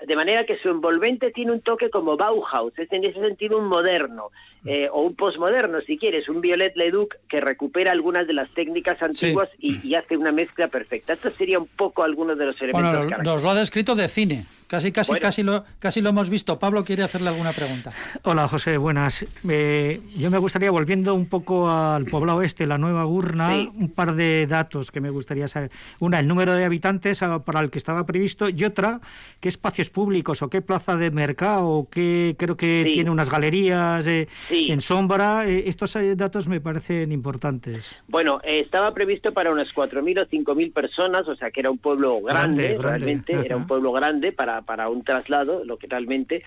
de 0.06 0.16
manera 0.16 0.46
que 0.46 0.58
su 0.58 0.70
envolvente 0.70 1.32
tiene 1.32 1.52
un 1.52 1.62
toque 1.62 1.90
como 1.90 2.18
Bauhaus, 2.18 2.78
es 2.78 2.92
en 2.92 3.06
ese 3.06 3.20
sentido 3.22 3.58
un 3.58 3.68
moderno, 3.68 4.32
eh, 4.66 4.88
o 4.92 5.02
un 5.02 5.16
posmoderno, 5.16 5.82
si 5.82 5.98
quieres, 5.98 6.30
un 6.30 6.40
Violet 6.40 6.76
Leduc 6.76 7.16
que 7.28 7.42
recupera 7.42 7.92
algunas 7.92 8.28
de 8.28 8.34
las 8.34 8.50
técnicas 8.52 9.02
antiguas 9.02 9.50
y, 9.60 9.94
hace 9.96 10.18
una 10.18 10.32
mezcla 10.32 10.68
perfecta. 10.68 11.14
Esto 11.14 11.30
sería 11.30 11.60
un 11.60 11.68
poco 11.68 12.04
algunos 12.04 12.38
de 12.38 12.46
los 12.46 12.62
elementos. 12.62 13.08
Bueno, 13.08 13.24
nos 13.24 13.44
lo 13.44 13.50
ha 13.50 13.56
descrito 13.56 13.96
de 13.96 14.08
cine. 14.08 14.46
Casi, 14.74 14.92
casi, 14.92 15.14
casi, 15.20 15.44
lo, 15.44 15.66
casi 15.78 16.02
lo 16.02 16.10
hemos 16.10 16.32
visto. 16.32 16.58
Pablo 16.58 16.84
quiere 16.84 17.04
hacerle 17.04 17.30
alguna 17.30 17.52
pregunta. 17.52 17.92
Hola, 18.24 18.48
José, 18.48 18.78
buenas. 18.78 19.24
Eh, 19.48 20.02
yo 20.18 20.32
me 20.32 20.40
gustaría, 20.40 20.72
volviendo 20.72 21.14
un 21.14 21.28
poco 21.28 21.70
al 21.70 22.06
poblado 22.06 22.42
este, 22.42 22.66
la 22.66 22.80
Nueva 22.80 23.04
Gurna, 23.04 23.54
un 23.56 23.90
par 23.90 24.16
de 24.16 24.48
datos 24.48 24.90
que 24.90 25.00
me 25.00 25.12
gustaría 25.12 25.48
saber. 25.48 25.70
Una, 26.00 26.20
el 26.20 26.28
número 26.28 26.56
de 26.56 26.66
habitantes 26.66 27.20
para 27.46 27.60
el 27.60 27.70
que 27.70 27.78
estaba 27.78 28.04
previsto 28.08 28.50
y 28.50 28.64
otra, 28.64 29.00
qué 29.40 29.48
espacios 29.48 29.92
públicos 29.92 30.42
o 30.42 30.50
qué 30.50 30.64
plaza 30.64 30.96
de 30.96 31.12
mercado 31.12 31.68
o 31.68 31.90
qué, 31.90 32.36
creo 32.40 32.58
que 32.58 32.90
tiene 32.92 33.12
unas 33.12 33.30
galerías 33.30 34.08
eh, 34.08 34.28
en 34.54 34.82
sombra. 34.82 35.48
Eh, 35.48 35.64
estos 35.68 35.98
datos 36.16 36.48
me 36.48 36.62
parecen 36.62 37.12
importantes. 37.12 37.96
Bueno, 38.08 38.40
estaba 38.44 38.94
previsto 38.94 39.34
para 39.34 39.52
unas 39.52 39.74
4.000 39.74 40.22
o 40.22 40.28
5.000 40.28 40.74
personas, 40.74 41.28
o 41.28 41.36
sea 41.36 41.52
que 41.52 41.60
era 41.60 41.72
un 41.72 41.78
pueblo 41.78 42.22
grande, 42.22 42.78
realmente, 42.80 43.34
era 43.34 43.58
un 43.58 43.68
pueblo 43.68 43.92
grande 43.92 44.32
para 44.32 44.54
para, 44.62 44.90
un 44.90 45.04
traslado, 45.04 45.64
lo 45.66 45.78
que 45.78 45.88
realmente, 45.88 46.44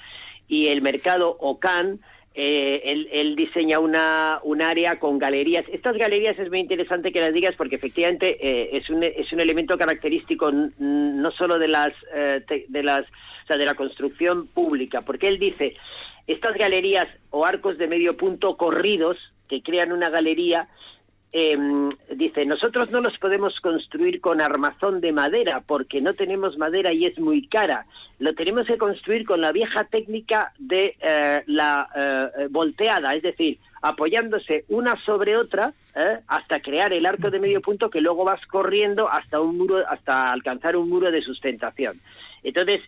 y 0.48 0.68
el 0.68 0.82
mercado 0.82 1.36
OCAN, 1.40 2.00
eh, 2.38 3.08
él, 3.12 3.34
diseña 3.34 3.78
una, 3.78 4.40
un 4.42 4.60
área 4.60 4.98
con 4.98 5.18
galerías. 5.18 5.64
Estas 5.72 5.96
galerías 5.96 6.38
es 6.38 6.50
muy 6.50 6.60
interesante 6.60 7.10
que 7.10 7.20
las 7.20 7.32
digas 7.32 7.54
porque 7.56 7.76
efectivamente 7.76 8.36
eh, 8.40 8.76
es, 8.76 8.90
un, 8.90 9.02
es 9.02 9.32
un 9.32 9.40
elemento 9.40 9.78
característico 9.78 10.52
no 10.52 11.30
solo 11.30 11.58
de 11.58 11.68
las, 11.68 11.94
eh, 12.14 12.44
de 12.68 12.82
las 12.82 13.06
o 13.06 13.46
sea, 13.46 13.56
de 13.56 13.64
la 13.64 13.74
construcción 13.74 14.46
pública, 14.48 15.00
porque 15.00 15.28
él 15.28 15.38
dice 15.38 15.76
estas 16.26 16.54
galerías 16.54 17.08
o 17.30 17.46
arcos 17.46 17.78
de 17.78 17.88
medio 17.88 18.16
punto 18.16 18.56
corridos 18.56 19.16
que 19.48 19.62
crean 19.62 19.92
una 19.92 20.10
galería 20.10 20.68
Em, 21.32 21.90
dice, 22.14 22.46
nosotros 22.46 22.90
no 22.90 23.02
los 23.02 23.18
podemos 23.18 23.60
construir 23.60 24.22
con 24.22 24.40
armazón 24.40 25.02
de 25.02 25.12
madera 25.12 25.60
porque 25.60 26.00
no 26.00 26.14
tenemos 26.14 26.56
madera 26.56 26.92
y 26.92 27.04
es 27.04 27.18
muy 27.18 27.46
cara. 27.46 27.84
Lo 28.18 28.34
tenemos 28.34 28.66
que 28.66 28.78
construir 28.78 29.26
con 29.26 29.42
la 29.42 29.52
vieja 29.52 29.84
técnica 29.84 30.54
de 30.58 30.96
eh, 30.98 31.42
la 31.46 31.90
eh, 31.94 32.46
volteada, 32.48 33.14
es 33.14 33.22
decir, 33.22 33.58
apoyándose 33.82 34.64
una 34.68 34.96
sobre 35.04 35.36
otra 35.36 35.74
¿eh? 35.94 36.20
hasta 36.26 36.60
crear 36.60 36.92
el 36.92 37.04
arco 37.04 37.30
de 37.30 37.40
medio 37.40 37.60
punto 37.60 37.90
que 37.90 38.00
luego 38.00 38.24
vas 38.24 38.40
corriendo 38.46 39.10
hasta 39.10 39.40
un 39.40 39.58
muro, 39.58 39.84
hasta 39.86 40.32
alcanzar 40.32 40.76
un 40.76 40.88
muro 40.88 41.10
de 41.10 41.20
sustentación. 41.22 42.00
Entonces, 42.44 42.80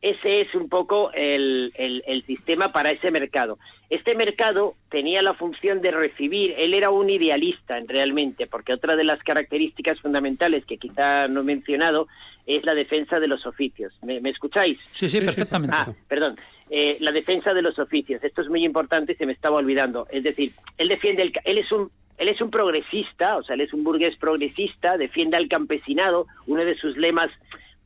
ese 0.00 0.42
es 0.42 0.54
un 0.54 0.68
poco 0.68 1.10
el, 1.12 1.72
el, 1.74 2.24
sistema 2.26 2.72
para 2.72 2.90
ese 2.90 3.10
mercado. 3.10 3.58
Este 3.90 4.14
mercado 4.14 4.76
tenía 4.90 5.22
la 5.22 5.34
función 5.34 5.80
de 5.80 5.90
recibir, 5.90 6.54
él 6.56 6.74
era 6.74 6.90
un 6.90 7.10
idealista 7.10 7.78
realmente, 7.86 8.46
porque 8.46 8.72
otra 8.72 8.94
de 8.94 9.04
las 9.04 9.20
características 9.22 10.00
fundamentales 10.00 10.64
que 10.66 10.76
quizá 10.76 11.26
no 11.26 11.40
he 11.40 11.44
mencionado 11.44 12.06
es 12.46 12.64
la 12.64 12.74
defensa 12.74 13.18
de 13.18 13.26
los 13.26 13.44
oficios. 13.44 13.92
¿Me, 14.02 14.20
escucháis? 14.30 14.78
Sí, 14.92 15.08
sí, 15.08 15.20
perfectamente. 15.20 15.76
Ah, 15.76 15.92
perdón. 16.06 16.38
Eh, 16.70 16.98
la 17.00 17.12
defensa 17.12 17.52
de 17.52 17.62
los 17.62 17.78
oficios. 17.78 18.22
Esto 18.22 18.42
es 18.42 18.48
muy 18.48 18.64
importante 18.64 19.12
y 19.12 19.16
se 19.16 19.26
me 19.26 19.32
estaba 19.32 19.56
olvidando. 19.56 20.06
Es 20.10 20.22
decir, 20.22 20.52
él 20.76 20.88
defiende, 20.88 21.22
el, 21.22 21.32
él 21.44 21.58
es 21.58 21.72
un 21.72 21.90
él 22.18 22.28
es 22.28 22.40
un 22.40 22.50
progresista, 22.50 23.36
o 23.36 23.44
sea, 23.44 23.54
él 23.54 23.60
es 23.60 23.72
un 23.72 23.84
burgués 23.84 24.16
progresista, 24.16 24.98
defiende 24.98 25.36
al 25.36 25.48
campesinado, 25.48 26.26
uno 26.48 26.64
de 26.64 26.76
sus 26.76 26.96
lemas 26.96 27.28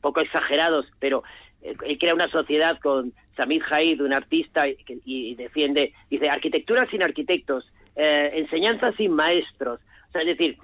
poco 0.01 0.21
exagerados, 0.21 0.87
pero 0.99 1.23
él 1.63 1.77
eh, 1.83 1.97
crea 1.97 2.13
una 2.13 2.29
sociedad 2.29 2.79
con 2.79 3.13
Samid 3.35 3.63
Haid, 3.69 4.01
un 4.01 4.13
artista, 4.13 4.65
y, 4.67 5.35
defiende, 5.35 5.93
dice, 6.09 6.29
arquitectura 6.29 6.87
sin 6.89 7.01
arquitectos, 7.01 7.71
eh, 7.95 8.31
enseñanza 8.35 8.91
sin 8.93 9.13
maestros. 9.13 9.79
O 10.09 10.11
sea, 10.11 10.21
es 10.21 10.27
decir, 10.27 10.57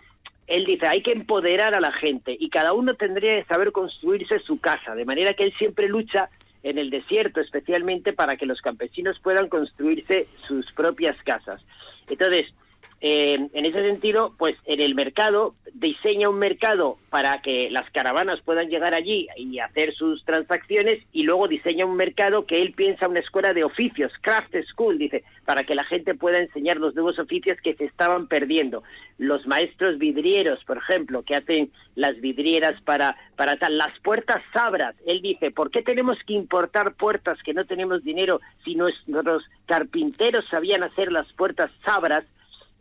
él 0.47 0.65
dice, 0.65 0.87
hay 0.87 1.01
que 1.01 1.11
empoderar 1.11 1.75
a 1.75 1.79
la 1.79 1.91
gente 1.91 2.35
y 2.39 2.49
cada 2.49 2.73
uno 2.73 2.95
tendría 2.95 3.35
que 3.35 3.45
saber 3.45 3.71
construirse 3.71 4.39
su 4.39 4.59
casa, 4.59 4.95
de 4.95 5.05
manera 5.05 5.33
que 5.33 5.43
él 5.43 5.53
siempre 5.57 5.87
lucha 5.87 6.29
en 6.63 6.77
el 6.77 6.89
desierto 6.89 7.39
especialmente 7.39 8.13
para 8.13 8.35
que 8.35 8.45
los 8.45 8.61
campesinos 8.61 9.19
puedan 9.19 9.47
construirse 9.47 10.27
sus 10.47 10.69
propias 10.73 11.15
casas. 11.23 11.61
Entonces, 12.09 12.53
eh, 13.01 13.49
en 13.53 13.65
ese 13.65 13.81
sentido, 13.81 14.33
pues 14.37 14.55
en 14.65 14.81
el 14.81 14.93
mercado 14.93 15.55
diseña 15.73 16.29
un 16.29 16.37
mercado 16.37 16.97
para 17.09 17.41
que 17.41 17.69
las 17.71 17.89
caravanas 17.91 18.41
puedan 18.41 18.69
llegar 18.69 18.93
allí 18.93 19.27
y 19.37 19.59
hacer 19.59 19.93
sus 19.93 20.25
transacciones 20.25 21.01
y 21.13 21.23
luego 21.23 21.47
diseña 21.47 21.85
un 21.85 21.95
mercado 21.95 22.45
que 22.45 22.61
él 22.61 22.73
piensa 22.73 23.07
una 23.07 23.19
escuela 23.19 23.53
de 23.53 23.63
oficios, 23.63 24.11
craft 24.21 24.53
school, 24.67 24.97
dice, 24.97 25.23
para 25.45 25.63
que 25.63 25.75
la 25.75 25.85
gente 25.85 26.13
pueda 26.13 26.39
enseñar 26.39 26.77
los 26.77 26.93
nuevos 26.93 27.19
oficios 27.19 27.57
que 27.63 27.75
se 27.75 27.85
estaban 27.85 28.27
perdiendo. 28.27 28.83
Los 29.17 29.47
maestros 29.47 29.97
vidrieros, 29.97 30.63
por 30.65 30.77
ejemplo, 30.77 31.23
que 31.23 31.35
hacen 31.35 31.71
las 31.95 32.19
vidrieras 32.19 32.81
para, 32.81 33.15
para 33.37 33.55
tal, 33.55 33.77
las 33.77 33.97
puertas 33.99 34.43
sabras. 34.53 34.95
Él 35.05 35.21
dice, 35.21 35.51
¿por 35.51 35.71
qué 35.71 35.81
tenemos 35.81 36.17
que 36.27 36.33
importar 36.33 36.95
puertas 36.95 37.41
que 37.43 37.53
no 37.53 37.65
tenemos 37.65 38.03
dinero 38.03 38.41
si 38.65 38.75
nuestros 38.75 39.43
carpinteros 39.65 40.45
sabían 40.45 40.83
hacer 40.83 41.11
las 41.11 41.31
puertas 41.33 41.71
sabras? 41.85 42.25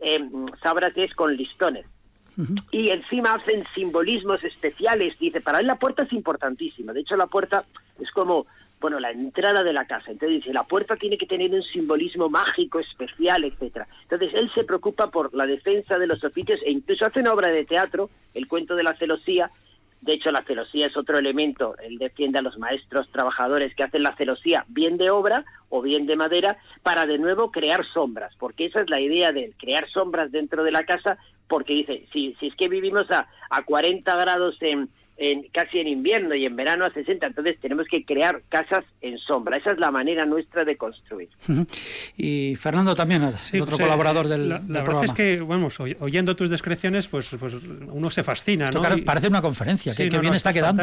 Eh, 0.00 0.28
sabras 0.62 0.92
es 0.96 1.14
con 1.14 1.36
listones. 1.36 1.86
Y 2.70 2.90
encima 2.90 3.34
hacen 3.34 3.64
simbolismos 3.74 4.44
especiales. 4.44 5.18
Dice, 5.18 5.40
para 5.40 5.58
él 5.58 5.66
la 5.66 5.74
puerta 5.74 6.04
es 6.04 6.12
importantísima. 6.12 6.92
De 6.92 7.00
hecho, 7.00 7.16
la 7.16 7.26
puerta 7.26 7.64
es 8.00 8.10
como, 8.12 8.46
bueno, 8.80 9.00
la 9.00 9.10
entrada 9.10 9.64
de 9.64 9.72
la 9.72 9.86
casa. 9.86 10.12
Entonces 10.12 10.42
dice, 10.42 10.52
la 10.52 10.62
puerta 10.62 10.94
tiene 10.94 11.18
que 11.18 11.26
tener 11.26 11.50
un 11.50 11.64
simbolismo 11.64 12.28
mágico, 12.28 12.78
especial, 12.78 13.42
etcétera. 13.42 13.88
Entonces 14.02 14.34
él 14.34 14.50
se 14.54 14.62
preocupa 14.62 15.10
por 15.10 15.34
la 15.34 15.46
defensa 15.46 15.98
de 15.98 16.06
los 16.06 16.22
oficios 16.22 16.60
e 16.64 16.70
incluso 16.70 17.06
hace 17.06 17.20
una 17.20 17.32
obra 17.32 17.50
de 17.50 17.64
teatro, 17.64 18.08
El 18.34 18.46
cuento 18.46 18.76
de 18.76 18.84
la 18.84 18.96
celosía, 18.96 19.50
de 20.00 20.12
hecho, 20.12 20.30
la 20.30 20.44
celosía 20.44 20.86
es 20.86 20.96
otro 20.96 21.18
elemento. 21.18 21.76
Él 21.78 21.98
defiende 21.98 22.38
a 22.38 22.42
los 22.42 22.58
maestros 22.58 23.08
trabajadores 23.10 23.74
que 23.74 23.82
hacen 23.82 24.02
la 24.02 24.14
celosía 24.16 24.64
bien 24.68 24.96
de 24.96 25.10
obra 25.10 25.44
o 25.70 25.82
bien 25.82 26.06
de 26.06 26.16
madera 26.16 26.58
para 26.82 27.04
de 27.04 27.18
nuevo 27.18 27.50
crear 27.50 27.84
sombras, 27.84 28.34
porque 28.38 28.66
esa 28.66 28.80
es 28.80 28.90
la 28.90 29.00
idea 29.00 29.32
de 29.32 29.52
crear 29.58 29.88
sombras 29.88 30.30
dentro 30.30 30.62
de 30.62 30.70
la 30.70 30.84
casa, 30.84 31.18
porque 31.48 31.74
dice, 31.74 32.06
si, 32.12 32.36
si 32.38 32.46
es 32.46 32.54
que 32.54 32.68
vivimos 32.68 33.10
a, 33.10 33.28
a 33.50 33.64
40 33.64 34.14
grados 34.16 34.56
en, 34.60 34.88
casi 35.52 35.80
en 35.80 35.88
invierno 35.88 36.34
y 36.34 36.46
en 36.46 36.54
verano 36.54 36.84
a 36.84 36.92
60. 36.92 37.26
Entonces 37.26 37.58
tenemos 37.60 37.86
que 37.88 38.04
crear 38.04 38.42
casas 38.48 38.84
en 39.00 39.18
sombra. 39.18 39.56
Esa 39.56 39.72
es 39.72 39.78
la 39.78 39.90
manera 39.90 40.24
nuestra 40.24 40.64
de 40.64 40.76
construir. 40.76 41.28
Y 42.16 42.56
Fernando 42.56 42.94
también, 42.94 43.22
otro 43.24 43.78
colaborador 43.78 44.28
del, 44.28 44.48
la, 44.48 44.62
la 44.66 44.82
verdad 44.82 45.04
es 45.04 45.12
que, 45.12 45.40
bueno, 45.40 45.68
oyendo 46.00 46.36
tus 46.36 46.50
descripciones, 46.50 47.08
pues, 47.08 47.28
pues 47.38 47.54
uno 47.54 48.10
se 48.10 48.22
fascina. 48.22 48.70
¿no? 48.70 48.82
Parece 49.04 49.28
una 49.28 49.42
conferencia, 49.42 49.94
que, 49.94 50.08
bien 50.08 50.34
está 50.34 50.52
quedando. 50.52 50.82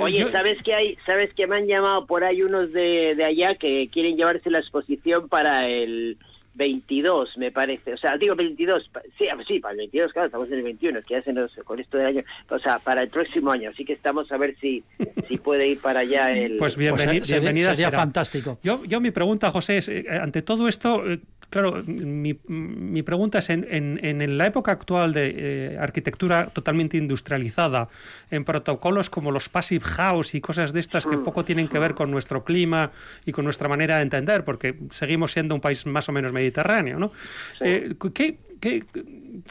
Oye, 0.00 0.26
¿sabes 0.32 0.62
que 0.62 0.74
hay? 0.74 0.98
¿Sabes 1.06 1.32
que 1.34 1.46
me 1.46 1.56
han 1.56 1.66
llamado 1.66 2.06
por 2.06 2.24
ahí 2.24 2.42
unos 2.42 2.72
de, 2.72 3.14
de 3.14 3.24
allá 3.24 3.54
que 3.54 3.88
quieren 3.92 4.16
llevarse 4.16 4.50
la 4.50 4.58
exposición 4.58 5.28
para 5.28 5.68
el 5.68 6.18
22, 6.54 7.36
me 7.36 7.50
parece. 7.50 7.94
O 7.94 7.96
sea, 7.96 8.16
digo 8.16 8.34
22, 8.34 8.90
sí, 9.18 9.26
sí, 9.46 9.58
para 9.58 9.72
el 9.72 9.78
22, 9.78 10.12
claro, 10.12 10.26
estamos 10.26 10.48
en 10.48 10.54
el 10.54 10.62
21, 10.62 11.02
que 11.02 11.16
hacen 11.16 11.36
con 11.64 11.80
esto 11.80 11.98
del 11.98 12.06
año, 12.06 12.22
o 12.48 12.58
sea, 12.58 12.78
para 12.78 13.02
el 13.02 13.08
próximo 13.08 13.50
año. 13.50 13.70
Así 13.70 13.84
que 13.84 13.92
estamos 13.92 14.30
a 14.30 14.36
ver 14.36 14.56
si, 14.60 14.84
si 15.28 15.38
puede 15.38 15.68
ir 15.68 15.80
para 15.80 16.00
allá 16.00 16.32
el... 16.32 16.56
Pues, 16.56 16.76
bienvenida, 16.76 17.18
pues 17.18 17.30
bienvenida 17.30 17.74
sería 17.74 17.90
fantástico. 17.90 18.58
Yo, 18.62 18.84
yo 18.84 19.00
mi 19.00 19.10
pregunta, 19.10 19.50
José, 19.50 19.78
es, 19.78 19.88
eh, 19.88 20.06
ante 20.10 20.42
todo 20.42 20.68
esto, 20.68 21.04
eh, 21.10 21.20
claro, 21.50 21.82
mi, 21.86 22.38
mi, 22.46 23.02
pregunta 23.02 23.38
es, 23.38 23.50
en, 23.50 23.66
en, 23.70 23.98
en, 24.02 24.38
la 24.38 24.46
época 24.46 24.72
actual 24.72 25.12
de 25.12 25.34
eh, 25.36 25.78
arquitectura 25.78 26.48
totalmente 26.52 26.96
industrializada, 26.96 27.88
en 28.30 28.44
protocolos 28.44 29.10
como 29.10 29.30
los 29.32 29.48
passive 29.48 29.84
house 29.84 30.34
y 30.34 30.40
cosas 30.40 30.72
de 30.72 30.80
estas 30.80 31.06
que 31.06 31.16
mm. 31.16 31.24
poco 31.24 31.44
tienen 31.44 31.68
que 31.68 31.78
ver 31.78 31.94
con 31.94 32.10
nuestro 32.10 32.44
clima 32.44 32.92
y 33.24 33.32
con 33.32 33.44
nuestra 33.44 33.68
manera 33.68 33.96
de 33.96 34.02
entender, 34.02 34.44
porque 34.44 34.76
seguimos 34.90 35.32
siendo 35.32 35.54
un 35.54 35.60
país 35.60 35.86
más 35.86 36.08
o 36.08 36.12
menos 36.12 36.32
medio 36.32 36.43
Mediterráneo. 36.44 36.98
¿no? 36.98 37.12
Eh, 37.60 37.94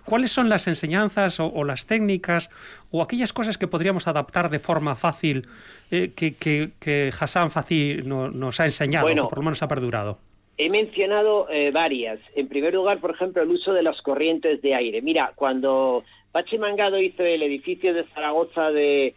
cuáles 0.06 0.32
son 0.32 0.50
las 0.50 0.68
enseñanzas 0.68 1.40
o, 1.40 1.64
las 1.64 1.86
técnicas 1.86 2.50
o 2.92 3.02
aquellas 3.02 3.34
cosas 3.34 3.58
que 3.58 3.68
podríamos 3.68 4.08
adaptar 4.08 4.50
de 4.50 4.60
forma 4.60 4.96
fácil 4.96 5.48
eh, 5.92 6.12
que, 6.16 7.12
Hassan 7.20 7.52
Fatih 7.52 8.04
nos 8.04 8.60
ha 8.60 8.66
enseñado, 8.66 9.08
o 9.08 9.30
por 9.30 9.40
lo 9.40 9.44
menos 9.44 9.62
ha 9.62 9.68
perdurado? 9.68 10.20
He 10.58 10.70
mencionado 10.70 11.48
eh, 11.50 11.72
varias. 11.72 12.20
En 12.36 12.48
primer 12.48 12.74
lugar, 12.74 13.00
por 13.00 13.12
ejemplo, 13.12 13.42
el 13.42 13.50
uso 13.50 13.74
de 13.74 13.82
las 13.82 14.02
corrientes 14.02 14.62
de 14.62 14.76
aire. 14.76 15.02
Mira, 15.02 15.34
cuando 15.36 16.04
Pachi 16.32 16.60
Mangado 16.60 17.00
hizo 17.00 17.24
el 17.24 17.42
edificio 17.42 17.94
de 17.94 18.04
Zaragoza 18.14 18.72
de 18.72 19.16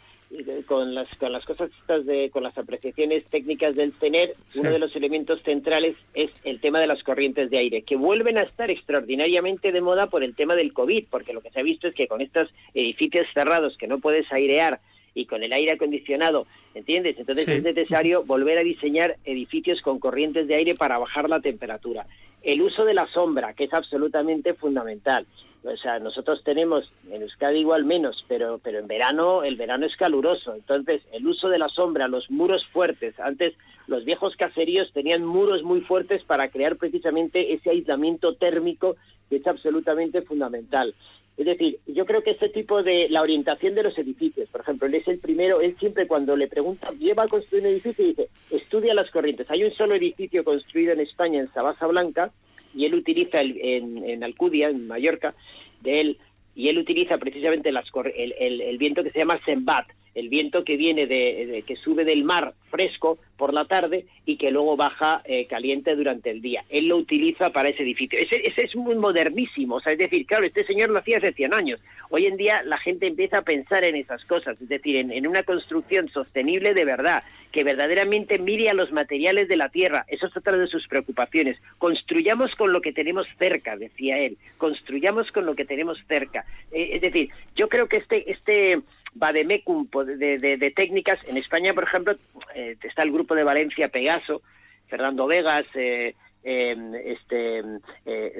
con 0.67 0.95
las 0.95 1.09
con 1.19 1.33
las 1.33 1.45
cosas 1.45 1.71
estas 1.81 2.05
de 2.05 2.31
con 2.31 2.43
las 2.43 2.57
apreciaciones 2.59 3.25
técnicas 3.27 3.77
del 3.77 3.93
CENER, 3.95 4.33
uno 4.57 4.71
de 4.71 4.79
los 4.79 4.95
elementos 4.97 5.41
centrales 5.43 5.97
es 6.15 6.33
el 6.45 6.61
tema 6.61 6.81
de 6.81 6.89
las 6.89 7.03
corrientes 7.03 7.51
de 7.51 7.59
aire, 7.59 7.83
que 7.83 7.97
vuelven 7.97 8.39
a 8.39 8.43
estar 8.43 8.71
extraordinariamente 8.71 9.73
de 9.73 9.81
moda 9.81 10.09
por 10.09 10.25
el 10.25 10.35
tema 10.35 10.55
del 10.55 10.73
COVID, 10.73 11.07
porque 11.11 11.33
lo 11.33 11.41
que 11.41 11.51
se 11.51 11.61
ha 11.61 11.63
visto 11.63 11.89
es 11.89 11.95
que 11.95 12.09
con 12.09 12.21
estos 12.21 12.53
edificios 12.75 13.27
cerrados 13.33 13.77
que 13.77 13.87
no 13.87 13.99
puedes 13.99 14.31
airear 14.33 14.81
y 15.15 15.25
con 15.25 15.43
el 15.43 15.53
aire 15.53 15.73
acondicionado, 15.73 16.47
¿entiendes? 16.75 17.19
Entonces 17.19 17.49
es 17.49 17.63
necesario 17.63 18.23
volver 18.25 18.59
a 18.59 18.63
diseñar 18.63 19.17
edificios 19.25 19.81
con 19.81 19.99
corrientes 19.99 20.47
de 20.47 20.57
aire 20.57 20.75
para 20.75 20.99
bajar 20.99 21.31
la 21.31 21.41
temperatura. 21.41 22.07
El 22.43 22.61
uso 22.61 22.85
de 22.85 22.95
la 22.95 23.07
sombra, 23.09 23.55
que 23.55 23.65
es 23.65 23.73
absolutamente 23.73 24.53
fundamental. 24.55 25.27
O 25.67 25.77
sea, 25.77 25.99
nosotros 25.99 26.43
tenemos 26.45 26.91
en 27.11 27.23
Euskadi 27.23 27.59
igual 27.59 27.85
menos, 27.85 28.25
pero, 28.29 28.61
pero 28.63 28.79
en 28.79 28.87
verano 28.87 29.43
el 29.43 29.57
verano 29.57 29.87
es 29.87 29.97
caluroso. 29.97 30.55
Entonces, 30.55 31.03
el 31.13 31.27
uso 31.27 31.49
de 31.49 31.59
la 31.59 31.69
sombra, 31.69 32.09
los 32.09 32.31
muros 32.31 32.65
fuertes. 32.67 33.19
Antes 33.19 33.55
los 33.87 34.05
viejos 34.05 34.37
caseríos 34.37 34.93
tenían 34.93 35.25
muros 35.25 35.63
muy 35.63 35.81
fuertes 35.81 36.23
para 36.25 36.49
crear 36.49 36.77
precisamente 36.77 37.53
ese 37.53 37.71
aislamiento 37.71 38.35
térmico 38.35 38.97
que 39.29 39.37
es 39.37 39.47
absolutamente 39.47 40.23
fundamental. 40.23 40.95
Es 41.37 41.45
decir, 41.45 41.79
yo 41.87 42.07
creo 42.07 42.23
que 42.23 42.31
este 42.31 42.49
tipo 42.49 42.83
de 42.83 43.09
la 43.11 43.21
orientación 43.21 43.75
de 43.75 43.83
los 43.83 43.99
edificios, 43.99 44.49
por 44.49 44.63
ejemplo, 44.63 44.87
él 44.87 44.95
es 44.95 45.07
el 45.07 45.19
primero, 45.19 45.61
él 45.61 45.77
siempre 45.79 46.07
cuando 46.07 46.35
le 46.35 46.49
pregunta, 46.49 46.91
¿lleva 46.99 47.25
a 47.25 47.29
construir 47.29 47.65
un 47.65 47.71
edificio? 47.73 48.07
dice, 48.07 48.29
estudia 48.51 48.95
las 48.95 49.11
corrientes. 49.11 49.51
Hay 49.51 49.63
un 49.63 49.73
solo 49.73 49.95
edificio 49.95 50.45
construido 50.45 50.93
en 50.93 51.01
España, 51.01 51.41
en 51.41 51.53
Sabasa 51.53 51.87
Blanca, 51.87 52.33
y 52.77 52.85
él 52.85 52.95
utiliza 52.95 53.41
el, 53.41 53.59
en, 53.61 54.23
Alcudia, 54.23 54.69
en 54.69 54.87
Mallorca, 54.87 55.35
de 55.81 56.01
él, 56.01 56.19
y 56.55 56.69
él 56.69 56.79
utiliza 56.79 57.19
precisamente 57.19 57.73
las, 57.73 57.87
el, 58.15 58.61
el, 58.63 58.79
viento 58.79 59.03
que 59.03 59.11
se 59.11 59.19
llama 59.19 59.41
Sembat, 59.45 59.87
el 60.15 60.29
viento 60.29 60.65
que 60.65 60.77
viene 60.77 61.07
de, 61.07 61.65
que 61.67 61.77
sube 61.77 62.05
del 62.05 62.25
mar 62.25 62.55
fresco 62.71 63.19
por 63.37 63.53
la 63.53 63.65
tarde 63.67 64.07
y 64.25 64.37
que 64.37 64.51
luego 64.51 64.77
baja 64.77 65.23
eh, 65.25 65.47
caliente 65.47 65.95
durante 65.95 66.31
el 66.31 66.41
día. 66.41 66.65
Él 66.69 66.89
lo 66.89 66.97
utiliza 66.97 67.51
para 67.51 67.69
ese 67.69 67.83
edificio. 67.83 68.19
Ese, 68.19 68.43
es 68.57 68.77
muy 68.77 68.95
modernísimo, 68.95 69.77
o 69.77 69.81
sea, 69.81 69.93
es 69.93 69.99
decir, 69.99 70.27
claro, 70.27 70.47
este 70.47 70.65
señor 70.65 70.91
lo 70.91 70.99
hacía 70.99 71.19
hace 71.19 71.33
100 71.33 71.55
años. 71.55 71.81
Hoy 72.11 72.27
en 72.27 72.37
día 72.37 72.63
la 72.65 72.79
gente 72.79 73.07
empieza 73.07 73.39
a 73.39 73.43
pensar 73.43 73.85
en 73.85 73.97
esas 73.97 74.25
cosas, 74.25 74.61
es 74.61 74.69
decir, 74.69 74.97
en, 74.97 75.13
en 75.13 75.27
una 75.27 75.43
construcción 75.43 76.09
sostenible 76.09 76.75
de 76.75 76.85
verdad, 76.85 77.23
que 77.53 77.65
verdaderamente 77.65 78.39
mire 78.39 78.69
a 78.69 78.75
los 78.75 78.93
materiales 78.93 79.49
de 79.49 79.57
la 79.57 79.69
tierra. 79.69 80.05
Eso 80.09 80.27
es 80.27 80.37
otra 80.37 80.57
de 80.57 80.67
sus 80.67 80.87
preocupaciones. 80.89 81.59
Construyamos 81.79 82.55
con 82.55 82.73
lo 82.73 82.81
que 82.81 82.93
tenemos 82.93 83.27
cerca, 83.39 83.77
decía 83.77 84.19
él. 84.19 84.37
Construyamos 84.59 85.33
con 85.33 85.47
lo 85.47 85.55
que 85.55 85.65
tenemos 85.65 85.99
cerca. 86.07 86.45
Eh, 86.73 86.91
es 86.93 87.01
decir, 87.01 87.31
yo 87.55 87.69
creo 87.69 87.89
que 87.89 87.99
este, 87.99 88.31
este 88.31 88.83
vademecum 89.17 89.89
de, 90.07 90.39
de, 90.39 90.57
de, 90.57 90.71
técnicas. 90.71 91.19
En 91.27 91.37
España, 91.37 91.73
por 91.75 91.85
ejemplo, 91.85 92.17
eh, 92.55 92.77
está 92.83 93.03
el 93.03 93.13
grupo 93.13 93.26
de 93.35 93.45
Valencia 93.45 93.89
Pegaso, 93.89 94.43
Fernando 94.89 95.27
Vegas, 95.27 95.65
eh, 95.75 96.15
em, 96.45 96.95
este, 96.95 97.63
eh, 98.05 98.39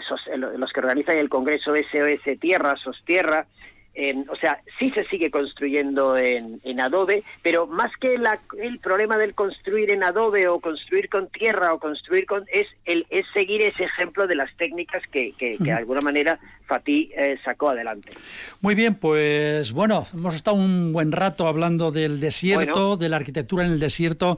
los 0.57 0.73
que 0.73 0.81
organizan 0.81 1.19
el 1.19 1.29
Congreso 1.29 1.75
SOS 1.75 2.39
Tierra, 2.39 2.77
Sostierra, 2.77 3.47
o 4.29 4.37
sea, 4.37 4.61
sí 4.79 4.91
se 4.91 5.05
sigue 5.05 5.31
construyendo 5.31 6.17
en, 6.19 6.81
Adobe, 6.81 7.25
pero 7.43 7.67
más 7.67 7.91
que 7.99 8.15
el 8.15 8.79
problema 8.79 9.17
del 9.17 9.35
construir 9.35 9.91
en 9.91 10.05
Adobe 10.05 10.49
o 10.49 10.61
construir 10.61 11.09
con 11.09 11.29
tierra 11.29 11.73
o 11.73 11.79
construir 11.79 12.27
con... 12.27 12.45
es, 12.53 12.67
el, 12.85 13.07
es 13.09 13.27
seguir 13.33 13.63
ese 13.63 13.85
ejemplo 13.85 14.27
de 14.27 14.37
las 14.37 14.55
técnicas 14.57 15.03
que, 15.11 15.35
de 15.59 15.73
alguna 15.73 16.01
manera 16.03 16.39
Fatih 16.67 17.11
eh, 17.17 17.39
sacó 17.43 17.71
adelante. 17.71 18.11
Muy 18.61 18.75
bien, 18.75 18.97
pues 18.97 19.73
bueno, 19.73 20.07
hemos 20.13 20.35
estado 20.35 20.57
un 20.57 20.93
buen 20.93 21.13
rato 21.13 21.49
hablando 21.49 21.91
del 21.91 22.21
desierto, 22.21 22.99
de 22.99 23.09
la 23.09 23.17
arquitectura 23.17 23.65
en 23.65 23.73
el 23.73 23.81
desierto 23.81 24.37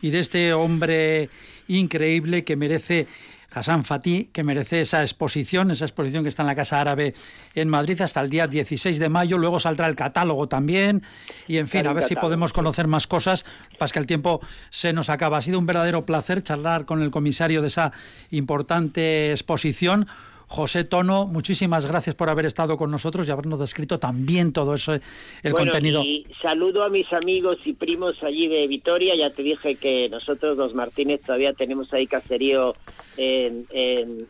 y 0.00 0.10
de 0.10 0.20
este 0.20 0.52
hombre 0.52 1.30
increíble 1.68 2.44
que 2.44 2.56
merece 2.56 3.06
Hassan 3.50 3.84
Fatih, 3.84 4.26
que 4.26 4.44
merece 4.44 4.82
esa 4.82 5.00
exposición, 5.00 5.70
esa 5.70 5.86
exposición 5.86 6.22
que 6.22 6.28
está 6.28 6.42
en 6.42 6.48
la 6.48 6.54
Casa 6.54 6.80
Árabe 6.80 7.14
en 7.54 7.68
Madrid 7.68 8.00
hasta 8.02 8.20
el 8.20 8.28
día 8.28 8.46
16 8.46 8.98
de 8.98 9.08
mayo. 9.08 9.38
Luego 9.38 9.58
saldrá 9.58 9.86
el 9.86 9.96
catálogo 9.96 10.48
también. 10.48 11.02
Y 11.46 11.56
en 11.56 11.66
fin, 11.66 11.86
a 11.86 11.92
ver 11.94 12.04
si 12.04 12.14
podemos 12.14 12.52
conocer 12.52 12.86
más 12.86 13.06
cosas. 13.06 13.46
Para 13.78 13.90
que 13.90 13.98
el 13.98 14.06
tiempo 14.06 14.40
se 14.68 14.92
nos 14.92 15.08
acaba. 15.08 15.38
Ha 15.38 15.42
sido 15.42 15.58
un 15.58 15.66
verdadero 15.66 16.04
placer 16.04 16.42
charlar 16.42 16.84
con 16.84 17.02
el 17.02 17.10
comisario 17.10 17.62
de 17.62 17.68
esa 17.68 17.92
importante 18.30 19.30
exposición. 19.30 20.06
José 20.48 20.84
Tono, 20.84 21.26
muchísimas 21.26 21.84
gracias 21.84 22.16
por 22.16 22.30
haber 22.30 22.46
estado 22.46 22.78
con 22.78 22.90
nosotros 22.90 23.28
y 23.28 23.30
habernos 23.30 23.60
descrito 23.60 23.98
también 23.98 24.54
todo 24.54 24.74
eso, 24.74 24.98
el 25.42 25.52
contenido. 25.52 26.02
Y 26.02 26.26
saludo 26.40 26.82
a 26.84 26.88
mis 26.88 27.12
amigos 27.12 27.58
y 27.66 27.74
primos 27.74 28.16
allí 28.22 28.48
de 28.48 28.66
Vitoria. 28.66 29.14
Ya 29.14 29.28
te 29.28 29.42
dije 29.42 29.74
que 29.74 30.08
nosotros, 30.08 30.56
los 30.56 30.74
Martínez, 30.74 31.20
todavía 31.20 31.52
tenemos 31.52 31.92
ahí 31.92 32.06
caserío 32.06 32.74
en, 33.18 33.66
en, 33.70 34.26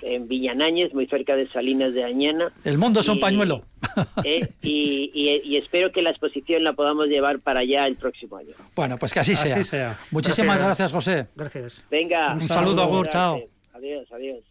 en, 0.00 0.28
Viñanañez, 0.28 0.94
muy 0.94 1.06
cerca 1.06 1.34
de 1.34 1.46
Salinas 1.48 1.94
de 1.94 2.04
Añana. 2.04 2.52
El 2.64 2.78
mundo 2.78 3.00
es 3.00 3.08
un 3.08 3.18
pañuelo. 3.18 3.62
Eh, 4.22 4.46
y, 4.62 5.10
y, 5.14 5.56
espero 5.56 5.90
que 5.90 6.00
la 6.00 6.10
exposición 6.10 6.62
la 6.62 6.74
podamos 6.74 7.08
llevar 7.08 7.40
para 7.40 7.60
allá 7.60 7.86
el 7.86 7.96
próximo 7.96 8.36
año. 8.36 8.54
Bueno, 8.76 8.98
pues 8.98 9.12
que 9.12 9.20
así 9.20 9.34
sea. 9.34 9.98
Muchísimas 10.12 10.58
gracias, 10.58 10.92
José. 10.92 11.26
Gracias. 11.34 11.82
Venga. 11.90 12.34
Un 12.34 12.40
saludo, 12.40 12.82
Agur, 12.82 13.08
chao. 13.08 13.40
Adiós, 13.72 14.06
adiós. 14.12 14.49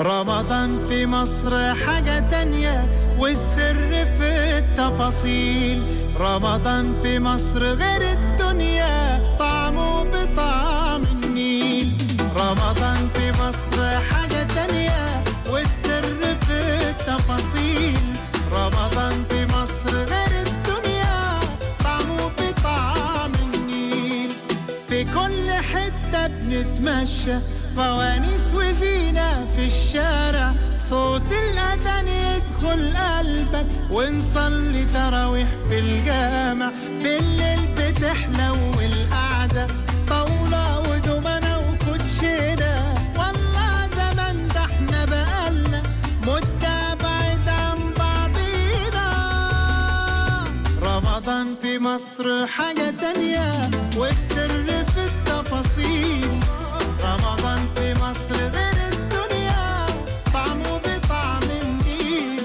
رمضان 0.00 0.78
في 0.88 1.06
مصر 1.06 1.74
حاجة 1.74 2.24
تانية 2.30 2.84
والسر 3.18 4.06
في 4.18 4.58
التفاصيل. 4.58 5.82
رمضان 6.20 6.94
في 7.02 7.18
مصر 7.20 7.62
غير 7.62 8.02
الدنيا 8.12 9.20
طعمه 9.38 10.04
بطعم 10.04 11.02
النيل. 11.02 11.92
رمضان 12.36 13.08
في 13.14 13.32
مصر 13.32 14.00
حاجة 14.00 14.46
تانية 14.54 15.24
والسر 15.50 16.36
في 16.46 16.90
التفاصيل. 16.90 17.98
رمضان 18.52 19.24
في 19.28 19.41
حتة 26.52 26.62
بنتمشى 26.62 27.38
فوانيس 27.76 28.54
وزينة 28.54 29.46
في 29.56 29.66
الشارع. 29.66 30.52
صوت 30.76 31.22
الأذان 31.32 32.08
يدخل 32.08 32.96
قلبك. 32.96 33.66
ونصلي 33.90 34.84
تراويح 34.94 35.48
في 35.68 35.78
الجامع. 35.78 36.70
بالليل 37.02 37.60
بتحلو 37.76 38.54
القعدة 38.80 39.66
طاولة 40.08 40.80
ودومنة 40.80 41.58
وكوتشينة. 41.58 42.94
والله 43.18 43.88
زمان 43.96 44.48
ده 44.54 44.60
إحنا 44.60 45.04
بقالنا 45.04 45.82
مدة 46.22 46.94
بعيد 47.02 47.48
عن 47.48 47.78
بعضينا. 47.98 49.08
رمضان 50.82 51.54
في 51.62 51.78
مصر 51.78 52.46
حاجة 52.46 52.94
تانية. 53.00 53.70
والسر 53.96 54.84
في 54.94 55.11
التفاصيل 55.52 56.40
رمضان 57.04 57.60
في 57.76 57.94
مصر 57.94 58.34
غير 58.36 58.92
الدنيا 58.92 59.86
طعمه 60.34 60.78
بطعم 60.78 61.42
النيل 61.42 62.42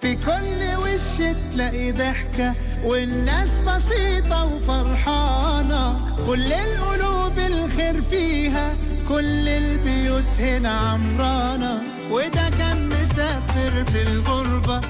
في 0.00 0.16
كل 0.16 0.82
وش 0.82 1.34
تلاقي 1.52 1.92
ضحكة 1.92 2.54
والناس 2.84 3.48
بسيطة 3.66 4.44
وفرحانة. 4.44 6.00
كل 6.26 6.52
القلوب 6.52 7.38
الخير 7.38 8.02
فيها 8.02 8.74
كل 9.08 9.48
البيوت 9.48 10.40
هنا 10.40 10.70
عمرانة. 10.70 11.82
وده 12.10 12.50
كان 12.58 12.88
مسافر 12.88 13.84
في 13.92 14.02
الغربة 14.02 14.80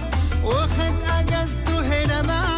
واخد 0.45 0.95
أجازته 1.19 1.81
هنا 1.81 2.23
معانا 2.23 2.50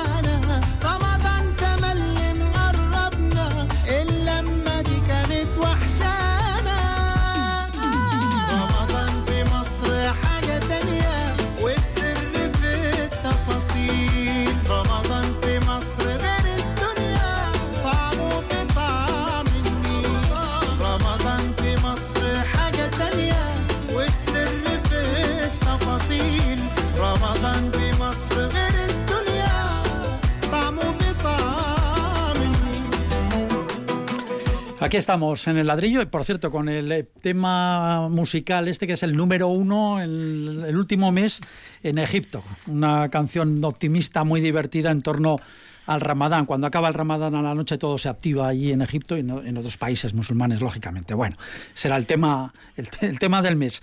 Aquí 34.93 34.99
estamos 34.99 35.49
en 35.49 35.57
el 35.57 35.69
ladrillo 35.69 36.03
y 36.03 36.05
por 36.05 36.23
cierto 36.23 36.51
con 36.51 36.69
el 36.69 36.93
eh, 36.93 37.09
tema 37.23 38.11
musical 38.11 38.69
este 38.69 38.87
que 38.87 38.93
es 38.93 39.03
el 39.03 39.17
número 39.17 39.49
uno 39.49 40.03
el, 40.03 40.65
el 40.69 40.77
último 40.77 41.11
mes 41.11 41.41
en 41.83 41.97
Egipto. 41.97 42.45
Una 42.67 43.09
canción 43.09 43.65
optimista 43.65 44.23
muy 44.23 44.43
divertida 44.43 44.91
en 44.91 45.01
torno 45.01 45.39
al 45.87 46.03
Ramadán. 46.03 46.45
Cuando 46.45 46.67
acaba 46.67 46.89
el 46.89 46.93
Ramadán 46.93 47.35
a 47.35 47.41
la 47.41 47.55
noche 47.55 47.79
todo 47.79 47.97
se 47.97 48.11
activa 48.11 48.49
allí 48.49 48.71
en 48.71 48.83
Egipto 48.83 49.17
y 49.17 49.21
en 49.21 49.57
otros 49.57 49.79
países 49.79 50.13
musulmanes, 50.13 50.61
lógicamente. 50.61 51.15
Bueno, 51.15 51.39
será 51.73 51.97
el 51.97 52.05
tema, 52.05 52.53
el, 52.77 52.87
el 53.01 53.19
tema 53.19 53.41
del 53.41 53.57
mes. 53.57 53.81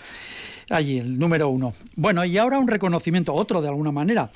Allí, 0.70 0.99
el 0.99 1.18
número 1.18 1.49
uno. 1.49 1.74
Bueno, 1.95 2.24
y 2.24 2.38
ahora 2.38 2.60
un 2.60 2.68
reconocimiento, 2.68 3.34
otro 3.34 3.64
de 3.64 3.68
alguna 3.70 3.91
manera. 3.91 4.30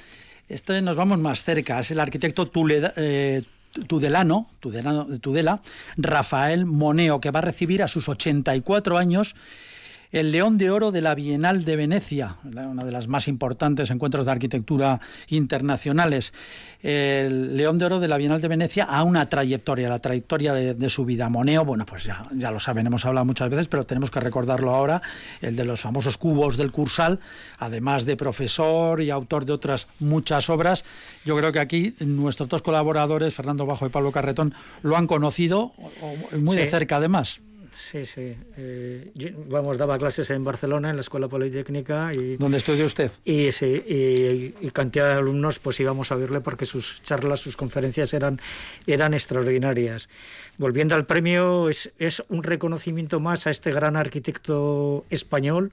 Este 0.49 0.81
nos 0.81 0.95
vamos 0.95 1.19
más 1.19 1.43
cerca, 1.43 1.79
es 1.79 1.91
el 1.91 1.99
arquitecto 1.99 2.47
Tuleda, 2.47 2.93
eh, 2.97 3.43
tudelano, 3.87 4.47
Tudela, 4.59 5.61
Rafael 5.97 6.65
Moneo, 6.65 7.19
que 7.19 7.31
va 7.31 7.39
a 7.39 7.43
recibir 7.43 7.83
a 7.83 7.87
sus 7.87 8.09
84 8.09 8.97
años 8.97 9.35
el 10.13 10.31
León 10.31 10.59
de 10.59 10.69
Oro 10.69 10.91
de 10.91 11.01
la 11.01 11.15
Bienal 11.15 11.65
de 11.65 11.75
Venecia, 11.75 12.37
una 12.43 12.85
de 12.85 12.91
las 12.91 13.07
más 13.07 13.27
importantes 13.27 13.89
encuentros 13.89 14.25
de 14.25 14.31
arquitectura 14.31 15.01
internacionales. 15.27 16.33
El 16.83 17.57
León 17.57 17.79
de 17.79 17.85
Oro 17.85 17.99
de 17.99 18.07
la 18.07 18.17
Bienal 18.17 18.39
de 18.39 18.47
Venecia 18.47 18.83
a 18.83 19.03
una 19.03 19.27
trayectoria, 19.27 19.89
la 19.89 19.97
trayectoria 19.97 20.53
de, 20.53 20.75
de 20.75 20.89
su 20.89 21.03
vida. 21.03 21.29
Moneo, 21.29 21.65
bueno, 21.65 21.87
pues 21.87 22.03
ya, 22.03 22.27
ya 22.35 22.51
lo 22.51 22.59
saben, 22.59 22.85
hemos 22.85 23.03
hablado 23.05 23.25
muchas 23.25 23.49
veces, 23.49 23.67
pero 23.67 23.85
tenemos 23.85 24.11
que 24.11 24.19
recordarlo 24.19 24.75
ahora, 24.75 25.01
el 25.41 25.55
de 25.55 25.65
los 25.65 25.81
famosos 25.81 26.17
cubos 26.17 26.57
del 26.57 26.71
Cursal, 26.71 27.19
además 27.57 28.05
de 28.05 28.15
profesor 28.15 29.01
y 29.01 29.09
autor 29.09 29.45
de 29.45 29.53
otras 29.53 29.87
muchas 29.99 30.47
obras. 30.47 30.85
Yo 31.25 31.35
creo 31.35 31.51
que 31.51 31.59
aquí 31.59 31.95
nuestros 32.01 32.49
dos 32.49 32.61
colaboradores, 32.61 33.33
Fernando 33.33 33.65
Bajo 33.65 33.87
y 33.87 33.89
Pablo 33.89 34.11
Carretón, 34.11 34.53
lo 34.83 34.95
han 34.95 35.07
conocido 35.07 35.71
muy 36.37 36.55
sí. 36.55 36.63
de 36.63 36.69
cerca 36.69 36.97
además. 36.97 37.39
Sí, 37.73 38.05
sí. 38.05 38.35
Eh, 38.57 39.11
yo, 39.15 39.29
vamos, 39.47 39.77
daba 39.77 39.97
clases 39.97 40.29
en 40.29 40.43
Barcelona, 40.43 40.89
en 40.89 40.95
la 40.95 41.01
Escuela 41.01 41.27
Politécnica. 41.27 42.11
Y, 42.13 42.37
¿Dónde 42.37 42.57
estudió 42.57 42.85
usted? 42.85 43.11
Y, 43.25 43.51
sí, 43.51 43.65
y, 43.65 44.55
y, 44.65 44.71
cantidad 44.71 45.07
de 45.07 45.13
alumnos, 45.13 45.59
pues 45.59 45.79
íbamos 45.79 46.11
a 46.11 46.15
verle 46.15 46.41
porque 46.41 46.65
sus 46.65 47.01
charlas, 47.03 47.39
sus 47.39 47.57
conferencias 47.57 48.13
eran, 48.13 48.39
eran 48.87 49.13
extraordinarias. 49.13 50.09
Volviendo 50.57 50.95
al 50.95 51.05
premio, 51.05 51.69
es, 51.69 51.91
es 51.97 52.23
un 52.29 52.43
reconocimiento 52.43 53.19
más 53.19 53.47
a 53.47 53.49
este 53.49 53.71
gran 53.71 53.95
arquitecto 53.95 55.05
español 55.09 55.71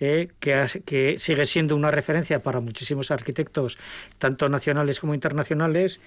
eh, 0.00 0.28
que, 0.40 0.82
que 0.84 1.18
sigue 1.18 1.46
siendo 1.46 1.76
una 1.76 1.90
referencia 1.90 2.42
para 2.42 2.60
muchísimos 2.60 3.10
arquitectos, 3.10 3.78
tanto 4.18 4.48
nacionales 4.48 4.98
como 5.00 5.14
internacionales. 5.14 6.00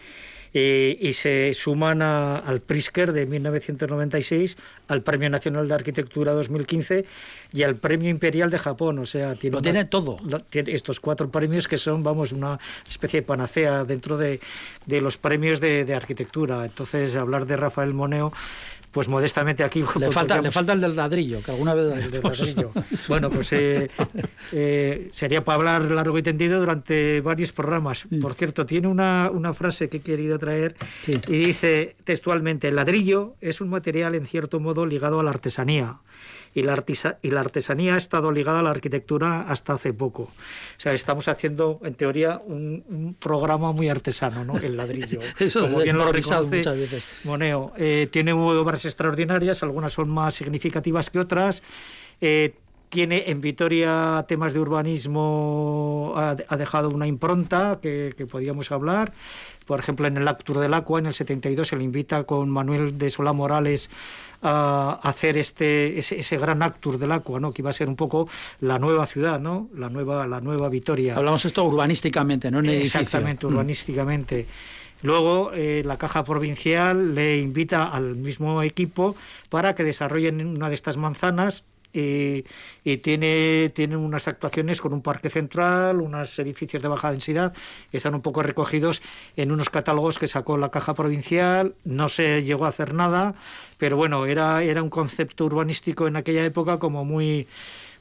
Eh, 0.54 0.97
y 1.00 1.14
se 1.14 1.54
suman 1.54 2.02
a, 2.02 2.38
al 2.38 2.60
Prisker 2.62 3.14
de 3.14 3.26
1996, 3.26 4.58
al 4.88 5.04
Premio 5.04 5.30
Nacional 5.30 5.68
de 5.68 5.76
Arquitectura 5.76 6.34
2015 6.34 7.06
y 7.54 7.64
al 7.64 7.76
Premio 7.76 8.10
Imperial 8.10 8.50
de 8.50 8.58
Japón. 8.58 9.00
O 9.00 9.06
sea, 9.06 9.36
tiene, 9.36 9.58
lo 9.58 9.62
tiene 9.62 9.82
una, 9.82 9.89
todo. 9.89 10.18
Lo, 10.28 10.39
tiene 10.39 10.74
estos 10.74 11.00
cuatro 11.00 11.30
premios 11.30 11.68
que 11.68 11.78
son, 11.78 12.04
vamos, 12.04 12.32
una 12.32 12.60
especie 12.88 13.22
de 13.22 13.28
panacea 13.28 13.84
dentro 13.84 14.18
de, 14.18 14.39
de 14.86 15.02
los 15.02 15.18
premios 15.18 15.60
de, 15.60 15.86
de, 15.86 15.93
arquitectura. 15.93 16.66
Entonces, 16.66 17.16
hablar 17.16 17.45
de 17.45 17.56
Rafael 17.56 17.93
Moneo 17.93 18.34
pues 18.91 19.07
modestamente 19.07 19.63
aquí 19.63 19.81
le 19.81 19.85
pues 19.85 20.13
falta 20.13 20.41
le 20.41 20.51
falta 20.51 20.73
el 20.73 20.81
del 20.81 20.95
ladrillo 20.95 21.41
que 21.43 21.51
alguna 21.51 21.73
vez 21.73 21.97
el 21.97 22.11
del 22.11 22.23
ladrillo 22.23 22.71
bueno 23.07 23.29
pues 23.29 23.51
eh, 23.53 23.89
eh, 24.51 25.09
sería 25.13 25.43
para 25.43 25.55
hablar 25.57 25.81
largo 25.91 26.17
y 26.17 26.23
tendido 26.23 26.59
durante 26.59 27.21
varios 27.21 27.51
programas 27.51 28.05
sí. 28.09 28.17
por 28.17 28.33
cierto 28.33 28.65
tiene 28.65 28.87
una, 28.87 29.29
una, 29.31 29.53
frase 29.53 29.89
que 29.89 29.97
he 29.97 30.01
querido 30.01 30.39
traer 30.39 30.75
sí. 31.01 31.19
y 31.27 31.37
dice 31.37 31.95
textualmente 32.03 32.67
el 32.67 32.75
ladrillo 32.75 33.35
es 33.41 33.61
un 33.61 33.69
material 33.69 34.15
en 34.15 34.25
cierto 34.25 34.59
modo 34.59 34.85
ligado 34.85 35.19
a 35.19 35.23
la 35.23 35.31
artesanía 35.31 35.97
y 36.54 36.64
la, 36.64 36.74
artisa, 36.74 37.18
y 37.22 37.32
la 37.32 37.41
artesanía 37.41 37.95
ha 37.95 37.97
estado 37.97 38.32
ligada 38.32 38.60
a 38.60 38.64
la 38.64 38.72
arquitectura 38.72 39.41
hasta 39.41 39.74
hace 39.74 39.93
poco. 39.93 40.24
O 40.24 40.80
sea, 40.80 40.93
estamos 40.93 41.28
haciendo, 41.28 41.80
en 41.84 41.95
teoría, 41.95 42.41
un, 42.45 42.84
un 42.89 43.14
programa 43.14 43.72
muy 43.72 43.89
artesano, 43.89 44.43
¿no? 44.45 44.58
El 44.58 44.78
ladrillo. 44.78 45.20
Eso 45.39 45.62
Como 45.62 45.80
bien 45.80 45.97
lo 45.97 46.12
reconoce 46.12 46.58
muchas 46.58 46.78
veces. 46.78 47.04
Moneo. 47.24 47.74
Eh, 47.78 48.08
tiene 48.12 48.34
obras 48.34 48.86
extraordinarias, 48.86 49.64
algunas 49.64 49.93
son 49.93 50.10
más 50.10 50.36
significativas 50.36 51.10
que 51.10 51.20
otras. 51.20 51.62
Eh, 52.22 52.54
tiene 52.89 53.25
en 53.27 53.41
Vitoria 53.41 54.25
temas 54.27 54.53
de 54.53 54.59
urbanismo, 54.59 56.13
ha, 56.15 56.35
ha 56.47 56.57
dejado 56.57 56.89
una 56.89 57.07
impronta 57.07 57.79
que, 57.81 58.13
que, 58.17 58.25
podíamos 58.25 58.71
hablar. 58.71 59.13
Por 59.65 59.79
ejemplo, 59.79 60.07
en 60.07 60.17
el 60.17 60.27
Actur 60.27 60.57
del 60.57 60.73
Aqua, 60.73 60.99
en 60.99 61.05
el 61.05 61.13
72, 61.13 61.67
se 61.67 61.75
le 61.75 61.83
invita 61.83 62.23
con 62.23 62.49
Manuel 62.49 62.97
de 62.97 63.09
Solá 63.09 63.33
Morales 63.33 63.89
a 64.41 64.99
hacer 65.03 65.37
este 65.37 65.99
ese, 65.99 66.19
ese, 66.19 66.37
gran 66.37 66.63
Actur 66.63 66.97
del 66.97 67.11
Aqua, 67.11 67.39
¿no? 67.39 67.51
que 67.51 67.61
iba 67.61 67.69
a 67.69 67.73
ser 67.73 67.89
un 67.89 67.95
poco 67.95 68.27
la 68.61 68.79
nueva 68.79 69.05
ciudad, 69.05 69.39
¿no? 69.39 69.69
la, 69.75 69.89
nueva, 69.89 70.25
la 70.25 70.41
nueva 70.41 70.69
Vitoria. 70.69 71.15
Hablamos 71.15 71.45
esto 71.45 71.63
urbanísticamente, 71.63 72.49
no 72.49 72.59
en 72.59 72.69
edificio. 72.69 73.01
Exactamente, 73.01 73.45
urbanísticamente. 73.45 74.43
Mm. 74.43 74.79
Luego, 75.01 75.51
eh, 75.53 75.81
la 75.85 75.97
Caja 75.97 76.23
Provincial 76.23 77.15
le 77.15 77.39
invita 77.39 77.87
al 77.87 78.15
mismo 78.15 78.61
equipo 78.63 79.15
para 79.49 79.75
que 79.75 79.83
desarrollen 79.83 80.45
una 80.45 80.67
de 80.67 80.75
estas 80.75 80.97
manzanas 80.97 81.63
y, 81.93 82.43
tiene, 82.97 83.71
tiene 83.73 83.97
unas 83.97 84.27
actuaciones 84.27 84.81
con 84.81 84.93
un 84.93 85.01
parque 85.01 85.29
central, 85.29 86.01
unos 86.01 86.37
edificios 86.39 86.81
de 86.81 86.87
baja 86.87 87.11
densidad, 87.11 87.53
que 87.91 87.97
están 87.97 88.15
un 88.15 88.21
poco 88.21 88.43
recogidos 88.43 89.01
en 89.35 89.51
unos 89.51 89.69
catálogos 89.69 90.19
que 90.19 90.27
sacó 90.27 90.57
la 90.57 90.69
Caja 90.69 90.93
Provincial. 90.93 91.75
No 91.83 92.09
se 92.09 92.43
llegó 92.43 92.65
a 92.65 92.69
hacer 92.69 92.93
nada, 92.93 93.35
pero 93.77 93.97
bueno, 93.97 94.25
era, 94.25 94.63
era 94.63 94.83
un 94.83 94.89
concepto 94.89 95.45
urbanístico 95.45 96.07
en 96.07 96.15
aquella 96.15 96.45
época 96.45 96.79
como 96.79 97.05
muy 97.05 97.47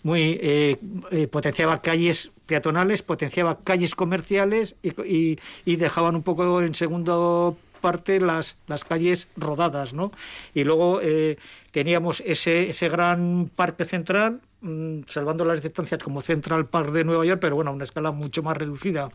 muy 0.05 0.39
eh, 0.41 0.77
eh, 1.11 1.27
potenciaba 1.27 1.83
calles 1.83 2.31
peatonales, 2.47 3.03
potenciaba 3.03 3.59
calles 3.65 3.97
comerciales 3.97 4.77
y, 4.81 4.91
y, 5.03 5.39
y 5.65 5.77
dejaban 5.77 6.15
un 6.15 6.23
poco 6.23 6.63
en 6.63 6.75
segundo 6.75 7.57
parte 7.79 8.21
las, 8.21 8.57
las 8.67 8.85
calles 8.85 9.29
rodadas, 9.37 9.95
¿no? 9.95 10.13
Y 10.55 10.65
luego 10.65 11.01
eh, 11.03 11.39
teníamos 11.71 12.23
ese, 12.27 12.71
ese 12.71 12.89
gran 12.89 13.51
parque 13.55 13.85
central, 13.85 14.41
mmm, 14.61 15.01
salvando 15.09 15.45
las 15.45 15.63
distancias 15.63 16.03
como 16.03 16.21
Central 16.21 16.67
Park 16.67 16.93
de 16.93 17.05
Nueva 17.05 17.25
York, 17.25 17.41
pero 17.41 17.57
bueno, 17.57 17.71
a 17.71 17.75
una 17.75 17.85
escala 17.85 18.13
mucho 18.13 18.43
más 18.43 18.57
reducida. 18.57 19.11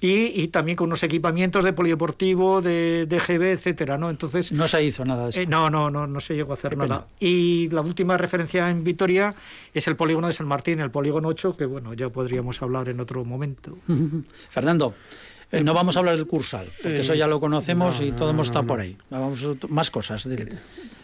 Y, 0.00 0.42
y, 0.42 0.48
también 0.48 0.76
con 0.76 0.88
unos 0.88 1.02
equipamientos 1.02 1.64
de 1.64 1.72
polideportivo, 1.72 2.60
de, 2.60 3.06
de 3.06 3.18
GB, 3.18 3.52
etcétera, 3.52 3.96
¿no? 3.96 4.10
Entonces 4.10 4.52
no 4.52 4.68
se 4.68 4.84
hizo 4.84 5.04
nada 5.04 5.24
de 5.24 5.30
eso. 5.30 5.40
Eh, 5.40 5.46
no, 5.46 5.70
no, 5.70 5.90
no, 5.90 6.06
no 6.06 6.20
se 6.20 6.34
llegó 6.34 6.52
a 6.52 6.54
hacer 6.54 6.76
nada. 6.76 7.06
Y 7.18 7.68
la 7.70 7.80
última 7.80 8.16
referencia 8.16 8.68
en 8.70 8.84
Vitoria 8.84 9.34
es 9.72 9.86
el 9.86 9.96
polígono 9.96 10.26
de 10.26 10.34
San 10.34 10.46
Martín, 10.46 10.80
el 10.80 10.90
polígono 10.90 11.28
8, 11.28 11.56
que 11.56 11.64
bueno, 11.64 11.94
ya 11.94 12.10
podríamos 12.10 12.60
hablar 12.60 12.88
en 12.88 13.00
otro 13.00 13.24
momento. 13.24 13.76
Fernando. 14.50 14.94
Eh, 15.56 15.64
no 15.64 15.74
vamos 15.74 15.96
a 15.96 16.00
hablar 16.00 16.16
del 16.16 16.26
Cursal, 16.26 16.66
porque 16.82 16.98
eh, 16.98 17.00
eso 17.00 17.14
ya 17.14 17.26
lo 17.26 17.40
conocemos 17.40 18.00
no, 18.00 18.06
y 18.06 18.12
todo 18.12 18.26
no, 18.26 18.30
hemos 18.30 18.48
estado 18.48 18.62
no, 18.62 18.68
por 18.68 18.80
ahí. 18.80 18.96
Vamos 19.10 19.48
más 19.68 19.90
cosas. 19.90 20.28
De, 20.28 20.48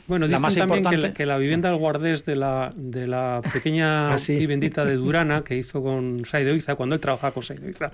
bueno, 0.09 0.27
la 0.27 0.39
más 0.39 0.55
también 0.55 0.79
importante... 0.79 0.97
que, 0.97 1.09
la, 1.09 1.15
que 1.15 1.27
la 1.27 1.39
vivienda 1.39 1.71
del 1.71 1.79
guardés 1.79 2.25
de 2.25 2.37
la, 2.37 2.73
de 2.77 3.07
la 3.07 3.41
pequeña 3.53 4.13
¿Ah, 4.13 4.19
sí? 4.19 4.35
vivendita 4.37 4.85
de 4.85 4.97
Durana 4.97 5.45
que 5.45 5.57
hizo 5.57 5.83
con 5.83 6.25
Saideoiza, 6.25 6.75
cuando 6.75 6.95
él 6.95 7.01
trabajaba 7.01 7.33
con 7.33 7.43
Saideoiza, 7.43 7.93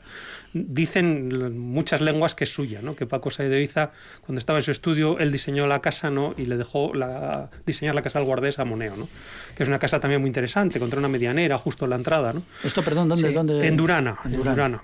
dicen 0.52 1.58
muchas 1.58 2.00
lenguas 2.00 2.34
que 2.34 2.44
es 2.44 2.50
suya, 2.52 2.80
¿no? 2.82 2.96
que 2.96 3.06
Paco 3.06 3.30
Saideoiza, 3.30 3.90
cuando 4.24 4.38
estaba 4.38 4.58
en 4.58 4.64
su 4.64 4.70
estudio, 4.70 5.18
él 5.18 5.30
diseñó 5.30 5.66
la 5.66 5.80
casa 5.80 6.10
¿no? 6.10 6.34
y 6.36 6.46
le 6.46 6.56
dejó 6.56 6.92
la, 6.94 7.50
diseñar 7.66 7.94
la 7.94 8.02
casa 8.02 8.18
del 8.18 8.26
guardés 8.26 8.58
a 8.58 8.64
Moneo, 8.64 8.96
¿no? 8.96 9.06
que 9.54 9.62
es 9.62 9.68
una 9.68 9.78
casa 9.78 10.00
también 10.00 10.20
muy 10.20 10.28
interesante, 10.28 10.78
contra 10.78 10.98
una 10.98 11.08
medianera, 11.08 11.58
justo 11.58 11.84
en 11.84 11.90
la 11.90 11.96
entrada. 11.96 12.32
¿no? 12.32 12.42
Esto, 12.64 12.82
perdón, 12.82 13.10
¿dónde? 13.10 13.28
Sí, 13.28 13.34
dónde... 13.34 13.66
En 13.66 13.76
Durana. 13.76 14.16
En 14.24 14.32
Durana. 14.32 14.50
En 14.50 14.56
Durana. 14.56 14.82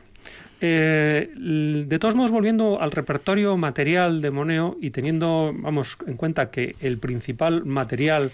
Eh, 0.60 1.30
de 1.36 1.98
todos 1.98 2.14
modos, 2.14 2.30
volviendo 2.30 2.80
al 2.80 2.90
repertorio 2.90 3.56
material 3.56 4.20
de 4.20 4.30
Moneo 4.30 4.76
y 4.80 4.90
teniendo, 4.90 5.52
vamos, 5.54 5.98
en 6.06 6.16
cuenta 6.16 6.50
que 6.50 6.76
el 6.80 6.98
principal 6.98 7.64
material 7.64 8.30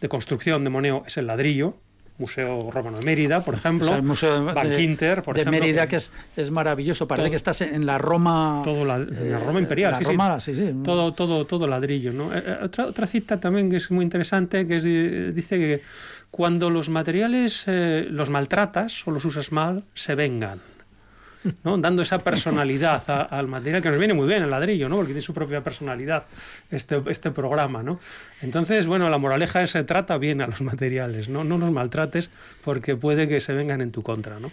de 0.00 0.08
construcción 0.08 0.64
de 0.64 0.70
Moneo 0.70 1.02
es 1.06 1.16
el 1.16 1.26
ladrillo, 1.26 1.76
Museo 2.16 2.70
Romano 2.70 2.98
de 2.98 3.04
Mérida, 3.04 3.44
por 3.44 3.54
ejemplo, 3.54 3.86
o 3.86 3.88
sea, 3.88 3.96
el 3.96 4.04
Museo 4.04 4.44
de, 4.44 4.52
Van 4.52 4.72
Quinter, 4.72 5.22
por 5.22 5.34
de 5.34 5.42
ejemplo, 5.42 5.60
Mérida, 5.60 5.88
que 5.88 5.96
es, 5.96 6.12
es 6.36 6.50
maravilloso, 6.50 7.08
parece 7.08 7.24
todo, 7.24 7.30
que 7.30 7.36
estás 7.36 7.60
en 7.62 7.86
la 7.86 7.98
Roma... 7.98 8.62
Todo 8.64 8.84
la, 8.84 8.96
en 8.96 9.32
la 9.32 9.38
Roma 9.38 9.58
imperial, 9.58 9.92
la 9.92 9.98
sí, 9.98 10.04
Roma, 10.04 10.40
sí. 10.40 10.54
sí. 10.54 10.72
Todo, 10.84 11.12
todo, 11.12 11.44
todo 11.44 11.66
ladrillo. 11.66 12.12
¿no? 12.12 12.32
Eh, 12.32 12.58
otra, 12.62 12.86
otra 12.86 13.08
cita 13.08 13.40
también 13.40 13.68
que 13.68 13.78
es 13.78 13.90
muy 13.90 14.04
interesante, 14.04 14.64
que 14.64 14.76
es, 14.76 15.34
dice 15.34 15.58
que 15.58 15.82
cuando 16.30 16.70
los 16.70 16.88
materiales 16.88 17.64
eh, 17.66 18.06
los 18.08 18.30
maltratas 18.30 19.06
o 19.08 19.10
los 19.10 19.24
usas 19.24 19.50
mal, 19.50 19.82
se 19.94 20.14
vengan. 20.14 20.60
¿No? 21.62 21.78
dando 21.78 22.02
esa 22.02 22.18
personalidad 22.18 23.02
al 23.30 23.48
material, 23.48 23.82
que 23.82 23.90
nos 23.90 23.98
viene 23.98 24.14
muy 24.14 24.26
bien 24.26 24.42
el 24.42 24.50
ladrillo, 24.50 24.88
¿no? 24.88 24.96
porque 24.96 25.08
tiene 25.08 25.22
su 25.22 25.34
propia 25.34 25.62
personalidad 25.62 26.26
este, 26.70 27.02
este 27.08 27.30
programa. 27.30 27.82
¿no? 27.82 28.00
Entonces, 28.42 28.86
bueno, 28.86 29.08
la 29.10 29.18
moraleja 29.18 29.62
es 29.62 29.70
se 29.70 29.84
trata 29.84 30.18
bien 30.18 30.40
a 30.40 30.46
los 30.46 30.62
materiales, 30.62 31.28
¿no? 31.28 31.44
no 31.44 31.58
los 31.58 31.70
maltrates 31.70 32.30
porque 32.62 32.96
puede 32.96 33.28
que 33.28 33.40
se 33.40 33.52
vengan 33.52 33.80
en 33.80 33.90
tu 33.90 34.02
contra. 34.02 34.38
¿no? 34.38 34.50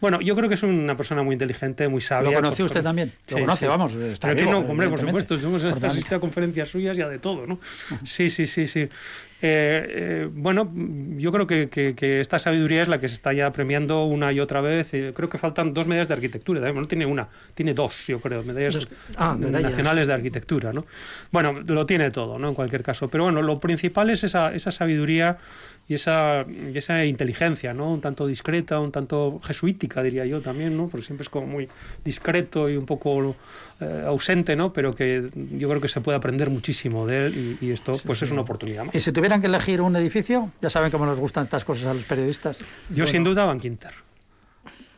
Bueno, 0.00 0.20
yo 0.20 0.34
creo 0.36 0.48
que 0.48 0.56
es 0.56 0.62
una 0.62 0.96
persona 0.96 1.22
muy 1.22 1.34
inteligente, 1.34 1.88
muy 1.88 2.00
sabia. 2.00 2.30
¿Lo 2.30 2.36
conoce 2.36 2.62
usted 2.64 2.82
también? 2.82 3.12
Lo 3.30 3.40
conoce, 3.40 3.66
vamos. 3.66 3.92
Está 3.94 4.28
Pero 4.28 4.50
no, 4.50 4.58
hombre, 4.58 4.88
por 4.88 4.98
supuesto, 4.98 5.34
hemos 5.36 5.64
asistido 5.64 6.16
a 6.16 6.20
conferencias 6.20 6.68
suyas 6.68 6.96
ya 6.96 7.08
de 7.08 7.18
todo, 7.18 7.46
¿no? 7.46 7.58
Sí, 8.04 8.30
sí, 8.30 8.46
sí, 8.46 8.66
sí. 8.66 8.88
Eh, 9.42 9.86
eh, 9.88 10.30
bueno, 10.32 10.72
yo 11.16 11.30
creo 11.30 11.46
que, 11.46 11.68
que, 11.68 12.20
esta 12.20 12.38
sabiduría 12.38 12.82
es 12.82 12.88
la 12.88 12.98
que 12.98 13.08
se 13.08 13.14
está 13.14 13.34
ya 13.34 13.52
premiando 13.52 14.04
una 14.04 14.32
y 14.32 14.40
otra 14.40 14.60
vez. 14.60 14.94
Eh, 14.94 15.12
creo 15.14 15.28
que 15.28 15.36
faltan 15.36 15.74
dos 15.74 15.86
medallas 15.86 16.08
de 16.08 16.14
arquitectura. 16.14 16.72
No 16.72 16.88
tiene 16.88 17.04
una, 17.04 17.28
tiene 17.54 17.74
dos, 17.74 18.06
yo 18.06 18.20
creo, 18.20 18.42
medallas 18.44 18.88
ah, 19.16 19.36
nacionales 19.38 20.06
de 20.06 20.14
arquitectura. 20.14 20.72
¿no? 20.72 20.86
Bueno, 21.30 21.52
lo 21.66 21.84
tiene 21.84 22.10
todo, 22.10 22.38
¿no? 22.38 22.48
En 22.48 22.54
cualquier 22.54 22.82
caso. 22.82 23.08
Pero 23.08 23.24
bueno, 23.24 23.42
lo 23.42 23.60
principal 23.60 24.08
es 24.10 24.24
esa, 24.24 24.54
esa 24.54 24.70
sabiduría 24.70 25.38
y 25.88 25.94
esa, 25.94 26.44
y 26.48 26.76
esa 26.76 27.04
inteligencia, 27.04 27.72
¿no? 27.72 27.92
Un 27.92 28.00
tanto 28.00 28.26
discreta, 28.26 28.80
un 28.80 28.90
tanto 28.90 29.38
jesuítica, 29.44 30.02
diría 30.02 30.26
yo 30.26 30.40
también, 30.40 30.76
¿no? 30.76 30.88
Porque 30.88 31.06
siempre 31.06 31.22
es 31.22 31.28
como 31.28 31.46
muy 31.46 31.68
discreto 32.04 32.68
y 32.68 32.76
un 32.76 32.86
poco 32.86 33.36
eh, 33.80 34.02
ausente, 34.06 34.56
¿no? 34.56 34.72
Pero 34.72 34.96
que 34.96 35.30
yo 35.34 35.68
creo 35.68 35.80
que 35.80 35.86
se 35.86 36.00
puede 36.00 36.18
aprender 36.18 36.50
muchísimo 36.50 37.06
de 37.06 37.26
él 37.26 37.58
y, 37.60 37.70
esto 37.70 37.96
pues 38.04 38.22
es 38.22 38.30
una 38.30 38.42
oportunidad 38.42 38.84
¿Y 38.92 39.00
si 39.00 39.10
tuvieran 39.12 39.40
que 39.40 39.46
elegir 39.46 39.80
un 39.80 39.96
edificio? 39.96 40.50
Ya 40.62 40.70
saben 40.70 40.90
cómo 40.90 41.06
nos 41.06 41.20
gustan 41.20 41.44
estas 41.44 41.64
cosas 41.64 41.86
a 41.86 41.94
los 41.94 42.02
periodistas. 42.04 42.56
Yo 42.90 43.06
sin 43.06 43.22
duda 43.22 43.44
Bankinter. 43.44 43.92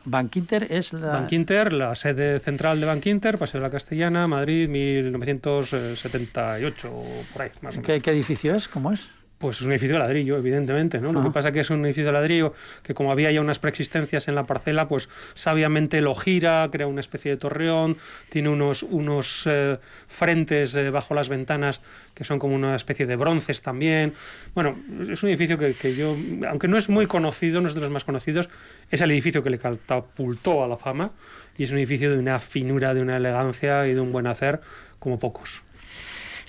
Bankinter 0.05 0.65
es 0.71 0.93
la... 0.93 1.09
Bankinter, 1.09 1.73
la 1.73 1.93
sede 1.93 2.39
central 2.39 2.79
de 2.79 2.87
Bankinter, 2.87 3.37
Paseo 3.37 3.59
de 3.59 3.67
la 3.67 3.71
Castellana, 3.71 4.27
Madrid, 4.27 4.69
1978, 4.69 6.89
por 7.33 7.41
ahí, 7.41 7.49
más 7.61 7.77
o 7.77 7.81
menos. 7.81 8.01
¿Qué 8.01 8.09
edificio 8.09 8.55
es? 8.55 8.67
¿Cómo 8.67 8.91
es? 8.91 9.18
Pues 9.39 9.61
es 9.61 9.65
un 9.65 9.71
edificio 9.71 9.95
de 9.95 9.99
ladrillo, 9.99 10.37
evidentemente, 10.37 10.99
¿no? 10.99 11.13
Lo 11.13 11.23
que 11.23 11.31
pasa 11.31 11.47
es 11.47 11.53
que 11.53 11.61
es 11.61 11.69
un 11.69 11.85
edificio 11.85 12.07
de 12.07 12.11
ladrillo 12.11 12.53
que 12.83 12.93
como 12.93 13.09
había 13.09 13.31
ya 13.31 13.39
unas 13.39 13.57
preexistencias 13.57 14.27
en 14.27 14.35
la 14.35 14.45
parcela, 14.45 14.89
pues 14.89 15.07
sabiamente 15.33 16.01
lo 16.01 16.13
gira, 16.13 16.67
crea 16.69 16.87
una 16.87 16.99
especie 16.99 17.31
de 17.31 17.37
torreón, 17.37 17.95
tiene 18.27 18.49
unos, 18.49 18.83
unos 18.83 19.43
eh, 19.45 19.77
frentes 20.09 20.75
eh, 20.75 20.89
bajo 20.89 21.13
las 21.13 21.29
ventanas 21.29 21.79
que 22.13 22.25
son 22.25 22.37
como 22.37 22.53
una 22.53 22.75
especie 22.75 23.05
de 23.05 23.15
bronces 23.15 23.61
también. 23.61 24.13
Bueno, 24.53 24.77
es 25.09 25.23
un 25.23 25.29
edificio 25.29 25.57
que, 25.57 25.73
que, 25.73 25.95
yo, 25.95 26.17
aunque 26.49 26.67
no 26.67 26.77
es 26.77 26.89
muy 26.89 27.05
conocido, 27.05 27.61
no 27.61 27.69
es 27.69 27.75
de 27.75 27.79
los 27.79 27.91
más 27.91 28.03
conocidos, 28.03 28.49
es 28.91 28.99
el 28.99 29.09
edificio 29.09 29.41
que 29.41 29.51
le 29.51 29.57
catapultó 29.57 30.65
a 30.65 30.67
la 30.67 30.75
fama 30.75 31.11
y 31.57 31.63
es 31.63 31.71
un 31.71 31.77
edificio 31.77 32.11
de 32.11 32.19
una 32.19 32.39
finura, 32.39 32.93
de 32.93 33.01
una 33.01 33.15
elegancia 33.15 33.87
y 33.87 33.93
de 33.93 34.01
un 34.01 34.11
buen 34.11 34.27
hacer 34.27 34.59
como 34.99 35.17
pocos. 35.17 35.63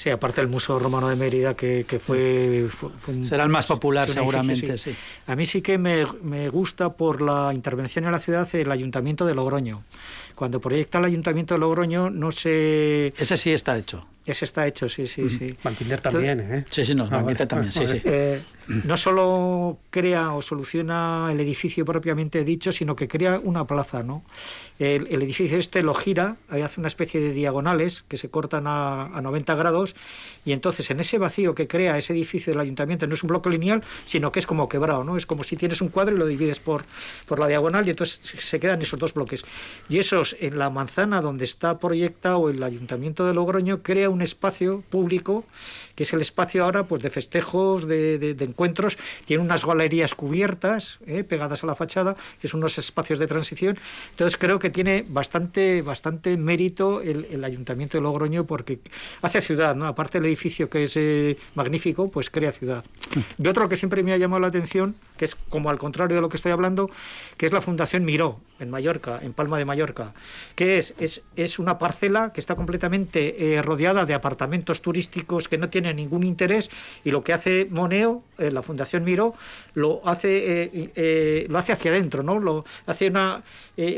Sí, 0.01 0.09
aparte 0.09 0.41
del 0.41 0.49
Museo 0.49 0.79
Romano 0.79 1.11
de 1.11 1.15
Mérida, 1.15 1.53
que, 1.53 1.85
fue, 2.03 2.71
Será 3.29 3.43
el 3.43 3.51
más 3.51 3.67
popular, 3.67 4.09
seguramente, 4.09 4.79
sí. 4.79 4.97
A 5.27 5.37
mí 5.37 5.45
sí 5.45 5.61
que 5.61 5.77
me, 5.77 6.07
me, 6.23 6.49
gusta 6.49 6.95
por 6.95 7.21
la 7.21 7.53
intervención 7.53 8.07
en 8.07 8.13
la 8.13 8.19
ciudad 8.19 8.49
el 8.55 8.73
Ayuntamiento 8.73 9.27
de 9.27 9.35
Logroño. 9.35 9.83
Cuando 10.41 10.59
proyecta 10.59 10.97
el 10.97 11.05
Ayuntamiento 11.05 11.53
de 11.53 11.61
Logroño, 11.61 12.09
no 12.09 12.33
se... 12.33 13.09
Ese 13.19 13.37
sí 13.37 13.53
está 13.53 13.77
hecho. 13.77 14.07
Ese 14.25 14.45
está 14.45 14.67
hecho, 14.67 14.89
sí, 14.89 15.07
sí, 15.07 15.29
sí. 15.29 15.57
También, 16.03 16.41
¿eh? 16.41 16.65
Sí, 16.69 16.85
sí, 16.85 16.95
no, 16.95 17.05
ah, 17.11 17.25
también, 17.47 17.73
sí, 17.73 17.87
sí. 17.87 18.01
Eh, 18.05 18.41
no 18.85 18.97
solo 18.97 19.79
crea 19.91 20.33
o 20.33 20.43
soluciona 20.43 21.29
el 21.33 21.41
edificio 21.41 21.85
propiamente 21.85 22.45
dicho, 22.45 22.71
sino 22.71 22.95
que 22.95 23.09
crea 23.09 23.41
una 23.43 23.67
plaza, 23.67 24.03
¿no? 24.03 24.23
El, 24.79 25.23
edificio 25.23 25.59
este 25.59 25.83
lo 25.83 25.95
gira, 25.95 26.37
hace 26.49 26.81
una 26.81 26.87
especie 26.87 27.21
de 27.21 27.33
diagonales 27.33 28.05
que 28.07 28.17
se 28.17 28.31
cortan 28.31 28.67
a, 28.67 29.07
a, 29.07 29.21
90 29.21 29.55
grados 29.57 29.97
y 30.45 30.53
entonces 30.53 30.89
en 30.91 31.01
ese 31.01 31.19
vacío 31.19 31.55
que 31.55 31.67
crea 31.67 31.99
ese 31.99 32.13
edificio 32.13 32.53
del 32.53 32.61
ayuntamiento 32.61 33.07
no 33.07 33.15
es 33.15 33.23
un 33.23 33.29
bloque 33.29 33.51
lineal, 33.51 33.83
sino 34.05 34.31
que 34.31 34.39
es 34.39 34.47
como 34.47 34.69
quebrado, 34.69 35.03
¿no? 35.03 35.17
Es 35.17 35.27
como 35.27 35.43
si 35.43 35.57
tienes 35.57 35.81
un 35.81 35.89
cuadro 35.89 36.15
y 36.15 36.19
lo 36.19 36.27
divides 36.27 36.61
por, 36.61 36.85
por 37.27 37.41
la 37.41 37.49
diagonal 37.49 37.87
y 37.89 37.91
entonces 37.91 38.21
se 38.39 38.61
quedan 38.61 38.81
esos 38.81 38.99
dos 38.99 39.13
bloques. 39.13 39.45
Y 39.89 39.99
esos 39.99 40.30
en 40.39 40.59
la 40.59 40.71
manzana 40.71 41.21
donde 41.21 41.45
está 41.45 41.79
proyectado 41.79 42.49
el 42.51 42.63
ayuntamiento 42.63 43.27
de 43.27 43.35
Logroño 43.35 43.83
crea 43.83 44.11
un 44.11 44.23
espacio 44.23 44.83
público 44.91 45.45
que 46.01 46.05
es 46.05 46.15
el 46.15 46.23
espacio 46.23 46.65
ahora 46.65 46.85
pues 46.85 47.03
de 47.03 47.11
festejos, 47.11 47.87
de, 47.87 48.35
encuentros, 48.41 48.97
tiene 49.27 49.43
unas 49.43 49.67
galerías 49.67 50.15
cubiertas 50.15 50.99
eh, 51.07 51.25
pegadas 51.25 51.63
a 51.63 51.67
la 51.67 51.75
fachada, 51.75 52.17
que 52.41 52.49
son 52.49 52.61
unos 52.61 52.79
espacios 52.79 53.19
de 53.19 53.27
transición. 53.27 53.77
Entonces 54.13 54.39
creo 54.39 54.59
que 54.59 54.71
tiene 54.71 55.05
bastante, 55.07 55.83
bastante 55.83 56.39
mérito 56.39 57.03
el, 57.03 57.45
Ayuntamiento 57.45 57.99
de 57.99 58.03
Logroño 58.03 58.47
porque 58.47 58.79
hace 59.21 59.43
ciudad, 59.43 59.77
¿no? 59.77 59.87
Aparte 59.87 60.19
del 60.19 60.29
edificio 60.29 60.71
que 60.71 60.85
es 60.85 60.97
eh, 60.97 61.37
magnífico, 61.55 62.11
pues 62.11 62.31
crea 62.31 62.53
ciudad. 62.53 62.83
Y 63.37 63.47
otro 63.47 63.69
que 63.69 63.77
siempre 63.77 64.03
me 64.03 64.15
ha 64.15 64.17
llamado 64.17 64.41
la 64.41 64.47
atención, 64.47 64.95
que 65.19 65.27
es 65.27 65.35
como 65.35 65.69
al 65.69 65.79
contrario 65.79 66.17
de 66.17 66.23
lo 66.23 66.31
que 66.31 66.37
estoy 66.37 66.53
hablando, 66.53 66.89
que 67.37 67.45
es 67.45 67.53
la 67.53 67.61
Fundación 67.61 68.07
Miró, 68.07 68.41
en 68.61 68.71
Mallorca, 68.71 69.19
en 69.23 69.33
Palma 69.33 69.59
de 69.59 69.65
Mallorca, 69.65 70.13
que 70.55 70.79
es, 70.79 70.95
es, 70.99 71.23
es 71.35 71.59
una 71.59 71.79
parcela 71.79 72.33
que 72.33 72.41
está 72.41 72.55
completamente 72.55 73.55
eh, 73.55 73.63
rodeada 73.63 74.05
de 74.05 74.15
apartamentos 74.15 74.83
turísticos 74.83 75.49
que 75.49 75.59
no 75.59 75.71
tienen 75.71 75.90
ningún 75.95 76.25
interés 76.25 76.71
y 77.05 77.11
lo 77.11 77.23
que 77.23 77.33
hace 77.33 77.67
Moneo, 77.71 78.23
eh, 78.39 78.51
la 78.51 78.63
Fundación 78.63 79.05
Miro, 79.05 79.35
lo 79.75 80.01
hace, 80.05 80.63
eh, 80.63 80.91
eh, 80.95 81.47
lo 81.49 81.59
hace 81.59 81.73
hacia 81.73 81.91
adentro, 81.91 82.23
¿no? 82.23 82.39
Lo, 82.39 82.65
hace 82.87 83.09
una, 83.09 83.43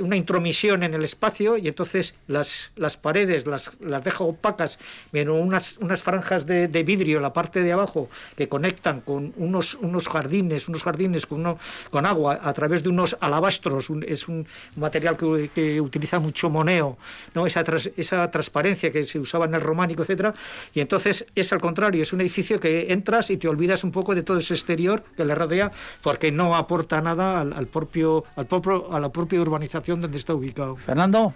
una 0.01 0.16
intromisión 0.16 0.82
en 0.82 0.95
el 0.95 1.05
espacio 1.05 1.57
y 1.57 1.68
entonces 1.68 2.14
las, 2.26 2.70
las 2.76 2.97
paredes 2.97 3.47
las, 3.47 3.72
las 3.80 4.05
deja 4.05 4.24
opacas, 4.24 4.78
menos 5.12 5.38
unas, 5.40 5.76
unas 5.78 6.03
franjas 6.03 6.47
de, 6.47 6.68
vidrio 6.82 7.18
en 7.18 7.22
la 7.22 7.32
parte 7.32 7.61
de 7.61 7.72
abajo 7.72 8.09
que 8.36 8.49
conectan 8.49 9.01
con 9.01 9.32
unos, 9.36 9.74
unos 9.74 10.09
jardines, 10.09 10.68
unos 10.68 10.82
jardines 10.82 11.26
con, 11.26 11.57
con 11.90 12.07
agua 12.07 12.40
a 12.43 12.53
través 12.53 12.82
de 12.82 12.88
unos 12.88 13.16
alabastros, 13.20 13.88
es 14.07 14.28
un 14.28 14.47
material 14.76 15.16
que, 15.16 15.80
utiliza 15.80 16.18
mucho 16.18 16.51
Moneo, 16.51 16.97
¿no? 17.34 17.47
esa, 17.47 17.64
esa 17.97 18.30
transparencia 18.30 18.90
que 18.90 19.03
se 19.05 19.18
usaba 19.18 19.47
en 19.47 19.55
el 19.55 19.61
románico, 19.61 20.03
etcétera, 20.03 20.34
y 20.74 20.80
entonces 20.80 21.26
es 21.34 21.53
al 21.53 21.61
contrario 21.61 21.81
es 21.90 22.12
un 22.12 22.20
edificio 22.20 22.60
que 22.60 22.92
entras 22.92 23.30
y 23.30 23.36
te 23.36 23.48
olvidas 23.48 23.84
un 23.84 23.90
poco 23.90 24.14
de 24.14 24.22
todo 24.22 24.38
ese 24.38 24.54
exterior 24.54 25.02
que 25.16 25.24
le 25.24 25.34
rodea 25.34 25.70
porque 26.02 26.30
no 26.30 26.54
aporta 26.56 27.00
nada 27.00 27.40
al, 27.40 27.66
propio, 27.66 28.24
al 28.36 28.46
propio, 28.46 28.92
a 28.92 29.00
la 29.00 29.10
propia 29.10 29.40
urbanización 29.40 30.00
donde 30.00 30.18
está 30.18 30.34
ubicado. 30.34 30.76
Fernando, 30.76 31.34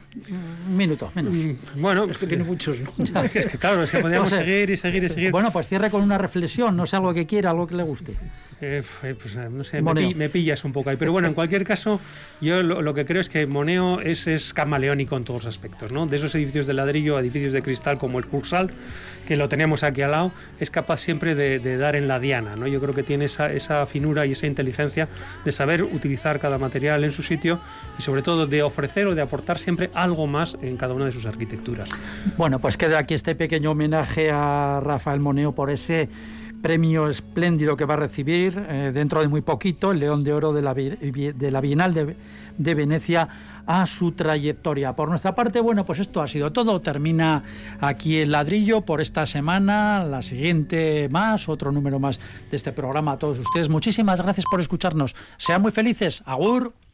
un 0.69 0.77
minuto, 0.77 1.11
menos. 1.15 1.35
Mm, 1.35 1.81
bueno, 1.81 2.05
es 2.05 2.19
que 2.19 2.27
tiene 2.27 2.45
muchos. 2.45 2.77
es 3.35 3.47
que 3.47 3.59
claro, 3.59 3.83
es 3.83 3.91
que 3.91 3.99
podríamos 3.99 4.29
seguir 4.31 4.71
y 4.71 4.77
seguir 4.77 5.05
y 5.05 5.09
seguir. 5.09 5.31
Bueno, 5.31 5.51
pues 5.53 5.69
cierre 5.69 5.91
con 5.91 6.03
una 6.03 6.19
reflexión, 6.19 6.77
no 6.77 6.87
sé 6.87 6.97
algo 6.97 7.13
que 7.13 7.27
quiera, 7.27 7.51
algo 7.51 7.67
que 7.67 7.75
le 7.75 7.83
guste. 7.83 8.17
Eh, 8.61 8.83
pues 9.01 9.37
eh, 9.37 9.49
no 9.51 9.65
sé, 9.65 9.83
me, 9.83 10.29
pillas 10.31 10.65
un 10.65 10.73
poco 10.73 10.89
ahí. 10.89 10.97
Pero 10.97 11.13
bueno, 11.13 11.29
en 11.29 11.35
cualquier 11.35 11.65
caso, 11.65 12.01
yo 12.41 12.63
lo, 12.63 12.95
que 12.95 13.05
creo 13.05 13.21
es 13.21 13.29
que 13.29 13.47
Moneo 13.47 14.01
es, 14.01 14.27
es 14.27 14.55
camaleónico 14.55 15.17
en 15.17 15.25
todos 15.25 15.45
los 15.45 15.55
aspectos, 15.55 15.93
¿no? 15.93 16.07
De 16.07 16.17
esos 16.17 16.35
edificios 16.35 16.67
de 16.67 16.73
ladrillo 16.75 17.17
a 17.17 17.21
edificios 17.21 17.53
de 17.53 17.63
cristal 17.63 17.99
como 17.99 18.19
el 18.19 18.27
Cursal, 18.27 18.71
que 19.27 19.37
lo 19.37 19.49
tenemos 19.49 19.83
aquí 19.83 20.03
al 20.03 20.13
lado, 20.13 20.26
es 20.61 20.71
capaz 20.71 20.99
siempre 20.99 21.35
de, 21.35 21.77
dar 21.77 21.97
en 21.97 22.09
la 22.09 22.19
diana. 22.19 22.57
¿no? 22.57 22.67
Yo 22.67 22.81
creo 22.81 22.95
que 22.95 23.03
tiene 23.03 23.27
esa, 23.27 23.53
esa, 23.53 23.87
finura 23.87 24.27
y 24.27 24.33
esa 24.33 24.47
inteligencia 24.47 25.09
de 25.45 25.53
saber 25.53 25.83
utilizar 25.83 26.41
cada 26.41 26.59
material 26.59 27.05
en 27.05 27.13
su 27.13 27.23
sitio 27.23 27.61
y 27.99 28.03
sobre 28.03 28.23
todo 28.23 28.47
de 28.47 28.63
ofrecer 28.63 29.07
o 29.07 29.15
de 29.15 29.23
aportar 29.23 29.59
siempre 29.59 29.91
algo 29.95 30.27
más 30.27 30.57
en 30.63 30.77
cada 30.77 30.95
una 30.95 31.07
de 31.07 31.13
sus 31.13 31.27
arquitecturas. 31.27 31.89
Bueno, 32.37 32.59
pues 32.59 32.77
queda 32.77 32.99
aquí 32.99 33.15
este 33.15 33.35
pequeño 33.35 33.73
homenaje 33.73 34.31
a 34.33 34.81
Rafael 34.83 35.21
Moneo 35.21 35.53
por 35.53 35.71
ese 35.71 36.09
premio 36.63 37.09
espléndido 37.09 37.77
que 37.77 37.85
va 37.85 37.95
a 37.95 37.99
recibir 37.99 38.61
eh, 38.69 38.91
dentro 38.93 39.21
de 39.21 39.29
muy 39.29 39.41
poquito, 39.41 39.93
el 39.93 40.01
León 40.01 40.25
de 40.25 40.33
Oro 40.33 40.53
de 40.53 40.63
la, 40.63 40.75
de 40.75 41.51
la 41.51 41.61
Bienal 41.61 41.95
de, 41.95 42.17
de 42.59 42.75
Venecia 42.75 43.29
a 43.67 43.87
su 43.87 44.13
trayectoria. 44.13 44.95
Por 44.95 45.09
nuestra 45.09 45.35
parte, 45.35 45.61
bueno, 45.61 45.85
pues 45.85 45.99
esto 45.99 46.23
ha 46.23 46.27
sido 46.27 46.53
todo. 46.53 46.81
Termina 46.81 47.43
aquí 47.81 48.19
el 48.19 48.33
ladrillo 48.33 48.83
por 48.83 49.01
esta 49.01 49.27
semana, 49.27 50.05
la 50.05 50.23
siguiente 50.23 51.09
más, 51.11 51.49
otro 51.49 51.73
número 51.73 51.99
más 51.99 52.19
de 52.51 52.57
este 52.57 52.73
programa 52.73 53.13
a 53.13 53.19
todos 53.19 53.39
ustedes. 53.39 53.69
Muchísimas 53.69 54.23
gracias 54.23 54.47
por 54.51 54.61
escucharnos. 54.61 55.15
Sean 55.37 55.63
muy 55.63 55.73
felices. 55.73 56.23
Agur. 56.25 56.86